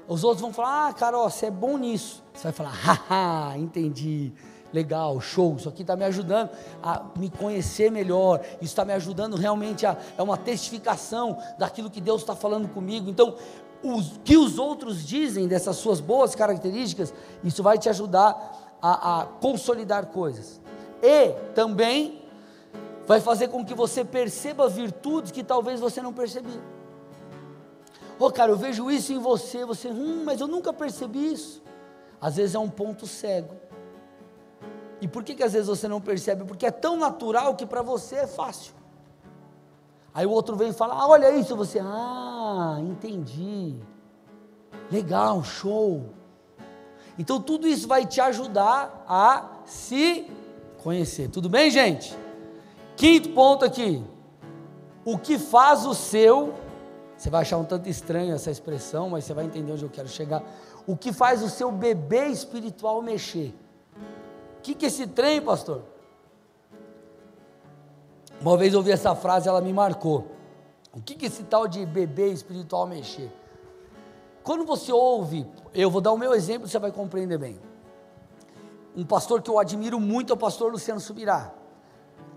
Os 0.08 0.24
outros 0.24 0.42
vão 0.42 0.54
falar: 0.54 0.88
Ah, 0.90 0.94
Carol, 0.94 1.30
você 1.30 1.48
é 1.48 1.52
bom 1.52 1.78
nisso. 1.78 2.24
Você 2.34 2.44
vai 2.44 2.52
falar: 2.52 2.72
Haha, 2.72 3.58
entendi 3.58 4.34
legal, 4.74 5.22
show, 5.22 5.56
isso 5.56 5.70
aqui 5.70 5.84
está 5.84 5.96
me 5.96 6.04
ajudando 6.04 6.50
a 6.82 7.06
me 7.16 7.30
conhecer 7.30 7.92
melhor, 7.92 8.42
isso 8.56 8.72
está 8.72 8.84
me 8.84 8.92
ajudando 8.92 9.36
realmente 9.38 9.86
a, 9.86 9.96
é 10.18 10.24
uma 10.24 10.36
testificação 10.36 11.38
daquilo 11.60 11.92
que 11.92 12.02
Deus 12.02 12.22
está 12.22 12.36
falando 12.36 12.68
comigo. 12.68 13.08
Então, 13.08 13.36
o 13.84 14.02
que 14.24 14.36
os 14.36 14.58
outros 14.58 15.06
dizem 15.06 15.48
dessas 15.48 15.76
suas 15.76 16.00
boas 16.00 16.34
características, 16.34 17.14
isso 17.44 17.62
vai 17.62 17.78
te 17.78 17.88
ajudar 17.88 18.76
a, 18.82 19.22
a 19.22 19.26
consolidar 19.26 20.08
coisas. 20.08 20.60
E 21.02 21.30
também 21.54 22.24
vai 23.06 23.20
fazer 23.20 23.50
com 23.50 23.64
que 23.64 23.74
você 23.74 24.04
perceba 24.04 24.68
virtudes 24.68 25.32
que 25.32 25.44
talvez 25.44 25.80
você 25.80 26.02
não 26.02 26.14
percebia. 26.14 26.62
Ô 28.20 28.26
oh, 28.26 28.32
cara, 28.32 28.52
eu 28.52 28.58
vejo 28.58 28.90
isso 28.90 29.12
em 29.12 29.20
você, 29.20 29.66
você, 29.66 29.90
hum, 29.90 30.24
mas 30.26 30.40
eu 30.40 30.48
nunca 30.48 30.72
percebi 30.72 31.34
isso. 31.34 31.62
Às 32.22 32.36
vezes 32.38 32.56
é 32.56 32.60
um 32.60 32.70
ponto 32.70 33.06
cego 33.06 33.64
e 35.04 35.08
por 35.08 35.22
que, 35.22 35.36
que 35.36 35.44
às 35.44 35.52
vezes 35.52 35.68
você 35.68 35.86
não 35.86 36.00
percebe? 36.00 36.46
Porque 36.46 36.66
é 36.66 36.72
tão 36.72 36.96
natural 36.96 37.56
que 37.56 37.66
para 37.66 37.82
você 37.82 38.16
é 38.16 38.26
fácil. 38.26 38.74
Aí 40.14 40.26
o 40.26 40.30
outro 40.30 40.56
vem 40.56 40.70
e 40.70 40.74
fala: 40.74 40.94
ah, 40.94 41.10
olha 41.10 41.30
isso, 41.38 41.58
você, 41.58 41.78
ah, 41.82 42.78
entendi. 42.80 43.76
Legal, 44.90 45.44
show. 45.44 46.06
Então 47.20 47.42
tudo 47.42 47.68
isso 47.68 47.86
vai 47.86 48.06
te 48.06 48.22
ajudar 48.22 49.04
a 49.06 49.50
se 49.66 50.26
conhecer. 50.82 51.30
Tudo 51.30 51.50
bem, 51.50 51.70
gente? 51.70 52.18
Quinto 52.96 53.28
ponto 53.32 53.66
aqui. 53.66 54.02
O 55.04 55.18
que 55.18 55.38
faz 55.38 55.86
o 55.86 55.94
seu, 55.94 56.54
você 57.24 57.30
vai 57.30 57.42
achar 57.42 57.58
um 57.58 57.64
tanto 57.64 57.88
estranho 57.88 58.36
essa 58.36 58.52
expressão, 58.52 59.10
mas 59.10 59.24
você 59.24 59.34
vai 59.34 59.46
entender 59.46 59.72
onde 59.72 59.84
eu 59.84 59.90
quero 59.90 60.08
chegar. 60.08 60.44
O 60.86 60.98
que 60.98 61.14
faz 61.14 61.42
o 61.42 61.50
seu 61.50 61.72
bebê 61.72 62.28
espiritual 62.28 63.02
mexer? 63.02 63.54
que, 64.64 64.74
que 64.74 64.86
é 64.86 64.88
esse 64.88 65.06
trem, 65.06 65.42
pastor? 65.42 65.84
Uma 68.42 68.58
vez 68.58 68.74
eu 68.74 68.80
ouvi 68.80 68.92
essa 68.92 69.14
frase, 69.14 69.48
ela 69.48 69.62
me 69.62 69.74
marcou. 69.74 70.28
O 70.94 71.02
que, 71.02 71.16
que 71.16 71.26
esse 71.26 71.44
tal 71.44 71.68
de 71.68 71.86
bebê 71.86 72.30
espiritual 72.30 72.88
mexer? 72.88 73.30
Quando 74.42 74.66
você 74.66 74.92
ouve, 74.92 75.46
eu 75.74 75.92
vou 75.92 76.02
dar 76.02 76.12
o 76.14 76.18
meu 76.18 76.34
exemplo, 76.34 76.68
você 76.68 76.80
vai 76.80 76.92
compreender 76.92 77.38
bem. 77.38 77.60
Um 78.96 79.06
pastor 79.06 79.42
que 79.42 79.50
eu 79.50 79.60
admiro 79.60 80.00
muito 80.00 80.32
é 80.32 80.34
o 80.34 80.38
pastor 80.38 80.72
Luciano 80.72 81.00
Subirá. 81.00 81.54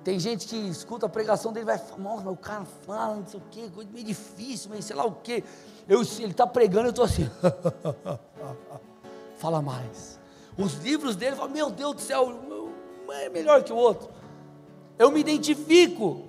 Tem 0.07 0.21
gente 0.21 0.47
que 0.47 0.55
escuta 0.69 1.07
a 1.07 1.09
pregação 1.09 1.53
dele 1.53 1.67
vai 1.67 1.79
falar, 1.79 1.99
nossa, 1.99 2.31
o 2.31 2.37
cara 2.37 2.65
fala, 2.87 3.17
não 3.17 3.27
sei 3.27 3.41
o 3.41 3.43
quê, 3.51 3.69
coisa 3.75 3.91
meio 3.93 4.07
difícil, 4.07 4.71
meio 4.71 4.81
sei 4.81 4.95
lá 4.95 5.05
o 5.05 5.11
quê. 5.11 5.43
Eu, 5.89 6.01
ele 6.01 6.31
está 6.31 6.47
pregando, 6.47 6.87
eu 6.87 6.91
estou 6.91 7.05
assim. 7.05 7.29
fala 9.37 9.61
mais 9.61 10.17
os 10.57 10.75
livros 10.75 11.17
dele, 11.17 11.35
falo, 11.35 11.51
meu 11.51 11.71
Deus 11.71 11.97
do 11.97 12.01
céu, 12.01 12.33
é 13.11 13.29
melhor 13.29 13.65
que 13.65 13.73
o 13.73 13.77
outro. 13.77 14.09
Eu 14.97 15.11
me 15.11 15.19
identifico. 15.19 16.23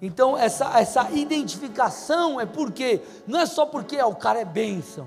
Então, 0.00 0.34
essa, 0.34 0.80
essa 0.80 1.10
identificação 1.10 2.40
é 2.40 2.46
porque, 2.46 3.02
não 3.26 3.38
é 3.38 3.44
só 3.44 3.66
porque 3.66 4.00
ó, 4.00 4.08
o 4.08 4.16
cara 4.16 4.40
é 4.40 4.46
bênção. 4.46 5.06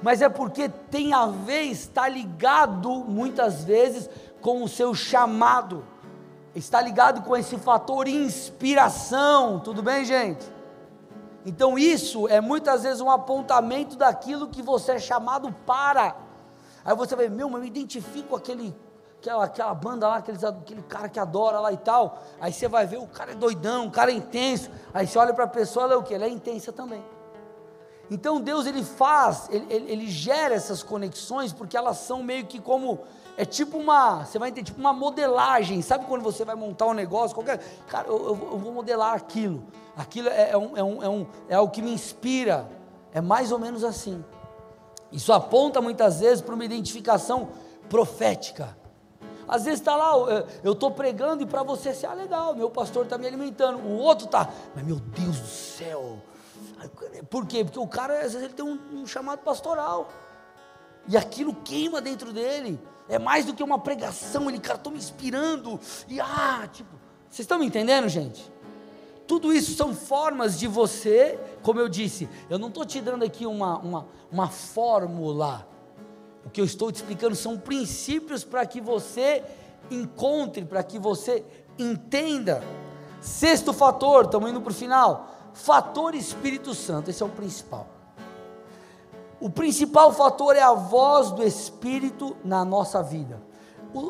mas 0.00 0.22
é 0.22 0.28
porque 0.28 0.68
tem 0.68 1.12
a 1.12 1.26
ver, 1.26 1.62
está 1.62 2.08
ligado 2.08 2.88
muitas 3.04 3.64
vezes 3.64 4.08
com 4.40 4.62
o 4.62 4.68
seu 4.68 4.94
chamado, 4.94 5.84
está 6.54 6.80
ligado 6.80 7.22
com 7.22 7.36
esse 7.36 7.56
fator 7.58 8.08
inspiração, 8.08 9.60
tudo 9.60 9.82
bem, 9.82 10.04
gente? 10.04 10.44
Então 11.44 11.78
isso 11.78 12.28
é 12.28 12.40
muitas 12.40 12.82
vezes 12.82 13.00
um 13.00 13.10
apontamento 13.10 13.96
daquilo 13.96 14.48
que 14.48 14.62
você 14.62 14.92
é 14.92 14.98
chamado 14.98 15.52
para. 15.66 16.16
Aí 16.84 16.94
você 16.94 17.16
vai, 17.16 17.28
meu, 17.28 17.50
eu 17.50 17.58
me 17.58 17.66
identifico 17.66 18.36
aquele, 18.36 18.76
aquela, 19.18 19.44
aquela 19.44 19.74
banda 19.74 20.08
lá, 20.08 20.16
aqueles, 20.16 20.44
aquele 20.44 20.82
cara 20.82 21.08
que 21.08 21.18
adora 21.18 21.60
lá 21.60 21.72
e 21.72 21.76
tal. 21.76 22.22
Aí 22.40 22.52
você 22.52 22.68
vai 22.68 22.86
ver, 22.86 22.98
o 22.98 23.06
cara 23.06 23.32
é 23.32 23.34
doidão, 23.34 23.86
o 23.86 23.90
cara 23.90 24.10
é 24.10 24.14
intenso. 24.14 24.70
Aí 24.92 25.06
você 25.06 25.18
olha 25.18 25.32
para 25.32 25.44
a 25.44 25.48
pessoa, 25.48 25.84
ela 25.84 25.94
é 25.94 25.96
o 25.96 26.02
que? 26.02 26.14
Ela 26.14 26.24
é 26.24 26.28
intensa 26.28 26.72
também. 26.72 27.02
Então 28.10 28.40
Deus 28.40 28.66
ele 28.66 28.82
faz, 28.82 29.48
ele, 29.50 29.66
ele, 29.70 29.92
ele, 29.92 30.10
gera 30.10 30.54
essas 30.54 30.82
conexões 30.82 31.52
porque 31.52 31.76
elas 31.76 31.98
são 31.98 32.24
meio 32.24 32.44
que 32.44 32.60
como 32.60 33.04
é 33.36 33.44
tipo 33.44 33.78
uma, 33.78 34.24
você 34.24 34.38
vai 34.38 34.50
entender, 34.50 34.66
tipo 34.66 34.80
uma 34.80 34.92
modelagem. 34.92 35.80
Sabe 35.82 36.04
quando 36.06 36.22
você 36.22 36.44
vai 36.44 36.54
montar 36.54 36.86
um 36.86 36.94
negócio, 36.94 37.34
qualquer, 37.34 37.58
cara, 37.88 38.08
eu, 38.08 38.16
eu, 38.16 38.48
eu 38.52 38.58
vou 38.58 38.72
modelar 38.72 39.14
aquilo. 39.14 39.62
Aquilo 39.96 40.28
é, 40.28 40.50
é, 40.50 40.56
um, 40.56 40.76
é, 40.76 40.82
um, 40.82 41.02
é, 41.02 41.08
um, 41.08 41.26
é 41.48 41.58
o 41.58 41.68
que 41.68 41.82
me 41.82 41.92
inspira. 41.92 42.68
É 43.12 43.20
mais 43.20 43.50
ou 43.52 43.58
menos 43.58 43.82
assim. 43.82 44.24
Isso 45.10 45.32
aponta 45.32 45.80
muitas 45.80 46.20
vezes 46.20 46.40
para 46.40 46.54
uma 46.54 46.64
identificação 46.64 47.48
profética. 47.88 48.76
Às 49.48 49.64
vezes 49.64 49.80
está 49.80 49.96
lá, 49.96 50.12
eu 50.62 50.72
estou 50.72 50.92
pregando 50.92 51.42
e 51.42 51.46
para 51.46 51.64
você 51.64 51.92
ser, 51.92 52.06
ah, 52.06 52.14
legal, 52.14 52.54
meu 52.54 52.70
pastor 52.70 53.04
está 53.04 53.18
me 53.18 53.26
alimentando. 53.26 53.78
O 53.78 53.98
outro 53.98 54.26
está, 54.26 54.48
mas 54.76 54.84
meu 54.84 54.96
Deus 54.96 55.40
do 55.40 55.46
céu. 55.46 56.18
Por 57.28 57.46
quê? 57.46 57.64
Porque 57.64 57.78
o 57.78 57.86
cara, 57.86 58.14
às 58.14 58.32
vezes, 58.32 58.42
ele 58.42 58.54
tem 58.54 58.64
um, 58.64 58.78
um 58.92 59.06
chamado 59.06 59.40
pastoral. 59.40 60.08
E 61.08 61.16
aquilo 61.16 61.54
queima 61.54 62.00
dentro 62.00 62.32
dele. 62.32 62.80
É 63.10 63.18
mais 63.18 63.44
do 63.44 63.52
que 63.52 63.62
uma 63.62 63.78
pregação, 63.78 64.48
ele, 64.48 64.60
cara, 64.60 64.76
estou 64.76 64.92
me 64.92 64.98
inspirando. 64.98 65.78
E 66.08 66.20
ah, 66.20 66.68
tipo, 66.72 66.94
vocês 67.28 67.40
estão 67.40 67.58
me 67.58 67.66
entendendo, 67.66 68.08
gente? 68.08 68.50
Tudo 69.26 69.52
isso 69.52 69.74
são 69.74 69.94
formas 69.94 70.58
de 70.58 70.66
você, 70.66 71.38
como 71.62 71.78
eu 71.78 71.88
disse, 71.88 72.28
eu 72.48 72.58
não 72.58 72.68
estou 72.68 72.84
te 72.84 73.00
dando 73.00 73.24
aqui 73.24 73.46
uma, 73.46 73.78
uma, 73.78 74.06
uma 74.30 74.48
fórmula. 74.48 75.66
O 76.44 76.50
que 76.50 76.60
eu 76.60 76.64
estou 76.64 76.90
te 76.90 76.96
explicando 76.96 77.36
são 77.36 77.58
princípios 77.58 78.44
para 78.44 78.64
que 78.64 78.80
você 78.80 79.44
encontre, 79.90 80.64
para 80.64 80.82
que 80.82 80.98
você 80.98 81.44
entenda. 81.78 82.62
Sexto 83.20 83.72
fator, 83.72 84.24
estamos 84.24 84.50
indo 84.50 84.60
para 84.60 84.70
o 84.70 84.74
final. 84.74 85.50
Fator 85.52 86.14
Espírito 86.14 86.74
Santo, 86.74 87.10
esse 87.10 87.22
é 87.22 87.26
o 87.26 87.28
principal. 87.28 87.99
O 89.40 89.48
principal 89.48 90.12
fator 90.12 90.54
é 90.54 90.60
a 90.60 90.74
voz 90.74 91.30
do 91.30 91.42
Espírito 91.42 92.36
na 92.44 92.64
nossa 92.64 93.02
vida. 93.02 93.42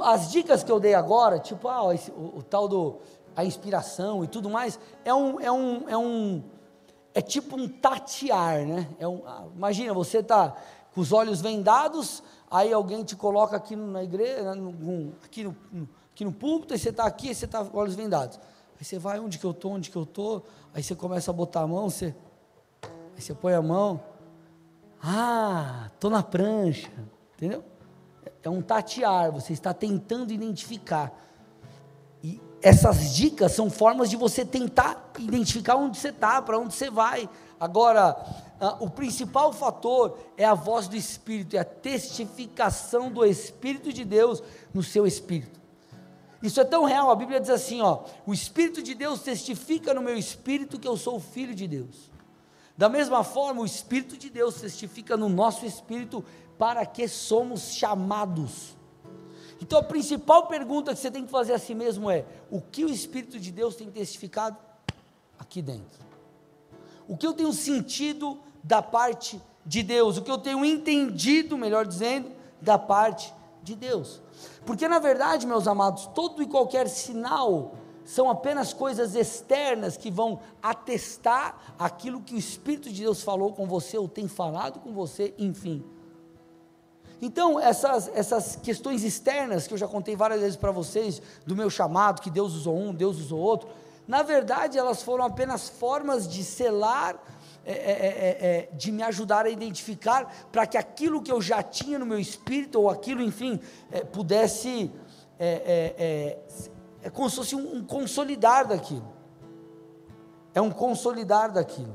As 0.02 0.30
dicas 0.30 0.64
que 0.64 0.70
eu 0.70 0.80
dei 0.80 0.94
agora, 0.94 1.38
tipo, 1.38 1.68
ah, 1.68 1.94
esse, 1.94 2.10
o, 2.10 2.38
o 2.38 2.42
tal 2.42 2.66
do 2.66 2.98
a 3.34 3.44
inspiração 3.44 4.24
e 4.24 4.26
tudo 4.26 4.50
mais, 4.50 4.78
é 5.04 5.14
um, 5.14 5.40
é 5.40 5.50
um, 5.50 5.88
é 5.88 5.96
um, 5.96 6.42
é 7.14 7.22
tipo 7.22 7.56
um 7.56 7.68
tatear, 7.68 8.66
né? 8.66 8.88
É 8.98 9.06
um, 9.06 9.22
ah, 9.24 9.44
imagina, 9.54 9.94
você 9.94 10.18
está 10.18 10.54
com 10.92 11.00
os 11.00 11.12
olhos 11.12 11.40
vendados, 11.40 12.22
aí 12.50 12.72
alguém 12.72 13.04
te 13.04 13.14
coloca 13.14 13.56
aqui 13.56 13.76
na 13.76 14.02
igreja, 14.02 14.54
no, 14.54 15.14
aqui, 15.24 15.44
no, 15.44 15.56
aqui 16.12 16.24
no 16.24 16.32
púlpito, 16.32 16.74
e 16.74 16.78
você 16.78 16.90
está 16.90 17.04
aqui, 17.04 17.30
e 17.30 17.34
você 17.34 17.44
está 17.44 17.64
com 17.64 17.70
os 17.70 17.74
olhos 17.74 17.94
vendados. 17.94 18.38
Aí 18.78 18.84
você 18.84 18.98
vai, 18.98 19.20
onde 19.20 19.38
que 19.38 19.46
eu 19.46 19.52
estou, 19.52 19.72
onde 19.72 19.90
que 19.90 19.96
eu 19.96 20.02
estou, 20.02 20.44
aí 20.74 20.82
você 20.82 20.94
começa 20.94 21.30
a 21.30 21.34
botar 21.34 21.60
a 21.60 21.66
mão, 21.66 21.88
você, 21.88 22.14
aí 22.82 23.22
você 23.22 23.32
põe 23.32 23.54
a 23.54 23.62
mão, 23.62 24.00
ah, 25.02 25.88
estou 25.92 26.10
na 26.10 26.22
prancha, 26.22 26.90
entendeu? 27.34 27.64
É 28.42 28.50
um 28.50 28.60
tatear, 28.60 29.32
você 29.32 29.52
está 29.52 29.72
tentando 29.72 30.32
identificar. 30.32 31.12
E 32.22 32.40
essas 32.62 33.14
dicas 33.14 33.52
são 33.52 33.70
formas 33.70 34.10
de 34.10 34.16
você 34.16 34.44
tentar 34.44 35.12
identificar 35.18 35.76
onde 35.76 35.98
você 35.98 36.08
está, 36.08 36.42
para 36.42 36.58
onde 36.58 36.74
você 36.74 36.90
vai. 36.90 37.28
Agora, 37.58 38.16
uh, 38.60 38.84
o 38.84 38.90
principal 38.90 39.52
fator 39.52 40.18
é 40.36 40.44
a 40.44 40.54
voz 40.54 40.86
do 40.86 40.96
Espírito, 40.96 41.56
é 41.56 41.60
a 41.60 41.64
testificação 41.64 43.10
do 43.10 43.24
Espírito 43.24 43.92
de 43.92 44.04
Deus 44.04 44.42
no 44.72 44.82
seu 44.82 45.06
espírito. 45.06 45.60
Isso 46.42 46.60
é 46.60 46.64
tão 46.64 46.84
real, 46.84 47.10
a 47.10 47.16
Bíblia 47.16 47.40
diz 47.40 47.50
assim: 47.50 47.80
ó, 47.80 48.04
o 48.26 48.32
Espírito 48.32 48.82
de 48.82 48.94
Deus 48.94 49.20
testifica 49.20 49.92
no 49.92 50.00
meu 50.00 50.16
espírito 50.16 50.78
que 50.78 50.88
eu 50.88 50.96
sou 50.96 51.20
Filho 51.20 51.54
de 51.54 51.68
Deus. 51.68 52.09
Da 52.80 52.88
mesma 52.88 53.22
forma, 53.22 53.60
o 53.60 53.66
Espírito 53.66 54.16
de 54.16 54.30
Deus 54.30 54.54
testifica 54.54 55.14
no 55.14 55.28
nosso 55.28 55.66
espírito 55.66 56.24
para 56.56 56.86
que 56.86 57.06
somos 57.06 57.74
chamados. 57.74 58.74
Então 59.60 59.78
a 59.78 59.82
principal 59.82 60.46
pergunta 60.46 60.94
que 60.94 60.98
você 60.98 61.10
tem 61.10 61.26
que 61.26 61.30
fazer 61.30 61.52
a 61.52 61.58
si 61.58 61.74
mesmo 61.74 62.10
é: 62.10 62.24
o 62.50 62.58
que 62.58 62.82
o 62.82 62.88
Espírito 62.88 63.38
de 63.38 63.52
Deus 63.52 63.76
tem 63.76 63.90
testificado 63.90 64.56
aqui 65.38 65.60
dentro? 65.60 66.02
O 67.06 67.18
que 67.18 67.26
eu 67.26 67.34
tenho 67.34 67.52
sentido 67.52 68.40
da 68.64 68.80
parte 68.80 69.38
de 69.66 69.82
Deus? 69.82 70.16
O 70.16 70.22
que 70.22 70.30
eu 70.30 70.38
tenho 70.38 70.64
entendido, 70.64 71.58
melhor 71.58 71.86
dizendo, 71.86 72.30
da 72.62 72.78
parte 72.78 73.30
de 73.62 73.76
Deus? 73.76 74.22
Porque 74.64 74.88
na 74.88 74.98
verdade, 74.98 75.46
meus 75.46 75.68
amados, 75.68 76.06
todo 76.14 76.42
e 76.42 76.46
qualquer 76.46 76.88
sinal 76.88 77.74
são 78.10 78.28
apenas 78.28 78.72
coisas 78.72 79.14
externas 79.14 79.96
que 79.96 80.10
vão 80.10 80.40
atestar 80.60 81.56
aquilo 81.78 82.20
que 82.20 82.34
o 82.34 82.38
Espírito 82.38 82.90
de 82.90 83.02
Deus 83.02 83.22
falou 83.22 83.52
com 83.52 83.68
você 83.68 83.96
ou 83.96 84.08
tem 84.08 84.26
falado 84.26 84.80
com 84.80 84.92
você, 84.92 85.32
enfim. 85.38 85.84
Então, 87.22 87.60
essas, 87.60 88.10
essas 88.12 88.56
questões 88.56 89.04
externas 89.04 89.68
que 89.68 89.74
eu 89.74 89.78
já 89.78 89.86
contei 89.86 90.16
várias 90.16 90.40
vezes 90.40 90.56
para 90.56 90.72
vocês, 90.72 91.22
do 91.46 91.54
meu 91.54 91.70
chamado, 91.70 92.20
que 92.20 92.30
Deus 92.30 92.52
usou 92.54 92.76
um, 92.76 92.92
Deus 92.92 93.16
usou 93.16 93.38
outro, 93.38 93.68
na 94.08 94.24
verdade 94.24 94.76
elas 94.76 95.04
foram 95.04 95.24
apenas 95.24 95.68
formas 95.68 96.26
de 96.26 96.42
selar, 96.42 97.16
é, 97.64 97.72
é, 97.72 97.74
é, 97.74 97.78
é, 97.84 98.46
é 98.46 98.68
de 98.74 98.90
me 98.90 99.04
ajudar 99.04 99.46
a 99.46 99.50
identificar, 99.50 100.48
para 100.50 100.66
que 100.66 100.76
aquilo 100.76 101.22
que 101.22 101.30
eu 101.30 101.40
já 101.40 101.62
tinha 101.62 101.96
no 101.96 102.06
meu 102.06 102.18
espírito, 102.18 102.80
ou 102.80 102.90
aquilo, 102.90 103.22
enfim, 103.22 103.60
é, 103.92 104.02
pudesse, 104.02 104.90
é, 107.02 107.10
como 107.10 107.28
se 107.30 107.36
fosse 107.36 107.56
um, 107.56 107.84
consolidar 107.84 108.66
daquilo. 108.66 109.08
É 110.54 110.60
um 110.60 110.70
consolidar 110.70 111.52
daquilo. 111.52 111.94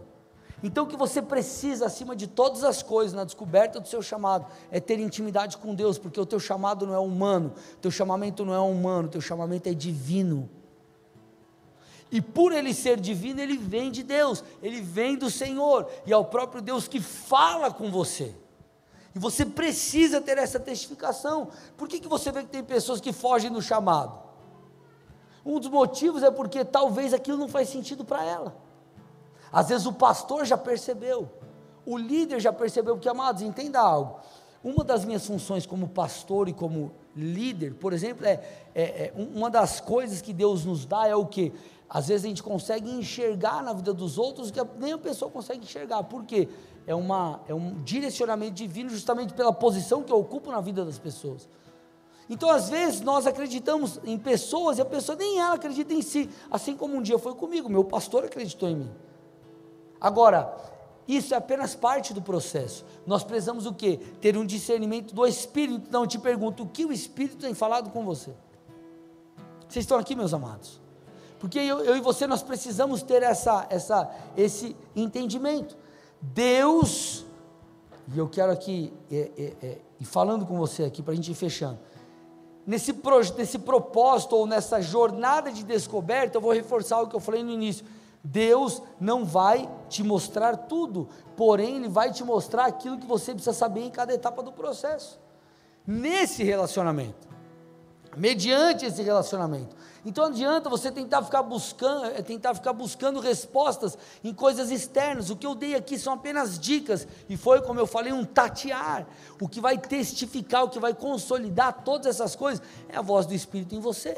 Então 0.63 0.85
o 0.85 0.87
que 0.87 0.97
você 0.97 1.21
precisa, 1.21 1.85
acima 1.85 2.15
de 2.15 2.27
todas 2.27 2.63
as 2.63 2.81
coisas, 2.81 3.13
na 3.13 3.23
descoberta 3.23 3.79
do 3.79 3.87
seu 3.87 4.01
chamado, 4.01 4.47
é 4.71 4.79
ter 4.79 4.99
intimidade 4.99 5.57
com 5.57 5.75
Deus, 5.75 5.97
porque 5.97 6.19
o 6.19 6.25
teu 6.25 6.39
chamado 6.39 6.87
não 6.87 6.93
é 6.93 6.99
humano, 6.99 7.53
teu 7.81 7.91
chamamento 7.91 8.43
não 8.43 8.53
é 8.53 8.59
humano, 8.59 9.07
teu 9.07 9.21
chamamento 9.21 9.69
é 9.69 9.73
divino. 9.73 10.49
E 12.11 12.21
por 12.21 12.51
ele 12.51 12.73
ser 12.73 12.99
divino, 12.99 13.41
ele 13.41 13.57
vem 13.57 13.91
de 13.91 14.01
Deus, 14.01 14.43
ele 14.63 14.81
vem 14.81 15.15
do 15.15 15.29
Senhor, 15.29 15.87
e 16.05 16.13
é 16.13 16.17
o 16.17 16.25
próprio 16.25 16.61
Deus 16.61 16.87
que 16.87 17.01
fala 17.01 17.71
com 17.71 17.91
você. 17.91 18.33
E 19.13 19.19
você 19.19 19.45
precisa 19.45 20.19
ter 20.19 20.37
essa 20.37 20.59
testificação. 20.59 21.49
Por 21.77 21.87
que, 21.87 21.99
que 21.99 22.07
você 22.07 22.31
vê 22.31 22.41
que 22.41 22.49
tem 22.49 22.63
pessoas 22.63 22.99
que 22.99 23.13
fogem 23.13 23.51
do 23.51 23.61
chamado? 23.61 24.24
Um 25.45 25.59
dos 25.59 25.69
motivos 25.69 26.23
é 26.23 26.31
porque 26.31 26.65
talvez 26.65 27.13
aquilo 27.13 27.37
não 27.37 27.47
faz 27.47 27.69
sentido 27.69 28.03
para 28.03 28.23
ela. 28.23 28.55
Às 29.51 29.69
vezes 29.69 29.85
o 29.85 29.93
pastor 29.93 30.45
já 30.45 30.57
percebeu, 30.57 31.29
o 31.85 31.97
líder 31.97 32.39
já 32.39 32.51
percebeu, 32.51 32.95
porque 32.95 33.07
amados, 33.07 33.41
entenda 33.41 33.79
algo. 33.79 34.19
Uma 34.63 34.83
das 34.83 35.05
minhas 35.05 35.25
funções 35.25 35.65
como 35.67 35.87
pastor 35.87 36.49
e 36.49 36.53
como 36.53 36.91
líder, 37.15 37.75
por 37.75 37.93
exemplo, 37.93 38.25
é, 38.25 38.43
é, 38.73 38.83
é 38.83 39.13
uma 39.15 39.49
das 39.49 39.79
coisas 39.79 40.21
que 40.21 40.33
Deus 40.33 40.65
nos 40.65 40.85
dá 40.85 41.07
é 41.07 41.15
o 41.15 41.27
que? 41.27 41.53
Às 41.87 42.07
vezes 42.07 42.25
a 42.25 42.27
gente 42.27 42.41
consegue 42.41 42.89
enxergar 42.89 43.61
na 43.61 43.71
vida 43.73 43.93
dos 43.93 44.17
outros 44.17 44.49
que 44.49 44.59
nem 44.79 44.93
a 44.93 44.97
pessoa 44.97 45.29
consegue 45.29 45.63
enxergar. 45.63 46.03
Por 46.03 46.25
quê? 46.25 46.49
É, 46.87 46.95
uma, 46.95 47.41
é 47.47 47.53
um 47.53 47.81
direcionamento 47.83 48.53
divino 48.53 48.89
justamente 48.89 49.33
pela 49.33 49.53
posição 49.53 50.01
que 50.03 50.11
eu 50.11 50.19
ocupo 50.19 50.51
na 50.51 50.59
vida 50.61 50.83
das 50.83 50.97
pessoas. 50.97 51.47
Então, 52.29 52.49
às 52.49 52.69
vezes, 52.69 53.01
nós 53.01 53.27
acreditamos 53.27 53.99
em 54.03 54.17
pessoas 54.17 54.77
e 54.77 54.81
a 54.81 54.85
pessoa 54.85 55.15
nem 55.15 55.39
ela 55.39 55.55
acredita 55.55 55.93
em 55.93 56.01
si. 56.01 56.29
Assim 56.49 56.75
como 56.75 56.95
um 56.95 57.01
dia 57.01 57.19
foi 57.19 57.35
comigo, 57.35 57.69
meu 57.69 57.83
pastor 57.83 58.25
acreditou 58.25 58.67
em 58.67 58.75
mim. 58.75 58.91
Agora, 60.01 60.55
isso 61.07 61.33
é 61.33 61.37
apenas 61.37 61.75
parte 61.75 62.13
do 62.13 62.21
processo. 62.21 62.83
Nós 63.05 63.23
precisamos 63.23 63.65
o 63.65 63.73
quê? 63.73 63.99
Ter 64.19 64.35
um 64.37 64.45
discernimento 64.45 65.13
do 65.13 65.25
Espírito. 65.25 65.85
Então 65.87 66.01
eu 66.01 66.07
te 66.07 66.17
pergunto, 66.17 66.63
o 66.63 66.67
que 66.67 66.85
o 66.85 66.91
Espírito 66.91 67.37
tem 67.37 67.53
falado 67.53 67.91
com 67.91 68.03
você? 68.03 68.31
Vocês 69.67 69.83
estão 69.83 69.97
aqui, 69.97 70.15
meus 70.15 70.33
amados? 70.33 70.81
Porque 71.39 71.59
eu, 71.59 71.79
eu 71.83 71.95
e 71.95 72.01
você 72.01 72.25
nós 72.25 72.41
precisamos 72.41 73.03
ter 73.03 73.21
essa, 73.21 73.67
essa, 73.69 74.09
esse 74.35 74.75
entendimento. 74.95 75.77
Deus, 76.19 77.23
e 78.13 78.17
eu 78.17 78.27
quero 78.27 78.51
aqui, 78.51 78.91
é, 79.11 79.31
é, 79.37 79.53
é, 79.61 79.77
e 79.99 80.05
falando 80.05 80.45
com 80.45 80.57
você 80.57 80.83
aqui, 80.83 81.03
para 81.03 81.13
a 81.13 81.15
gente 81.15 81.31
ir 81.31 81.35
fechando, 81.35 81.77
nesse, 82.65 82.93
pro, 82.93 83.19
nesse 83.37 83.59
propósito 83.59 84.35
ou 84.35 84.47
nessa 84.47 84.81
jornada 84.81 85.51
de 85.51 85.63
descoberta, 85.63 86.37
eu 86.37 86.41
vou 86.41 86.51
reforçar 86.51 87.01
o 87.01 87.07
que 87.07 87.15
eu 87.15 87.19
falei 87.19 87.43
no 87.43 87.51
início 87.51 87.85
Deus 88.25 88.81
não 88.99 89.23
vai 89.23 89.69
te 89.87 90.03
mostrar 90.03 90.57
tudo, 90.57 91.07
porém, 91.37 91.75
Ele 91.75 91.87
vai 91.87 92.11
te 92.11 92.23
mostrar 92.23 92.65
aquilo 92.65 92.97
que 92.97 93.05
você 93.05 93.33
precisa 93.33 93.53
saber 93.53 93.81
em 93.81 93.91
cada 93.91 94.13
etapa 94.13 94.41
do 94.41 94.51
processo. 94.51 95.19
Nesse 95.85 96.43
relacionamento, 96.43 97.27
mediante 98.17 98.85
esse 98.85 99.03
relacionamento. 99.03 99.75
Então 100.05 100.25
adianta 100.25 100.69
você 100.69 100.91
tentar 100.91 101.23
ficar 101.23 101.41
buscando, 101.41 102.05
é, 102.05 102.21
tentar 102.21 102.53
ficar 102.53 102.73
buscando 102.73 103.19
respostas 103.19 103.97
em 104.23 104.33
coisas 104.33 104.69
externas. 104.69 105.31
O 105.31 105.35
que 105.35 105.47
eu 105.47 105.55
dei 105.55 105.73
aqui 105.73 105.97
são 105.97 106.13
apenas 106.13 106.59
dicas 106.59 107.07
e 107.27 107.35
foi, 107.35 107.61
como 107.61 107.79
eu 107.79 107.87
falei, 107.87 108.13
um 108.13 108.23
tatear. 108.23 109.07
O 109.41 109.49
que 109.49 109.59
vai 109.59 109.77
testificar, 109.79 110.63
o 110.63 110.69
que 110.69 110.79
vai 110.79 110.93
consolidar 110.93 111.83
todas 111.83 112.05
essas 112.05 112.35
coisas 112.35 112.61
é 112.87 112.95
a 112.95 113.01
voz 113.01 113.25
do 113.25 113.33
Espírito 113.33 113.73
em 113.73 113.79
você. 113.79 114.15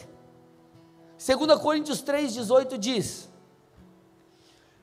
2 1.17 1.59
Coríntios 1.61 2.03
3:18 2.03 2.77
diz: 2.77 3.29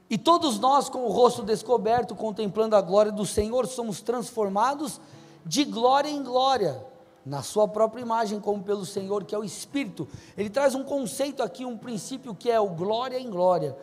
e 0.08 0.18
todos 0.18 0.58
nós, 0.58 0.88
com 0.88 1.06
o 1.06 1.10
rosto 1.10 1.42
descoberto, 1.42 2.14
contemplando 2.14 2.76
a 2.76 2.80
glória 2.80 3.10
do 3.10 3.24
Senhor, 3.24 3.66
somos 3.66 4.00
transformados 4.02 5.00
de 5.44 5.64
glória 5.64 6.08
em 6.08 6.22
glória, 6.22 6.84
na 7.24 7.42
Sua 7.42 7.66
própria 7.66 8.02
imagem, 8.02 8.38
como 8.38 8.62
pelo 8.62 8.84
Senhor, 8.84 9.24
que 9.24 9.34
é 9.34 9.38
o 9.38 9.44
Espírito. 9.44 10.06
Ele 10.36 10.50
traz 10.50 10.74
um 10.74 10.84
conceito 10.84 11.42
aqui, 11.42 11.64
um 11.64 11.78
princípio 11.78 12.34
que 12.34 12.50
é 12.50 12.60
o 12.60 12.68
glória 12.68 13.18
em 13.18 13.30
glória. 13.30 13.76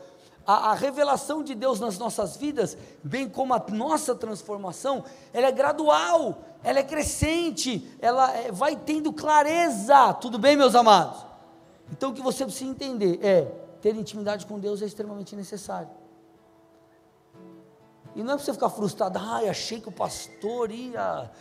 A, 0.45 0.71
a, 0.71 0.73
revelação 0.73 1.43
de 1.43 1.53
Deus 1.53 1.79
nas 1.79 1.97
nossas 1.97 2.35
vidas, 2.35 2.77
bem 3.03 3.29
como 3.29 3.53
a 3.53 3.63
nossa 3.69 4.15
transformação, 4.15 5.03
ela 5.31 5.47
é 5.47 5.51
gradual, 5.51 6.43
ela 6.63 6.79
é 6.79 6.83
crescente, 6.83 7.87
ela 7.99 8.31
é, 8.35 8.51
vai 8.51 8.75
tendo 8.75 9.13
clareza. 9.13 10.13
Tudo 10.15 10.39
bem, 10.39 10.57
meus 10.57 10.73
amados? 10.73 11.25
Então 11.91 12.09
o 12.09 12.13
que 12.13 12.21
você 12.21 12.43
precisa 12.43 12.69
entender 12.69 13.19
é: 13.23 13.43
ter 13.81 13.95
intimidade 13.95 14.45
com 14.45 14.59
Deus 14.59 14.81
é 14.81 14.85
extremamente 14.85 15.35
necessário. 15.35 15.89
E 18.15 18.23
não 18.23 18.33
é 18.33 18.35
para 18.35 18.45
você 18.45 18.53
ficar 18.53 18.69
frustrado, 18.69 19.19
ai, 19.21 19.47
achei 19.47 19.79
que 19.79 19.89
o 19.89 19.91
pastor 19.91 20.71
ia 20.71 21.31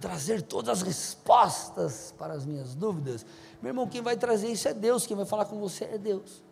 trazer 0.00 0.42
todas 0.42 0.78
as 0.78 0.82
respostas 0.82 2.14
para 2.18 2.32
as 2.32 2.46
minhas 2.46 2.74
dúvidas. 2.74 3.24
Meu 3.60 3.70
irmão, 3.70 3.86
quem 3.86 4.00
vai 4.00 4.16
trazer 4.16 4.50
isso 4.50 4.66
é 4.66 4.72
Deus, 4.72 5.06
quem 5.06 5.16
vai 5.16 5.26
falar 5.26 5.44
com 5.44 5.60
você 5.60 5.84
é 5.84 5.98
Deus. 5.98 6.42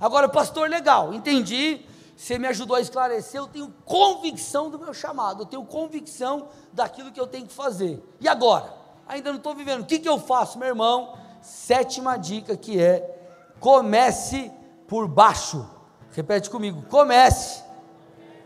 Agora, 0.00 0.28
pastor, 0.28 0.68
legal, 0.68 1.14
entendi, 1.14 1.86
você 2.16 2.36
me 2.36 2.48
ajudou 2.48 2.74
a 2.76 2.80
esclarecer, 2.80 3.40
eu 3.40 3.46
tenho 3.46 3.72
convicção 3.84 4.70
do 4.70 4.78
meu 4.78 4.92
chamado, 4.92 5.42
eu 5.42 5.46
tenho 5.46 5.64
convicção 5.64 6.48
daquilo 6.72 7.12
que 7.12 7.20
eu 7.20 7.26
tenho 7.28 7.46
que 7.46 7.54
fazer. 7.54 8.02
E 8.20 8.26
agora? 8.26 8.74
Ainda 9.06 9.30
não 9.30 9.38
estou 9.38 9.54
vivendo, 9.54 9.82
o 9.82 9.86
que, 9.86 9.98
que 9.98 10.08
eu 10.08 10.18
faço, 10.18 10.58
meu 10.58 10.68
irmão? 10.68 11.16
Sétima 11.40 12.16
dica 12.16 12.56
que 12.56 12.80
é: 12.80 13.18
comece 13.60 14.50
por 14.88 15.06
baixo. 15.06 15.68
Repete 16.10 16.48
comigo: 16.48 16.82
comece 16.88 17.62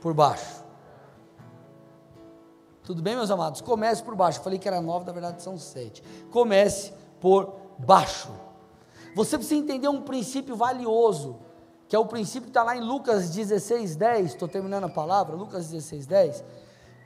por 0.01 0.12
baixo. 0.12 0.58
Tudo 2.89 3.03
bem, 3.03 3.14
meus 3.14 3.30
amados? 3.30 3.61
Comece 3.61 4.03
por 4.03 4.16
baixo. 4.16 4.41
Falei 4.41 4.59
que 4.59 4.66
era 4.66 4.80
nove, 4.80 5.05
na 5.05 5.12
verdade 5.12 5.43
são 5.43 5.59
sete. 5.59 6.03
Comece 6.30 6.91
por 7.20 7.55
baixo. 7.76 8.30
Você 9.14 9.36
precisa 9.36 9.61
entender 9.61 9.89
um 9.89 10.01
princípio 10.01 10.57
valioso, 10.57 11.36
que 11.86 11.95
é 11.95 11.99
o 11.99 12.07
princípio 12.07 12.45
que 12.45 12.49
está 12.49 12.62
lá 12.62 12.74
em 12.74 12.80
Lucas 12.80 13.28
16, 13.28 13.95
10. 13.95 14.26
Estou 14.32 14.49
terminando 14.49 14.84
a 14.84 14.89
palavra, 14.89 15.36
Lucas 15.36 15.68
16, 15.68 16.07
10. 16.07 16.45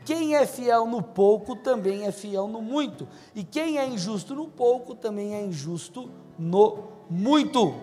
Quem 0.04 0.36
é 0.36 0.46
fiel 0.46 0.86
no 0.86 1.02
pouco 1.02 1.56
também 1.56 2.06
é 2.06 2.12
fiel 2.12 2.46
no 2.46 2.62
muito, 2.62 3.08
e 3.34 3.42
quem 3.42 3.76
é 3.76 3.84
injusto 3.84 4.36
no 4.36 4.46
pouco 4.46 4.94
também 4.94 5.34
é 5.34 5.44
injusto 5.44 6.08
no 6.38 6.78
muito. 7.10 7.74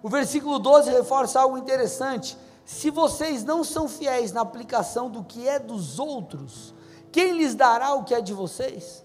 O 0.00 0.08
versículo 0.08 0.60
12 0.60 0.92
reforça 0.92 1.40
algo 1.40 1.58
interessante. 1.58 2.38
Se 2.64 2.88
vocês 2.88 3.42
não 3.42 3.64
são 3.64 3.88
fiéis 3.88 4.30
na 4.30 4.42
aplicação 4.42 5.10
do 5.10 5.24
que 5.24 5.48
é 5.48 5.58
dos 5.58 5.98
outros, 5.98 6.72
quem 7.14 7.38
lhes 7.38 7.54
dará 7.54 7.94
o 7.94 8.02
que 8.02 8.12
é 8.12 8.20
de 8.20 8.32
vocês? 8.32 9.04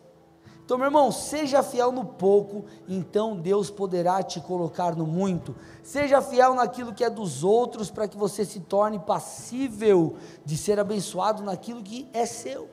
Então, 0.66 0.80
meu 0.80 0.88
irmão, 0.88 1.12
seja 1.12 1.62
fiel 1.62 1.92
no 1.92 2.04
pouco, 2.04 2.66
então 2.88 3.38
Deus 3.38 3.70
poderá 3.70 4.24
te 4.24 4.42
colocar 4.42 4.96
no 4.96 5.06
muito. 5.06 5.56
Seja 5.84 6.20
fiel 6.20 6.56
naquilo 6.56 6.92
que 6.92 7.04
é 7.04 7.10
dos 7.10 7.44
outros, 7.44 7.92
para 7.92 8.08
que 8.08 8.18
você 8.18 8.44
se 8.44 8.62
torne 8.62 8.98
passível 8.98 10.16
de 10.44 10.58
ser 10.58 10.80
abençoado 10.80 11.44
naquilo 11.44 11.84
que 11.84 12.10
é 12.12 12.26
seu. 12.26 12.68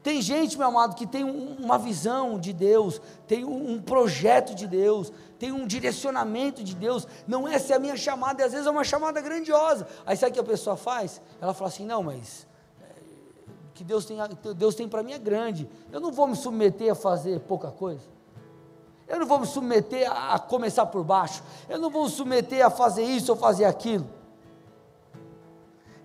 Tem 0.00 0.22
gente, 0.22 0.56
meu 0.56 0.68
amado, 0.68 0.94
que 0.94 1.04
tem 1.04 1.24
um, 1.24 1.56
uma 1.56 1.76
visão 1.76 2.38
de 2.38 2.52
Deus, 2.52 3.02
tem 3.26 3.44
um, 3.44 3.72
um, 3.72 3.82
projeto 3.82 4.54
de 4.54 4.68
Deus, 4.68 5.12
tem 5.40 5.50
um 5.50 5.66
direcionamento 5.66 6.62
de 6.62 6.76
Deus. 6.76 7.04
Não 7.26 7.48
essa 7.48 7.72
é 7.72 7.76
a 7.76 7.80
minha 7.80 7.96
chamada, 7.96 8.42
e 8.42 8.44
às 8.44 8.52
vezes 8.52 8.68
é 8.68 8.70
uma 8.70 8.84
chamada 8.84 9.20
grandiosa. 9.20 9.88
Aí 10.06 10.16
sabe 10.16 10.30
o 10.30 10.34
que 10.34 10.40
a 10.40 10.44
pessoa 10.44 10.76
faz? 10.76 11.20
Ela 11.40 11.52
fala 11.52 11.68
assim: 11.68 11.84
não, 11.84 12.04
mas 12.04 12.46
é, 12.46 12.55
que 13.76 13.84
Deus 13.84 14.06
tem, 14.06 14.16
Deus 14.56 14.74
tem 14.74 14.88
para 14.88 15.02
mim 15.02 15.12
é 15.12 15.18
grande. 15.18 15.68
Eu 15.92 16.00
não 16.00 16.10
vou 16.10 16.26
me 16.26 16.34
submeter 16.34 16.90
a 16.90 16.94
fazer 16.94 17.40
pouca 17.40 17.70
coisa. 17.70 18.00
Eu 19.06 19.20
não 19.20 19.26
vou 19.26 19.38
me 19.38 19.46
submeter 19.46 20.10
a, 20.10 20.38
começar 20.38 20.86
por 20.86 21.04
baixo. 21.04 21.42
Eu 21.68 21.78
não 21.78 21.90
vou 21.90 22.04
me 22.04 22.10
submeter 22.10 22.64
a 22.64 22.70
fazer 22.70 23.04
isso 23.04 23.30
ou 23.30 23.36
fazer 23.36 23.66
aquilo. 23.66 24.08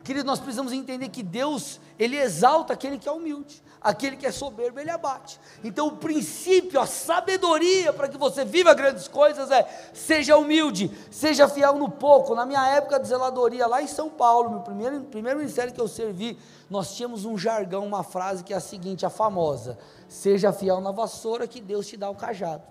Querido, 0.04 0.26
nós 0.26 0.40
precisamos 0.40 0.74
entender 0.74 1.08
que 1.08 1.24
Deus, 1.24 1.80
Ele 1.98 2.18
exalta 2.18 2.74
aquele 2.74 2.98
que 2.98 3.08
é 3.08 3.12
humilde 3.12 3.64
aquele 3.82 4.16
que 4.16 4.28
é 4.28 4.32
soberbo 4.32 4.80
ele 4.80 4.92
abate. 4.92 5.40
Então 5.64 5.88
o 5.88 5.98
princípio, 5.98 6.80
a 6.80 6.86
sabedoria 6.86 7.92
para 7.92 8.08
que 8.08 8.18
você 8.18 8.46
viva 8.46 8.74
grandes 8.74 9.08
coisas 9.08 9.50
é: 9.50 9.68
seja 9.94 10.38
humilde, 10.38 10.92
seja 11.10 11.48
fiel 11.50 11.76
no 11.76 11.90
pouco. 11.90 12.36
Na 12.36 12.46
minha 12.46 12.66
época 12.70 13.00
de 13.00 13.08
zeladoria 13.08 13.66
lá 13.66 13.82
em 13.82 13.88
São 13.88 14.10
Paulo, 14.10 14.52
meu 14.52 14.60
primeiro, 14.60 15.02
primeiro 15.02 15.40
ministério 15.40 15.74
que 15.74 15.82
eu 15.82 15.88
servi, 15.88 16.38
nós 16.70 16.96
tínhamos 16.96 17.26
um 17.26 17.38
jargão, 17.38 17.86
uma 17.86 18.04
frase 18.04 18.44
que 18.44 18.54
é 18.54 18.58
a 18.58 18.62
seguinte, 18.62 19.06
a 19.06 19.10
famosa: 19.10 19.78
seja 20.08 20.54
fiel 20.54 20.80
na 20.80 20.92
vassoura 20.92 21.48
que 21.48 21.60
Deus 21.60 21.88
te 21.88 21.98
dá 21.98 22.10
o 22.10 22.16
cajado. 22.16 22.64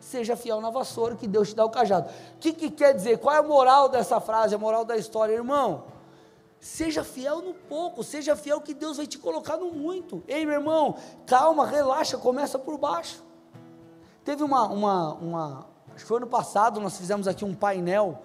Seja 0.00 0.36
fiel 0.36 0.60
na 0.60 0.68
vassoura 0.68 1.16
que 1.16 1.26
Deus 1.26 1.48
te 1.48 1.54
dá 1.54 1.64
o 1.64 1.70
cajado. 1.70 2.10
O 2.34 2.38
que, 2.38 2.52
que 2.52 2.70
quer 2.70 2.92
dizer? 2.92 3.18
Qual 3.18 3.34
é 3.34 3.38
a 3.38 3.42
moral 3.42 3.88
dessa 3.88 4.20
frase, 4.20 4.54
a 4.54 4.58
moral 4.58 4.84
da 4.84 4.98
história, 4.98 5.32
irmão? 5.32 5.93
Seja 6.64 7.04
fiel 7.04 7.42
no 7.42 7.52
pouco, 7.52 8.02
seja 8.02 8.34
fiel 8.34 8.58
que 8.58 8.72
Deus 8.72 8.96
vai 8.96 9.06
te 9.06 9.18
colocar 9.18 9.58
no 9.58 9.70
muito. 9.70 10.24
Ei, 10.26 10.46
meu 10.46 10.54
irmão, 10.54 10.96
calma, 11.26 11.66
relaxa, 11.66 12.16
começa 12.16 12.58
por 12.58 12.78
baixo. 12.78 13.22
Teve 14.24 14.42
uma, 14.42 14.66
uma, 14.68 15.12
uma, 15.12 15.66
acho 15.88 15.96
que 15.96 16.04
foi 16.04 16.16
ano 16.16 16.26
passado, 16.26 16.80
nós 16.80 16.96
fizemos 16.96 17.28
aqui 17.28 17.44
um 17.44 17.54
painel 17.54 18.22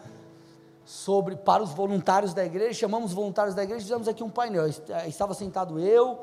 sobre 0.85 1.35
para 1.35 1.61
os 1.61 1.71
voluntários 1.71 2.33
da 2.33 2.45
igreja, 2.45 2.79
chamamos 2.79 3.11
voluntários 3.11 3.53
da 3.53 3.61
igreja, 3.61 3.81
fizemos 3.81 4.07
aqui 4.07 4.23
um 4.23 4.29
painel. 4.29 4.65
Estava 5.05 5.33
sentado 5.33 5.77
eu, 5.77 6.21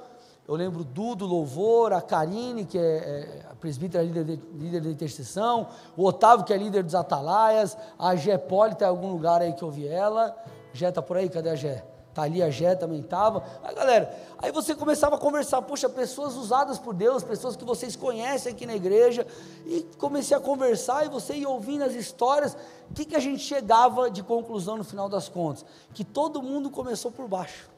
eu 0.48 0.54
lembro 0.54 0.84
do 0.84 1.26
louvor, 1.26 1.92
a 1.92 2.00
Karine, 2.00 2.64
que 2.64 2.78
é, 2.78 2.82
é 2.82 3.46
a 3.50 3.54
presbítera 3.54 4.02
líder 4.02 4.24
de, 4.24 4.36
líder 4.54 4.80
de 4.80 4.88
intercessão, 4.88 5.68
o 5.94 6.06
Otávio, 6.06 6.46
que 6.46 6.54
é 6.54 6.56
líder 6.56 6.82
dos 6.82 6.94
atalaias, 6.94 7.76
a 7.98 8.16
Gé 8.16 8.38
Poli, 8.38 8.72
está 8.72 8.86
em 8.86 8.88
algum 8.88 9.12
lugar 9.12 9.42
aí 9.42 9.52
que 9.52 9.62
eu 9.62 9.70
vi 9.70 9.86
ela. 9.86 10.34
Gé 10.72 10.88
está 10.88 11.02
por 11.02 11.18
aí? 11.18 11.28
Cadê 11.28 11.50
a 11.50 11.54
Gé? 11.54 11.95
Tá 12.16 12.22
ali 12.22 12.42
a 12.42 12.48
Gé 12.48 12.74
também 12.74 13.00
estava. 13.00 13.44
Aí, 13.62 13.74
galera, 13.74 14.10
aí 14.38 14.50
você 14.50 14.74
começava 14.74 15.16
a 15.16 15.18
conversar, 15.18 15.60
poxa, 15.60 15.86
pessoas 15.86 16.34
usadas 16.34 16.78
por 16.78 16.94
Deus, 16.94 17.22
pessoas 17.22 17.56
que 17.56 17.64
vocês 17.64 17.94
conhecem 17.94 18.52
aqui 18.52 18.64
na 18.64 18.74
igreja, 18.74 19.26
e 19.66 19.86
comecei 19.98 20.34
a 20.34 20.40
conversar 20.40 21.04
e 21.04 21.10
você 21.10 21.34
ia 21.34 21.46
ouvindo 21.46 21.84
as 21.84 21.92
histórias. 21.92 22.56
O 22.90 22.94
que, 22.94 23.04
que 23.04 23.14
a 23.14 23.20
gente 23.20 23.42
chegava 23.42 24.10
de 24.10 24.22
conclusão 24.22 24.78
no 24.78 24.84
final 24.84 25.10
das 25.10 25.28
contas? 25.28 25.66
Que 25.92 26.02
todo 26.02 26.42
mundo 26.42 26.70
começou 26.70 27.10
por 27.10 27.28
baixo. 27.28 27.68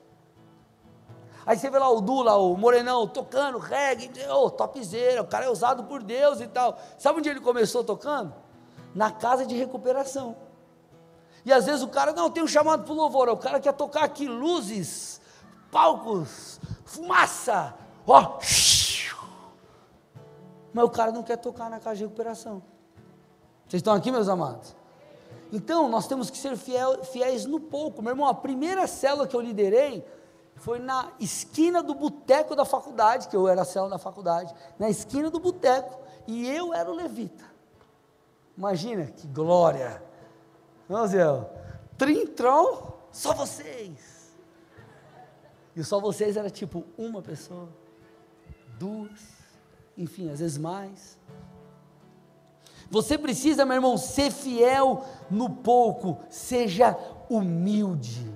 Aí 1.45 1.59
você 1.59 1.68
vê 1.68 1.76
lá 1.80 1.91
o 1.91 2.01
Du, 2.01 2.22
lá, 2.22 2.36
o 2.36 2.57
Morenão, 2.57 3.09
tocando 3.09 3.59
reggae, 3.59 4.09
oh, 4.30 4.49
topzera, 4.51 5.20
o 5.20 5.26
cara 5.26 5.47
é 5.47 5.51
usado 5.51 5.82
por 5.82 6.01
Deus 6.01 6.41
e 6.41 6.47
tal. 6.47 6.78
Sabe 6.97 7.18
onde 7.18 7.28
ele 7.28 7.41
começou 7.41 7.82
tocando? 7.82 8.32
Na 8.95 9.11
casa 9.11 9.45
de 9.45 9.57
recuperação. 9.57 10.36
E 11.45 11.53
às 11.53 11.66
vezes 11.66 11.82
o 11.82 11.89
cara, 11.89 12.12
não, 12.12 12.30
tem 12.30 12.43
um 12.43 12.47
chamado 12.47 12.84
para 12.84 12.93
o 12.93 12.97
louvor, 12.97 13.28
o 13.28 13.36
cara 13.36 13.61
quer 13.61 13.72
tocar 13.72 14.05
aqui 14.05 14.26
luzes, 14.26 15.20
palcos, 15.70 16.61
fumaça, 16.84 17.74
ó. 18.07 18.39
Mas 20.72 20.84
o 20.84 20.91
cara 20.91 21.12
não 21.12 21.22
quer 21.22 21.36
tocar 21.36 21.70
na 21.70 21.80
casa 21.80 21.97
de 21.97 22.05
recuperação. 22.05 22.62
Vocês 23.66 23.80
estão 23.80 23.95
aqui, 23.95 24.11
meus 24.11 24.28
amados? 24.28 24.76
Então, 25.53 25.89
nós 25.89 26.07
temos 26.07 26.30
que 26.30 26.36
ser 26.36 26.57
fiel, 26.57 27.05
fiéis 27.05 27.47
no 27.47 27.59
pouco. 27.59 28.03
Meu 28.03 28.12
irmão, 28.12 28.26
a 28.26 28.34
primeira 28.34 28.86
célula 28.86 29.26
que 29.26 29.34
eu 29.34 29.41
liderei 29.41 30.05
foi 30.57 30.78
na 30.78 31.12
esquina 31.18 31.82
do 31.82 31.95
boteco 31.95 32.55
da 32.55 32.64
faculdade, 32.64 33.28
que 33.28 33.36
eu 33.36 33.49
era 33.49 33.62
a 33.62 33.64
célula 33.64 33.93
da 33.93 33.99
faculdade, 33.99 34.55
na 34.78 34.91
esquina 34.91 35.30
do 35.30 35.39
boteco, 35.39 35.99
e 36.26 36.49
eu 36.49 36.74
era 36.74 36.91
o 36.91 36.95
levita. 36.95 37.45
Imagina 38.57 39.07
que 39.07 39.26
glória! 39.26 40.03
Vamos 40.89 41.12
ver, 41.12 41.26
Trintron, 41.97 42.95
só 43.12 43.34
vocês. 43.34 44.32
E 45.76 45.84
só 45.84 46.01
vocês 46.01 46.36
era 46.36 46.51
tipo 46.51 46.84
uma 46.97 47.22
pessoa, 47.22 47.68
duas, 48.78 49.20
enfim, 49.97 50.30
às 50.30 50.41
vezes 50.41 50.59
mais. 50.59 51.18
Você 52.91 53.18
precisa, 53.18 53.66
meu 53.66 53.74
irmão, 53.74 53.99
ser 53.99 54.30
fiel 54.30 55.05
no 55.30 55.51
pouco, 55.51 56.18
seja 56.30 56.97
humilde. 57.28 58.26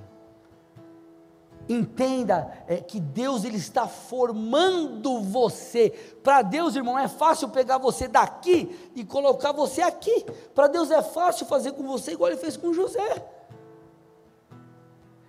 Entenda 1.73 2.53
é, 2.69 2.77
que 2.77 3.01
Deus 3.01 3.45
ele 3.45 3.57
está 3.57 3.89
formando 3.89 5.23
você. 5.23 5.91
Para 6.23 6.43
Deus, 6.43 6.77
irmão, 6.77 6.99
é 6.99 7.09
fácil 7.09 7.49
pegar 7.49 7.79
você 7.79 8.07
daqui 8.07 8.91
e 8.95 9.03
colocar 9.03 9.53
você 9.53 9.81
aqui. 9.81 10.27
Para 10.55 10.67
Deus 10.67 10.91
é 10.91 11.01
fácil 11.01 11.47
fazer 11.47 11.73
com 11.73 11.85
você 11.85 12.13
igual 12.13 12.31
ele 12.31 12.39
fez 12.39 12.59
com 12.59 12.75
José. 12.75 13.27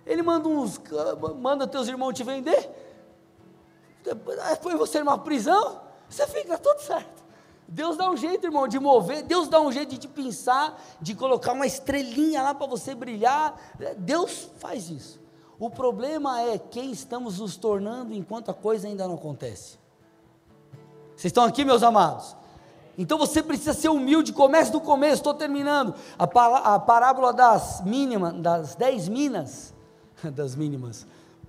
Ele 0.04 0.22
manda 0.22 0.46
uns, 0.46 0.78
manda 1.38 1.66
teus 1.66 1.88
irmãos 1.88 2.12
te 2.12 2.22
vender. 2.22 2.70
Põe 4.62 4.76
você 4.76 4.98
numa 4.98 5.16
prisão, 5.16 5.80
você 6.06 6.26
fica 6.26 6.58
tudo 6.58 6.80
certo. 6.80 7.24
Deus 7.66 7.96
dá 7.96 8.10
um 8.10 8.16
jeito, 8.18 8.46
irmão, 8.46 8.68
de 8.68 8.78
mover, 8.78 9.22
Deus 9.22 9.48
dá 9.48 9.58
um 9.58 9.72
jeito 9.72 9.92
de 9.92 9.98
te 9.98 10.08
pensar, 10.08 10.78
de 11.00 11.14
colocar 11.14 11.54
uma 11.54 11.66
estrelinha 11.66 12.42
lá 12.42 12.54
para 12.54 12.66
você 12.66 12.94
brilhar. 12.94 13.58
Deus 13.96 14.50
faz 14.58 14.90
isso. 14.90 15.23
O 15.58 15.70
problema 15.70 16.40
é 16.42 16.58
quem 16.58 16.90
estamos 16.90 17.38
nos 17.38 17.56
tornando 17.56 18.12
enquanto 18.12 18.50
a 18.50 18.54
coisa 18.54 18.88
ainda 18.88 19.06
não 19.06 19.14
acontece. 19.14 19.78
Vocês 21.16 21.26
estão 21.26 21.44
aqui, 21.44 21.64
meus 21.64 21.82
amados? 21.82 22.36
Então 22.98 23.18
você 23.18 23.42
precisa 23.42 23.72
ser 23.72 23.88
humilde, 23.88 24.32
comece 24.32 24.70
do 24.70 24.80
começo, 24.80 25.16
estou 25.16 25.34
terminando. 25.34 25.94
A, 26.18 26.24
a, 26.74 26.78
parábola 26.78 27.32
das 27.32 27.80
mínimas, 27.82 28.34
das 28.34 28.74
dez 28.74 29.08
minas, 29.08 29.74
das 30.22 30.54
mínimas, 30.54 31.06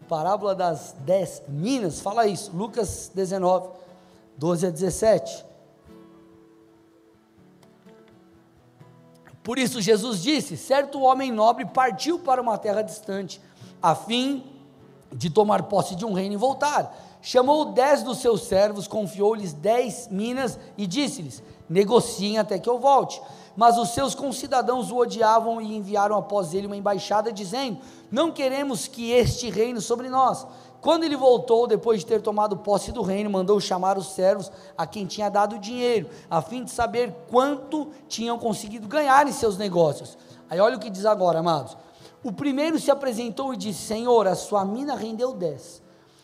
parábola 0.08 0.56
das 0.56 0.96
dez 1.00 1.42
minas, 1.48 2.00
fala 2.00 2.28
isso, 2.28 2.52
Lucas 2.56 3.12
19, 3.14 3.70
12 4.38 4.68
a 4.68 4.70
17. 4.70 5.46
Por 9.44 9.60
isso 9.60 9.80
Jesus 9.80 10.22
disse: 10.22 10.58
certo 10.58 11.00
homem 11.02 11.32
nobre 11.32 11.66
partiu 11.66 12.18
para 12.20 12.42
uma 12.42 12.58
terra 12.58 12.82
distante 12.82 13.40
a 13.86 13.94
fim 13.94 14.44
de 15.14 15.30
tomar 15.30 15.62
posse 15.64 15.96
de 15.96 16.04
um 16.04 16.12
reino 16.12 16.34
e 16.34 16.38
voltar. 16.38 16.98
Chamou 17.22 17.66
dez 17.66 18.02
dos 18.02 18.18
seus 18.18 18.42
servos, 18.42 18.88
confiou-lhes 18.88 19.54
dez 19.54 20.08
minas 20.10 20.58
e 20.76 20.88
disse-lhes: 20.88 21.44
negociem 21.70 22.40
até 22.40 22.58
que 22.58 22.68
eu 22.68 22.80
volte. 22.80 23.22
Mas 23.56 23.78
os 23.78 23.90
seus 23.90 24.16
concidadãos 24.16 24.90
o 24.90 24.98
odiavam 24.98 25.62
e 25.62 25.78
enviaram 25.78 26.18
após 26.18 26.56
ele 26.56 26.66
uma 26.66 26.76
embaixada, 26.76 27.32
dizendo: 27.32 27.78
Não 28.10 28.32
queremos 28.32 28.88
que 28.88 29.12
este 29.12 29.52
reino 29.52 29.80
sobre 29.80 30.10
nós. 30.10 30.48
Quando 30.82 31.04
ele 31.04 31.16
voltou, 31.16 31.68
depois 31.68 32.00
de 32.00 32.08
ter 32.08 32.24
tomado 32.24 32.58
posse 32.58 32.92
do 32.92 33.04
reino, 33.04 33.30
mandou 33.30 33.60
chamar 33.60 34.00
os 34.00 34.14
servos 34.14 34.52
a 34.76 34.88
quem 34.88 35.06
tinha 35.06 35.30
dado 35.30 35.58
o 35.58 35.60
dinheiro, 35.60 36.10
a 36.28 36.42
fim 36.42 36.64
de 36.64 36.72
saber 36.72 37.14
quanto 37.30 37.92
tinham 38.08 38.40
conseguido 38.40 38.88
ganhar 38.88 39.28
em 39.28 39.32
seus 39.32 39.60
negócios. 39.60 40.18
Aí 40.50 40.60
olha 40.60 40.76
o 40.76 40.80
que 40.80 40.90
diz 40.90 41.06
agora, 41.06 41.40
amados. 41.40 41.85
O 42.26 42.32
primeiro 42.32 42.80
se 42.80 42.90
apresentou 42.90 43.54
e 43.54 43.58
disse: 43.58 43.84
Senhor, 43.84 44.26
a 44.26 44.34
sua 44.34 44.66
mina 44.66 44.96
rendeu 44.96 45.32
dez. 45.32 45.80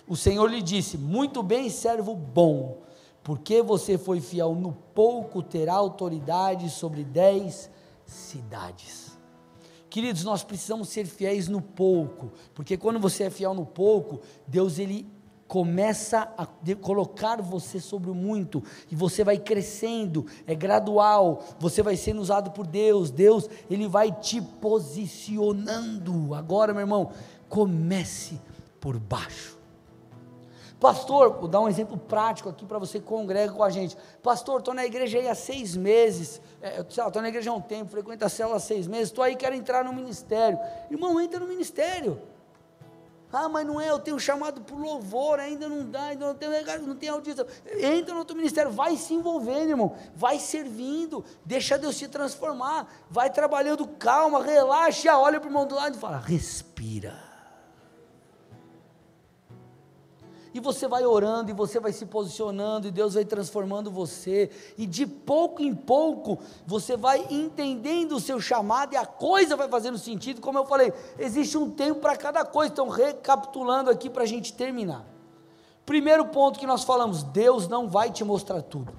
O 0.07 0.15
Senhor 0.15 0.49
lhe 0.49 0.59
disse: 0.59 0.97
Muito 0.97 1.43
bem, 1.43 1.69
servo 1.69 2.15
bom, 2.15 2.79
porque 3.21 3.61
você 3.61 3.99
foi 3.99 4.19
fiel 4.19 4.55
no 4.55 4.71
pouco, 4.95 5.43
terá 5.43 5.75
autoridade 5.75 6.71
sobre 6.71 7.03
dez 7.03 7.69
cidades. 8.03 9.15
Queridos, 9.91 10.23
nós 10.23 10.43
precisamos 10.43 10.89
ser 10.89 11.05
fiéis 11.05 11.47
no 11.47 11.61
pouco, 11.61 12.31
porque 12.55 12.77
quando 12.77 12.99
você 12.99 13.25
é 13.25 13.29
fiel 13.29 13.53
no 13.53 13.67
pouco, 13.67 14.21
Deus 14.47 14.79
ele 14.79 15.07
começa 15.51 16.33
a 16.37 16.47
colocar 16.79 17.41
você 17.41 17.77
sobre 17.77 18.09
o 18.09 18.15
muito, 18.15 18.63
e 18.89 18.95
você 18.95 19.21
vai 19.21 19.37
crescendo, 19.37 20.25
é 20.47 20.55
gradual, 20.55 21.43
você 21.59 21.83
vai 21.83 21.97
sendo 21.97 22.21
usado 22.21 22.51
por 22.51 22.65
Deus, 22.65 23.11
Deus, 23.11 23.49
Ele 23.69 23.85
vai 23.85 24.13
te 24.13 24.41
posicionando. 24.41 26.33
Agora, 26.33 26.71
meu 26.71 26.79
irmão, 26.79 27.11
comece 27.49 28.39
por 28.79 28.97
baixo. 28.97 29.57
Pastor, 30.79 31.37
vou 31.37 31.49
dar 31.49 31.59
um 31.59 31.67
exemplo 31.67 31.97
prático 31.97 32.47
aqui 32.47 32.65
para 32.65 32.79
você 32.79 32.97
que 32.97 33.05
congrega 33.05 33.51
com 33.51 33.61
a 33.61 33.69
gente. 33.69 33.97
Pastor, 34.23 34.59
estou 34.59 34.73
na 34.73 34.85
igreja 34.85 35.17
aí 35.17 35.27
há 35.27 35.35
seis 35.35 35.75
meses, 35.75 36.41
é, 36.61 36.79
estou 36.79 37.21
na 37.21 37.27
igreja 37.27 37.51
há 37.51 37.53
um 37.53 37.59
tempo, 37.59 37.91
frequento 37.91 38.23
a 38.23 38.29
célula 38.29 38.55
há 38.55 38.59
seis 38.61 38.87
meses, 38.87 39.09
estou 39.09 39.21
aí, 39.21 39.35
quero 39.35 39.53
entrar 39.53 39.83
no 39.83 39.91
ministério. 39.91 40.57
Irmão, 40.89 41.19
entra 41.19 41.41
no 41.41 41.45
ministério. 41.45 42.21
Ah, 43.31 43.47
mas 43.47 43.65
não 43.65 43.79
é, 43.79 43.89
eu 43.89 43.99
tenho 43.99 44.19
chamado 44.19 44.61
para 44.61 44.75
louvor, 44.75 45.39
ainda 45.39 45.69
não 45.69 45.89
dá, 45.89 46.03
ainda 46.03 46.27
não 46.27 46.35
tem, 46.35 46.49
não 46.79 46.95
tem 46.95 47.09
audição. 47.09 47.45
Entra 47.79 48.13
no 48.13 48.19
outro 48.19 48.35
ministério, 48.35 48.71
vai 48.71 48.97
se 48.97 49.13
envolvendo, 49.13 49.69
irmão, 49.69 49.95
vai 50.15 50.39
servindo, 50.39 51.23
deixa 51.45 51.77
Deus 51.77 51.97
te 51.97 52.07
transformar, 52.07 52.87
vai 53.09 53.29
trabalhando, 53.29 53.87
calma, 53.87 54.43
relaxa, 54.43 55.17
olha 55.17 55.39
para 55.39 55.47
o 55.47 55.49
irmão 55.49 55.65
do 55.65 55.75
lado 55.75 55.95
e 55.95 55.99
fala, 55.99 56.17
respira. 56.17 57.30
E 60.53 60.59
você 60.59 60.87
vai 60.87 61.05
orando, 61.05 61.49
e 61.49 61.53
você 61.53 61.79
vai 61.79 61.93
se 61.93 62.05
posicionando, 62.05 62.87
e 62.87 62.91
Deus 62.91 63.13
vai 63.13 63.23
transformando 63.23 63.89
você, 63.89 64.49
e 64.77 64.85
de 64.85 65.07
pouco 65.07 65.61
em 65.61 65.73
pouco 65.73 66.39
você 66.65 66.97
vai 66.97 67.25
entendendo 67.29 68.13
o 68.13 68.19
seu 68.19 68.39
chamado, 68.41 68.93
e 68.93 68.97
a 68.97 69.05
coisa 69.05 69.55
vai 69.55 69.69
fazendo 69.69 69.97
sentido. 69.97 70.41
Como 70.41 70.57
eu 70.57 70.65
falei, 70.65 70.93
existe 71.17 71.57
um 71.57 71.69
tempo 71.69 72.01
para 72.01 72.17
cada 72.17 72.43
coisa. 72.43 72.71
Então, 72.71 72.89
recapitulando 72.89 73.89
aqui 73.89 74.09
para 74.09 74.23
a 74.23 74.27
gente 74.27 74.53
terminar. 74.53 75.05
Primeiro 75.85 76.25
ponto 76.25 76.59
que 76.59 76.67
nós 76.67 76.83
falamos: 76.83 77.23
Deus 77.23 77.67
não 77.67 77.87
vai 77.87 78.11
te 78.11 78.23
mostrar 78.23 78.61
tudo. 78.61 78.93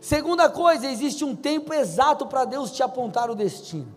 Segunda 0.00 0.48
coisa, 0.48 0.86
existe 0.86 1.24
um 1.24 1.36
tempo 1.36 1.74
exato 1.74 2.26
para 2.26 2.44
Deus 2.44 2.72
te 2.72 2.82
apontar 2.82 3.30
o 3.30 3.34
destino. 3.34 3.94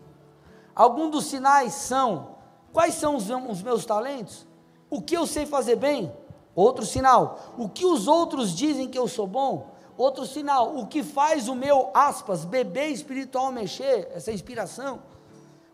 Alguns 0.75 1.11
dos 1.11 1.25
sinais 1.25 1.73
são: 1.73 2.35
quais 2.71 2.95
são 2.95 3.15
os, 3.15 3.61
meus 3.61 3.85
talentos? 3.85 4.45
O 4.89 5.01
que 5.01 5.15
eu 5.15 5.25
sei 5.25 5.45
fazer 5.45 5.75
bem? 5.75 6.11
Outro 6.55 6.85
sinal, 6.85 7.53
o 7.57 7.67
que 7.67 7.85
os 7.85 8.07
outros 8.07 8.55
dizem 8.55 8.87
que 8.87 8.97
eu 8.97 9.07
sou 9.07 9.25
bom? 9.25 9.71
Outro 9.97 10.25
sinal, 10.25 10.77
o 10.77 10.87
que 10.87 11.03
faz 11.03 11.47
o 11.47 11.55
meu, 11.55 11.89
aspas, 11.93 12.45
bebê 12.45 12.87
espiritual 12.87 13.51
mexer, 13.51 14.09
essa 14.13 14.31
inspiração? 14.31 15.01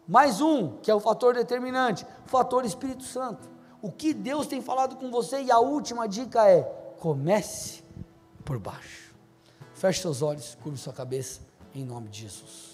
Mais 0.08 0.42
um, 0.42 0.78
que 0.78 0.90
é 0.90 0.96
o 0.96 1.00
fator 1.00 1.34
determinante, 1.34 2.06
o 2.26 2.30
fator 2.30 2.66
Espírito 2.66 3.04
Santo. 3.04 3.50
O 3.82 3.92
que 3.92 4.14
Deus 4.14 4.48
tem 4.48 4.62
falado 4.62 4.96
com 4.98 5.10
você? 5.10 5.42
E 5.42 5.52
a 5.52 5.60
última 5.60 6.08
dica 6.08 6.50
é: 6.50 6.64
comece 7.00 7.84
por 8.44 8.60
baixo. 8.60 9.14
Feche 9.74 10.02
seus 10.02 10.22
olhos, 10.22 10.58
curve 10.62 10.78
sua 10.78 10.92
cabeça, 10.92 11.42
em 11.74 11.86
nome 11.86 12.10
de 12.10 12.22
Jesus. 12.22 12.69